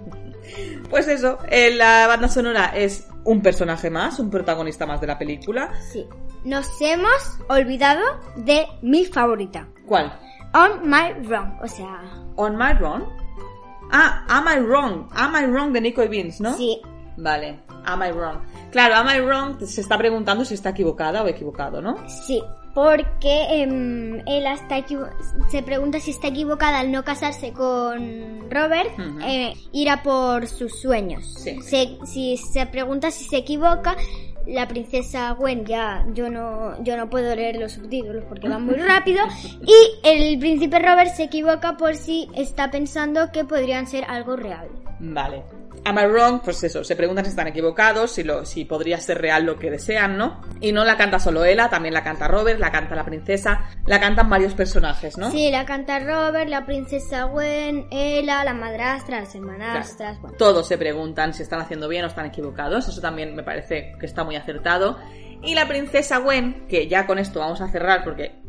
Pues 0.89 1.07
eso, 1.07 1.37
eh, 1.49 1.71
la 1.75 2.07
banda 2.07 2.27
sonora 2.27 2.67
es 2.75 3.07
un 3.23 3.41
personaje 3.41 3.89
más, 3.89 4.19
un 4.19 4.29
protagonista 4.29 4.85
más 4.85 4.99
de 5.01 5.07
la 5.07 5.17
película. 5.17 5.71
Sí, 5.91 6.05
nos 6.43 6.67
hemos 6.81 7.39
olvidado 7.49 8.01
de 8.35 8.65
mi 8.81 9.05
favorita, 9.05 9.67
¿Cuál? 9.85 10.19
On 10.53 10.87
My 10.89 11.13
Wrong, 11.25 11.59
o 11.61 11.67
sea, 11.67 12.01
On 12.35 12.55
My 12.57 12.73
Wrong. 12.79 13.03
Ah, 13.91 14.25
Am 14.27 14.45
I 14.47 14.59
Wrong? 14.61 15.07
Am 15.13 15.35
I 15.35 15.45
Wrong 15.47 15.71
de 15.71 15.81
Nico 15.81 16.03
y 16.03 16.07
Vince, 16.07 16.41
¿no? 16.43 16.53
sí, 16.55 16.81
Vale, 17.17 17.59
Am 17.85 18.01
I 18.03 18.11
Wrong. 18.11 18.39
Claro, 18.71 18.95
Am 18.95 19.07
I 19.07 19.21
Wrong 19.21 19.59
se 19.65 19.81
está 19.81 19.97
preguntando 19.97 20.43
si 20.45 20.53
está 20.55 20.69
equivocada 20.69 21.23
o 21.23 21.27
equivocado, 21.27 21.81
¿no? 21.81 21.95
sí, 22.07 22.41
porque 22.73 23.61
em, 23.61 24.21
ella 24.27 24.53
está 24.53 24.83
se 25.49 25.61
pregunta 25.63 25.99
si 25.99 26.11
está 26.11 26.27
equivocada 26.27 26.79
al 26.79 26.91
no 26.91 27.03
casarse 27.03 27.53
con 27.53 28.49
Robert, 28.49 28.89
eh, 29.25 29.53
ir 29.71 29.89
a 29.89 30.01
por 30.03 30.47
sus 30.47 30.79
sueños. 30.81 31.25
Sí. 31.35 31.61
Se- 31.61 31.97
si 32.05 32.37
se 32.37 32.65
pregunta 32.65 33.11
si 33.11 33.25
se 33.25 33.37
equivoca, 33.37 33.95
la 34.45 34.67
princesa 34.67 35.31
Gwen 35.31 35.65
ya 35.65 36.05
yo 36.13 36.29
no 36.29 36.83
yo 36.83 36.97
no 36.97 37.09
puedo 37.09 37.33
leer 37.33 37.55
los 37.55 37.71
subtítulos 37.73 38.25
porque 38.27 38.49
van 38.49 38.65
muy 38.65 38.75
rápido 38.75 39.23
y 39.61 40.07
el 40.07 40.37
príncipe 40.39 40.79
Robert 40.79 41.11
se 41.15 41.23
equivoca 41.23 41.77
por 41.77 41.95
si 41.95 42.27
está 42.35 42.69
pensando 42.69 43.31
que 43.31 43.45
podrían 43.45 43.87
ser 43.87 44.03
algo 44.05 44.35
real. 44.35 44.67
Vale. 44.99 45.43
Am 45.85 45.99
I 45.99 46.05
wrong? 46.05 46.41
Pues 46.41 46.63
eso, 46.63 46.83
se 46.83 46.95
preguntan 46.95 47.25
si 47.25 47.31
están 47.31 47.47
equivocados, 47.47 48.11
si, 48.11 48.23
lo, 48.23 48.45
si 48.45 48.63
podría 48.63 48.97
ser 48.99 49.19
real 49.19 49.45
lo 49.45 49.59
que 49.59 49.69
desean, 49.69 50.17
¿no? 50.17 50.41
Y 50.61 50.71
no 50.71 50.85
la 50.85 50.95
canta 50.95 51.19
solo 51.19 51.43
ella, 51.43 51.69
también 51.69 51.93
la 51.93 52.03
canta 52.03 52.27
Robert, 52.27 52.59
la 52.59 52.71
canta 52.71 52.95
la 52.95 53.03
princesa, 53.03 53.65
la 53.85 53.99
cantan 53.99 54.29
varios 54.29 54.53
personajes, 54.53 55.17
¿no? 55.17 55.29
Sí, 55.31 55.51
la 55.51 55.65
canta 55.65 55.99
Robert, 55.99 56.49
la 56.49 56.65
princesa 56.65 57.23
Gwen, 57.23 57.87
Ella, 57.91 58.43
la 58.45 58.53
madrastra, 58.53 59.19
las 59.19 59.35
hermanastras, 59.35 60.21
bueno. 60.21 60.37
Todos 60.37 60.67
se 60.67 60.77
preguntan 60.77 61.33
si 61.33 61.43
están 61.43 61.59
haciendo 61.59 61.89
bien 61.89 62.05
o 62.05 62.07
están 62.07 62.25
equivocados, 62.25 62.87
eso 62.87 63.01
también 63.01 63.35
me 63.35 63.43
parece 63.43 63.95
que 63.99 64.05
está 64.05 64.23
muy 64.23 64.37
acertado. 64.37 64.97
Y 65.41 65.55
la 65.55 65.67
princesa 65.67 66.19
Gwen, 66.19 66.65
que 66.69 66.87
ya 66.87 67.05
con 67.05 67.19
esto 67.19 67.41
vamos 67.41 67.59
a 67.59 67.67
cerrar 67.67 68.05
porque 68.05 68.42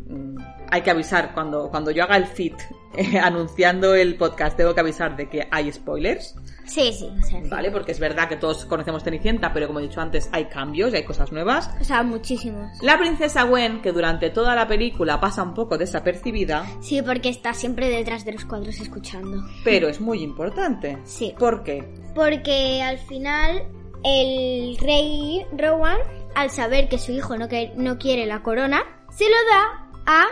hay 0.71 0.83
que 0.83 0.91
avisar 0.91 1.33
cuando, 1.35 1.69
cuando 1.71 1.91
yo 1.91 2.05
haga 2.05 2.17
el 2.17 2.27
feed 2.27 2.55
eh, 2.97 3.19
anunciando 3.23 3.95
el 3.95 4.17
podcast, 4.17 4.57
tengo 4.57 4.75
que 4.75 4.81
avisar 4.81 5.17
de 5.17 5.29
que 5.29 5.47
hay 5.51 5.73
spoilers. 5.73 6.35
Sí, 6.67 6.93
sí, 6.93 7.11
o 7.11 7.23
sea, 7.27 7.43
sí. 7.43 7.49
¿Vale? 7.51 7.71
Porque 7.71 7.93
es 7.93 7.99
verdad 8.01 8.29
que 8.29 8.37
todos 8.37 8.65
conocemos 8.65 9.03
Cenicienta, 9.05 9.53
pero 9.53 9.67
como 9.67 9.81
he 9.81 9.83
dicho 9.83 10.01
antes, 10.01 10.29
hay 10.33 10.47
cambios 10.47 10.93
y 10.93 10.97
hay 10.97 11.05
cosas 11.05 11.31
nuevas. 11.31 11.71
O 11.81 11.85
sea, 11.85 12.03
muchísimos. 12.03 12.71
La 12.83 12.99
princesa 12.99 13.43
Gwen, 13.43 13.83
que 13.83 13.93
durante 13.93 14.31
toda 14.31 14.55
la 14.55 14.67
película 14.67 15.21
pasa 15.21 15.43
un 15.43 15.53
poco 15.55 15.77
desapercibida, 15.77 16.65
Sí, 16.81 17.03
porque 17.03 17.29
está 17.29 17.53
siempre 17.53 17.89
detrás 17.91 18.25
de 18.25 18.33
los 18.33 18.45
cuadros 18.47 18.81
escuchando. 18.81 19.45
pero 19.65 19.89
es 19.89 20.01
muy 20.01 20.23
importante. 20.23 20.99
Sí. 21.05 21.35
¿Por 21.39 21.63
qué? 21.65 21.87
Porque 22.15 22.81
al 22.83 22.99
final 22.99 23.63
el 24.05 24.77
rey 24.79 25.45
Rowan, 25.57 25.99
al 26.35 26.51
saber 26.51 26.89
que 26.89 26.99
su 26.99 27.13
hijo 27.13 27.37
no, 27.37 27.49
que- 27.49 27.73
no 27.77 27.99
quiere 27.99 28.25
la 28.27 28.43
corona, 28.43 28.83
se 29.11 29.25
lo 29.25 29.37
da 29.51 29.84
a 30.07 30.25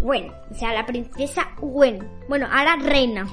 Gwen. 0.00 0.32
O 0.50 0.54
sea, 0.54 0.72
la 0.72 0.86
princesa 0.86 1.48
Gwen. 1.60 2.08
Bueno, 2.28 2.46
ahora 2.50 2.76
reina. 2.76 3.26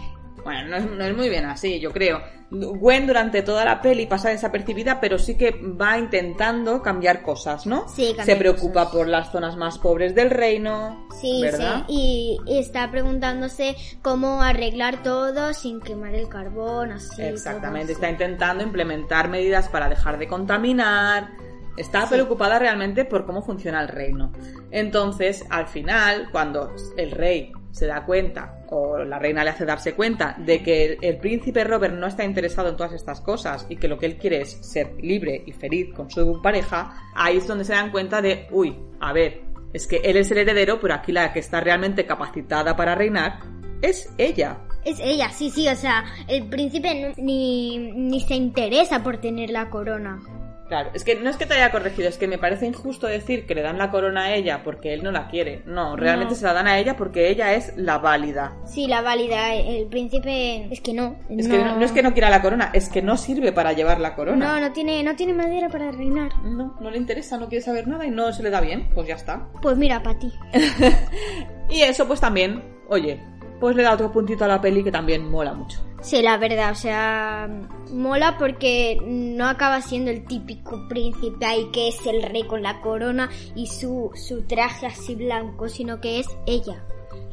Bueno, 0.43 0.67
no 0.69 0.75
es, 0.77 0.85
no 0.85 1.03
es 1.03 1.15
muy 1.15 1.29
bien 1.29 1.45
así, 1.45 1.79
yo 1.79 1.91
creo. 1.91 2.21
Gwen 2.49 3.05
durante 3.07 3.41
toda 3.41 3.65
la 3.65 3.81
peli 3.81 4.05
pasa 4.05 4.29
desapercibida, 4.29 5.01
pero 5.01 5.19
sí 5.19 5.35
que 5.35 5.51
va 5.51 5.97
intentando 5.97 6.81
cambiar 6.81 7.21
cosas, 7.21 7.65
¿no? 7.67 7.89
Sí, 7.89 8.15
Se 8.23 8.37
preocupa 8.37 8.85
cosas. 8.85 8.95
por 8.95 9.07
las 9.09 9.31
zonas 9.33 9.57
más 9.57 9.77
pobres 9.79 10.15
del 10.15 10.29
reino. 10.29 11.05
Sí, 11.19 11.41
¿verdad? 11.41 11.83
sí. 11.89 11.93
Y, 11.93 12.37
y 12.45 12.59
está 12.59 12.89
preguntándose 12.89 13.75
cómo 14.01 14.41
arreglar 14.41 15.03
todo 15.03 15.53
sin 15.53 15.81
quemar 15.81 16.15
el 16.15 16.29
carbón, 16.29 16.93
así. 16.93 17.21
Exactamente, 17.21 17.91
está 17.91 18.09
intentando 18.09 18.63
implementar 18.63 19.27
medidas 19.27 19.67
para 19.67 19.89
dejar 19.89 20.17
de 20.17 20.27
contaminar. 20.29 21.31
Está 21.77 22.01
Sí. 22.07 22.15
preocupada 22.15 22.59
realmente 22.59 23.05
por 23.05 23.25
cómo 23.25 23.41
funciona 23.43 23.81
el 23.81 23.87
reino. 23.87 24.31
Entonces, 24.71 25.45
al 25.49 25.67
final, 25.67 26.29
cuando 26.31 26.73
el 26.97 27.11
rey 27.11 27.51
se 27.71 27.85
da 27.85 28.03
cuenta, 28.05 28.55
o 28.69 28.97
la 28.99 29.19
reina 29.19 29.43
le 29.43 29.51
hace 29.51 29.63
darse 29.65 29.93
cuenta, 29.93 30.35
de 30.39 30.63
que 30.63 30.85
el, 30.85 30.97
el 31.01 31.17
príncipe 31.17 31.63
Robert 31.63 31.93
no 31.93 32.07
está 32.07 32.23
interesado 32.23 32.69
en 32.69 32.75
todas 32.75 32.93
estas 32.93 33.21
cosas 33.21 33.65
y 33.69 33.75
que 33.77 33.87
lo 33.87 33.97
que 33.99 34.07
él 34.07 34.17
quiere 34.17 34.41
es 34.41 34.51
ser 34.65 34.95
libre 34.99 35.43
y 35.45 35.51
feliz 35.51 35.93
con 35.93 36.09
su 36.09 36.41
pareja, 36.41 36.93
ahí 37.15 37.37
es 37.37 37.47
donde 37.47 37.63
se 37.65 37.73
dan 37.73 37.91
cuenta 37.91 38.21
de, 38.21 38.47
uy, 38.51 38.75
a 38.99 39.13
ver, 39.13 39.41
es 39.73 39.85
que 39.85 39.97
él 39.97 40.17
es 40.17 40.31
el 40.31 40.39
heredero, 40.39 40.79
pero 40.81 40.95
aquí 40.95 41.11
la 41.11 41.31
que 41.31 41.39
está 41.39 41.61
realmente 41.61 42.05
capacitada 42.05 42.75
para 42.75 42.95
reinar 42.95 43.39
es 43.81 44.11
ella. 44.17 44.57
Es 44.83 44.99
ella, 44.99 45.29
sí, 45.29 45.49
sí, 45.51 45.67
o 45.67 45.75
sea, 45.75 46.03
el 46.27 46.47
príncipe 46.47 46.95
no- 47.01 47.13
ni, 47.23 47.77
ni 47.77 48.21
se 48.21 48.35
interesa 48.35 49.03
por 49.03 49.17
tener 49.17 49.49
la 49.51 49.69
corona. 49.69 50.19
Claro, 50.67 50.89
es 50.93 51.03
que 51.05 51.15
no 51.15 51.29
es 51.29 51.37
que 51.37 51.45
te 51.45 51.53
haya 51.53 51.71
corregido, 51.71 52.09
es 52.09 52.17
que 52.17 52.27
me 52.27 52.37
parece 52.37 52.65
injusto 52.65 53.07
decir 53.07 53.45
que 53.45 53.55
le 53.55 53.61
dan 53.61 53.77
la 53.77 53.89
corona 53.89 54.25
a 54.25 54.35
ella 54.35 54.63
porque 54.63 54.93
él 54.93 55.01
no 55.03 55.11
la 55.11 55.29
quiere. 55.29 55.61
No, 55.65 55.95
realmente 55.95 56.33
No. 56.33 56.39
se 56.39 56.45
la 56.45 56.51
dan 56.53 56.67
a 56.67 56.77
ella 56.77 56.97
porque 56.97 57.29
ella 57.29 57.53
es 57.53 57.73
la 57.77 57.99
válida. 57.99 58.57
Sí, 58.65 58.85
la 58.87 59.01
válida, 59.01 59.53
el 59.55 59.87
príncipe 59.87 60.67
es 60.71 60.81
que 60.81 60.93
no. 60.93 61.15
Es 61.29 61.47
que 61.47 61.57
no, 61.57 61.77
no 61.77 61.85
es 61.85 61.91
que 61.93 62.03
no 62.03 62.11
quiera 62.13 62.29
la 62.29 62.41
corona, 62.41 62.69
es 62.73 62.89
que 62.89 63.01
no 63.01 63.15
sirve 63.15 63.51
para 63.53 63.71
llevar 63.73 63.99
la 64.01 64.09
No, 64.09 64.15
corona. 64.17 64.59
no 64.59 64.73
tiene, 64.73 65.01
no 65.03 65.15
tiene 65.15 65.33
madera 65.33 65.69
para 65.69 65.89
reinar. 65.91 66.35
No, 66.43 66.75
no 66.81 66.91
le 66.91 66.97
interesa, 66.97 67.37
no 67.37 67.47
quiere 67.47 67.63
saber 67.63 67.87
nada 67.87 68.05
y 68.05 68.11
no 68.11 68.33
se 68.33 68.43
le 68.43 68.49
da 68.49 68.59
bien, 68.59 68.89
pues 68.93 69.07
ya 69.07 69.15
está. 69.15 69.47
Pues 69.61 69.77
mira, 69.77 70.03
para 70.03 70.19
ti. 70.19 70.33
Y 71.69 71.81
eso 71.81 72.07
pues 72.07 72.19
también, 72.21 72.63
oye, 72.89 73.21
pues 73.59 73.75
le 73.75 73.83
da 73.83 73.93
otro 73.93 74.11
puntito 74.11 74.45
a 74.45 74.47
la 74.47 74.61
peli 74.61 74.83
que 74.83 74.91
también 74.91 75.29
mola 75.29 75.53
mucho. 75.53 75.79
Sí, 76.01 76.21
la 76.21 76.37
verdad, 76.37 76.71
o 76.71 76.75
sea, 76.75 77.49
mola 77.91 78.37
porque 78.37 78.97
no 79.03 79.45
acaba 79.47 79.81
siendo 79.81 80.11
el 80.11 80.25
típico 80.25 80.87
príncipe 80.87 81.45
ahí 81.45 81.69
que 81.71 81.89
es 81.89 82.05
el 82.05 82.21
rey 82.21 82.43
con 82.43 82.61
la 82.61 82.81
corona 82.81 83.29
y 83.55 83.67
su, 83.67 84.11
su 84.15 84.43
traje 84.43 84.85
así 84.85 85.15
blanco, 85.15 85.67
sino 85.69 85.99
que 85.99 86.19
es 86.19 86.27
ella, 86.45 86.83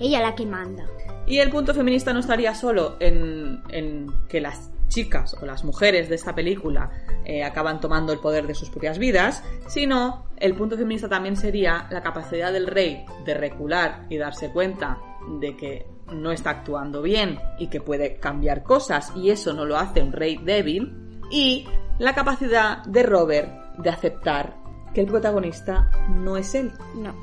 ella 0.00 0.22
la 0.22 0.34
que 0.34 0.46
manda. 0.46 0.86
Y 1.26 1.38
el 1.38 1.50
punto 1.50 1.74
feminista 1.74 2.12
no 2.12 2.20
estaría 2.20 2.54
solo 2.54 2.96
en, 3.00 3.62
en 3.68 4.12
que 4.28 4.40
las 4.40 4.70
chicas 4.88 5.36
o 5.40 5.46
las 5.46 5.64
mujeres 5.64 6.08
de 6.08 6.14
esta 6.14 6.34
película 6.34 6.90
eh, 7.24 7.42
acaban 7.42 7.80
tomando 7.80 8.12
el 8.12 8.20
poder 8.20 8.46
de 8.46 8.54
sus 8.54 8.70
propias 8.70 8.98
vidas, 8.98 9.42
sino 9.66 10.26
el 10.36 10.54
punto 10.54 10.76
feminista 10.76 11.08
también 11.08 11.36
sería 11.36 11.86
la 11.90 12.02
capacidad 12.02 12.52
del 12.52 12.66
rey 12.66 13.04
de 13.24 13.34
recular 13.34 14.06
y 14.08 14.18
darse 14.18 14.50
cuenta 14.50 14.98
de 15.40 15.56
que 15.56 15.93
no 16.12 16.30
está 16.32 16.50
actuando 16.50 17.02
bien 17.02 17.38
y 17.58 17.68
que 17.68 17.80
puede 17.80 18.16
cambiar 18.18 18.62
cosas 18.62 19.12
y 19.16 19.30
eso 19.30 19.52
no 19.52 19.64
lo 19.64 19.76
hace 19.76 20.02
un 20.02 20.12
rey 20.12 20.36
débil 20.36 21.20
y 21.30 21.66
la 21.98 22.14
capacidad 22.14 22.84
de 22.84 23.02
Robert 23.02 23.76
de 23.78 23.90
aceptar 23.90 24.56
que 24.92 25.00
el 25.00 25.06
protagonista 25.06 25.90
no 26.08 26.36
es 26.36 26.54
él 26.54 26.72
No. 26.94 27.14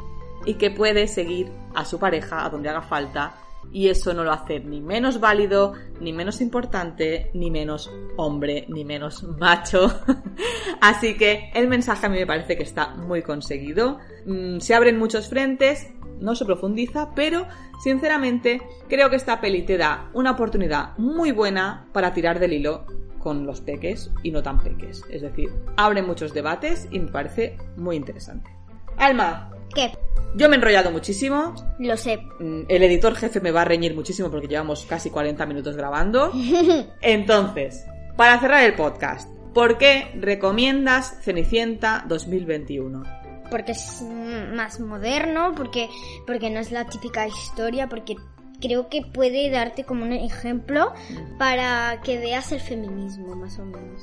y 0.45 0.55
que 0.55 0.71
puede 0.71 1.07
seguir 1.07 1.51
a 1.75 1.85
su 1.85 1.99
pareja 1.99 2.45
a 2.45 2.49
donde 2.49 2.69
haga 2.69 2.81
falta 2.81 3.33
y 3.71 3.89
eso 3.89 4.13
no 4.13 4.23
lo 4.23 4.31
hace 4.31 4.59
ni 4.59 4.81
menos 4.81 5.19
válido, 5.19 5.73
ni 5.99 6.13
menos 6.13 6.41
importante, 6.41 7.31
ni 7.33 7.49
menos 7.49 7.91
hombre, 8.17 8.65
ni 8.69 8.83
menos 8.83 9.23
macho. 9.23 10.01
Así 10.81 11.15
que 11.17 11.51
el 11.53 11.67
mensaje 11.67 12.05
a 12.05 12.09
mí 12.09 12.17
me 12.17 12.27
parece 12.27 12.57
que 12.57 12.63
está 12.63 12.95
muy 12.95 13.21
conseguido. 13.21 13.99
Mm, 14.25 14.59
Se 14.59 14.75
abren 14.75 14.99
muchos 14.99 15.29
frentes, 15.29 15.91
no 16.19 16.35
se 16.35 16.45
profundiza, 16.45 17.13
pero 17.15 17.47
sinceramente 17.83 18.61
creo 18.87 19.09
que 19.09 19.15
esta 19.15 19.41
peli 19.41 19.63
te 19.63 19.77
da 19.77 20.09
una 20.13 20.31
oportunidad 20.31 20.97
muy 20.97 21.31
buena 21.31 21.87
para 21.93 22.13
tirar 22.13 22.39
del 22.39 22.53
hilo 22.53 22.85
con 23.19 23.45
los 23.45 23.61
peques 23.61 24.11
y 24.23 24.31
no 24.31 24.41
tan 24.43 24.61
peques. 24.61 25.03
Es 25.09 25.21
decir, 25.21 25.49
abre 25.77 26.01
muchos 26.01 26.33
debates 26.33 26.87
y 26.91 26.99
me 26.99 27.11
parece 27.11 27.57
muy 27.77 27.95
interesante. 27.95 28.49
Alma, 28.97 29.51
¿Qué? 29.73 29.91
yo 30.33 30.47
me 30.47 30.55
he 30.55 30.57
enrollado 30.59 30.91
muchísimo. 30.91 31.53
Lo 31.79 31.97
sé. 31.97 32.17
Mm, 32.39 32.61
El 32.67 32.83
editor 32.83 33.15
jefe 33.15 33.41
me 33.41 33.51
va 33.51 33.61
a 33.61 33.65
reñir 33.65 33.95
muchísimo 33.95 34.29
porque 34.29 34.47
llevamos 34.47 34.85
casi 34.85 35.09
40 35.09 35.45
minutos 35.45 35.75
grabando. 35.75 36.31
Entonces, 37.01 37.85
para 38.15 38.39
cerrar 38.39 38.63
el 38.63 38.75
podcast, 38.75 39.29
¿por 39.53 39.77
qué 39.77 40.11
recomiendas 40.15 41.17
Cenicienta 41.21 42.05
2021? 42.07 43.03
Porque 43.49 43.73
es 43.73 44.01
mm, 44.01 44.55
más 44.55 44.79
moderno, 44.79 45.53
porque, 45.55 45.89
porque 46.25 46.49
no 46.49 46.59
es 46.59 46.71
la 46.71 46.85
típica 46.85 47.27
historia, 47.27 47.89
porque 47.89 48.15
creo 48.61 48.87
que 48.87 49.01
puede 49.01 49.49
darte 49.49 49.83
como 49.83 50.05
un 50.05 50.13
ejemplo 50.13 50.93
para 51.37 51.99
que 52.03 52.17
veas 52.19 52.51
el 52.53 52.61
feminismo, 52.61 53.35
más 53.35 53.59
o 53.59 53.65
menos. 53.65 54.01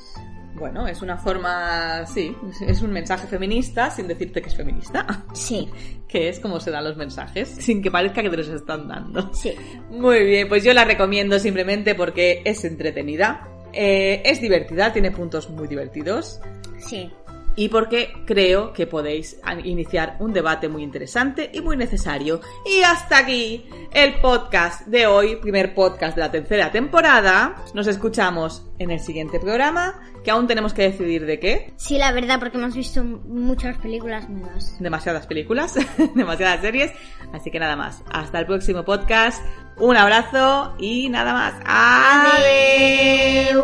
Bueno, 0.55 0.87
es 0.87 1.01
una 1.01 1.17
forma, 1.17 2.05
sí, 2.05 2.35
es 2.67 2.81
un 2.81 2.91
mensaje 2.91 3.27
feminista 3.27 3.89
sin 3.91 4.07
decirte 4.07 4.41
que 4.41 4.49
es 4.49 4.55
feminista, 4.55 5.05
Sí, 5.33 5.69
que 6.07 6.29
es 6.29 6.39
como 6.39 6.59
se 6.59 6.71
dan 6.71 6.83
los 6.83 6.97
mensajes, 6.97 7.49
sin 7.49 7.81
que 7.81 7.91
parezca 7.91 8.21
que 8.21 8.29
te 8.29 8.37
los 8.37 8.49
están 8.49 8.87
dando. 8.87 9.33
sí. 9.33 9.53
Muy 9.89 10.23
bien, 10.25 10.49
pues 10.49 10.63
yo 10.63 10.73
la 10.73 10.85
recomiendo 10.85 11.39
simplemente 11.39 11.95
porque 11.95 12.41
es 12.43 12.65
entretenida, 12.65 13.47
eh, 13.73 14.21
es 14.25 14.41
divertida, 14.41 14.91
tiene 14.91 15.11
puntos 15.11 15.49
muy 15.49 15.67
divertidos 15.67 16.41
Sí. 16.79 17.11
Y 17.59 17.67
porque 17.67 18.13
creo 18.25 18.71
que 18.71 18.87
podéis 18.87 19.37
iniciar 19.65 20.15
un 20.21 20.31
debate 20.31 20.69
muy 20.69 20.81
interesante 20.81 21.51
y 21.53 21.59
muy 21.59 21.75
necesario. 21.75 22.39
Y 22.65 22.83
hasta 22.83 23.17
aquí 23.17 23.65
el 23.91 24.21
podcast 24.21 24.87
de 24.87 25.07
hoy, 25.07 25.35
primer 25.35 25.75
podcast 25.75 26.15
de 26.15 26.21
la 26.21 26.31
tercera 26.31 26.71
temporada. 26.71 27.57
Nos 27.73 27.87
escuchamos 27.87 28.65
en 28.77 28.91
el 28.91 29.01
siguiente 29.01 29.41
programa, 29.41 29.99
que 30.23 30.31
aún 30.31 30.47
tenemos 30.47 30.73
que 30.73 30.83
decidir 30.83 31.25
de 31.25 31.41
qué. 31.41 31.73
Sí, 31.75 31.97
la 31.97 32.13
verdad, 32.13 32.39
porque 32.39 32.57
hemos 32.57 32.75
visto 32.75 33.03
muchas 33.03 33.77
películas 33.79 34.29
nuevas. 34.29 34.77
Demasiadas 34.79 35.27
películas, 35.27 35.75
demasiadas 36.15 36.61
series. 36.61 36.93
Así 37.33 37.51
que 37.51 37.59
nada 37.59 37.75
más. 37.75 38.03
Hasta 38.09 38.39
el 38.39 38.45
próximo 38.45 38.85
podcast. 38.85 39.43
Un 39.75 39.97
abrazo 39.97 40.75
y 40.79 41.09
nada 41.09 41.33
más. 41.33 41.55
Adiós. 41.65 43.59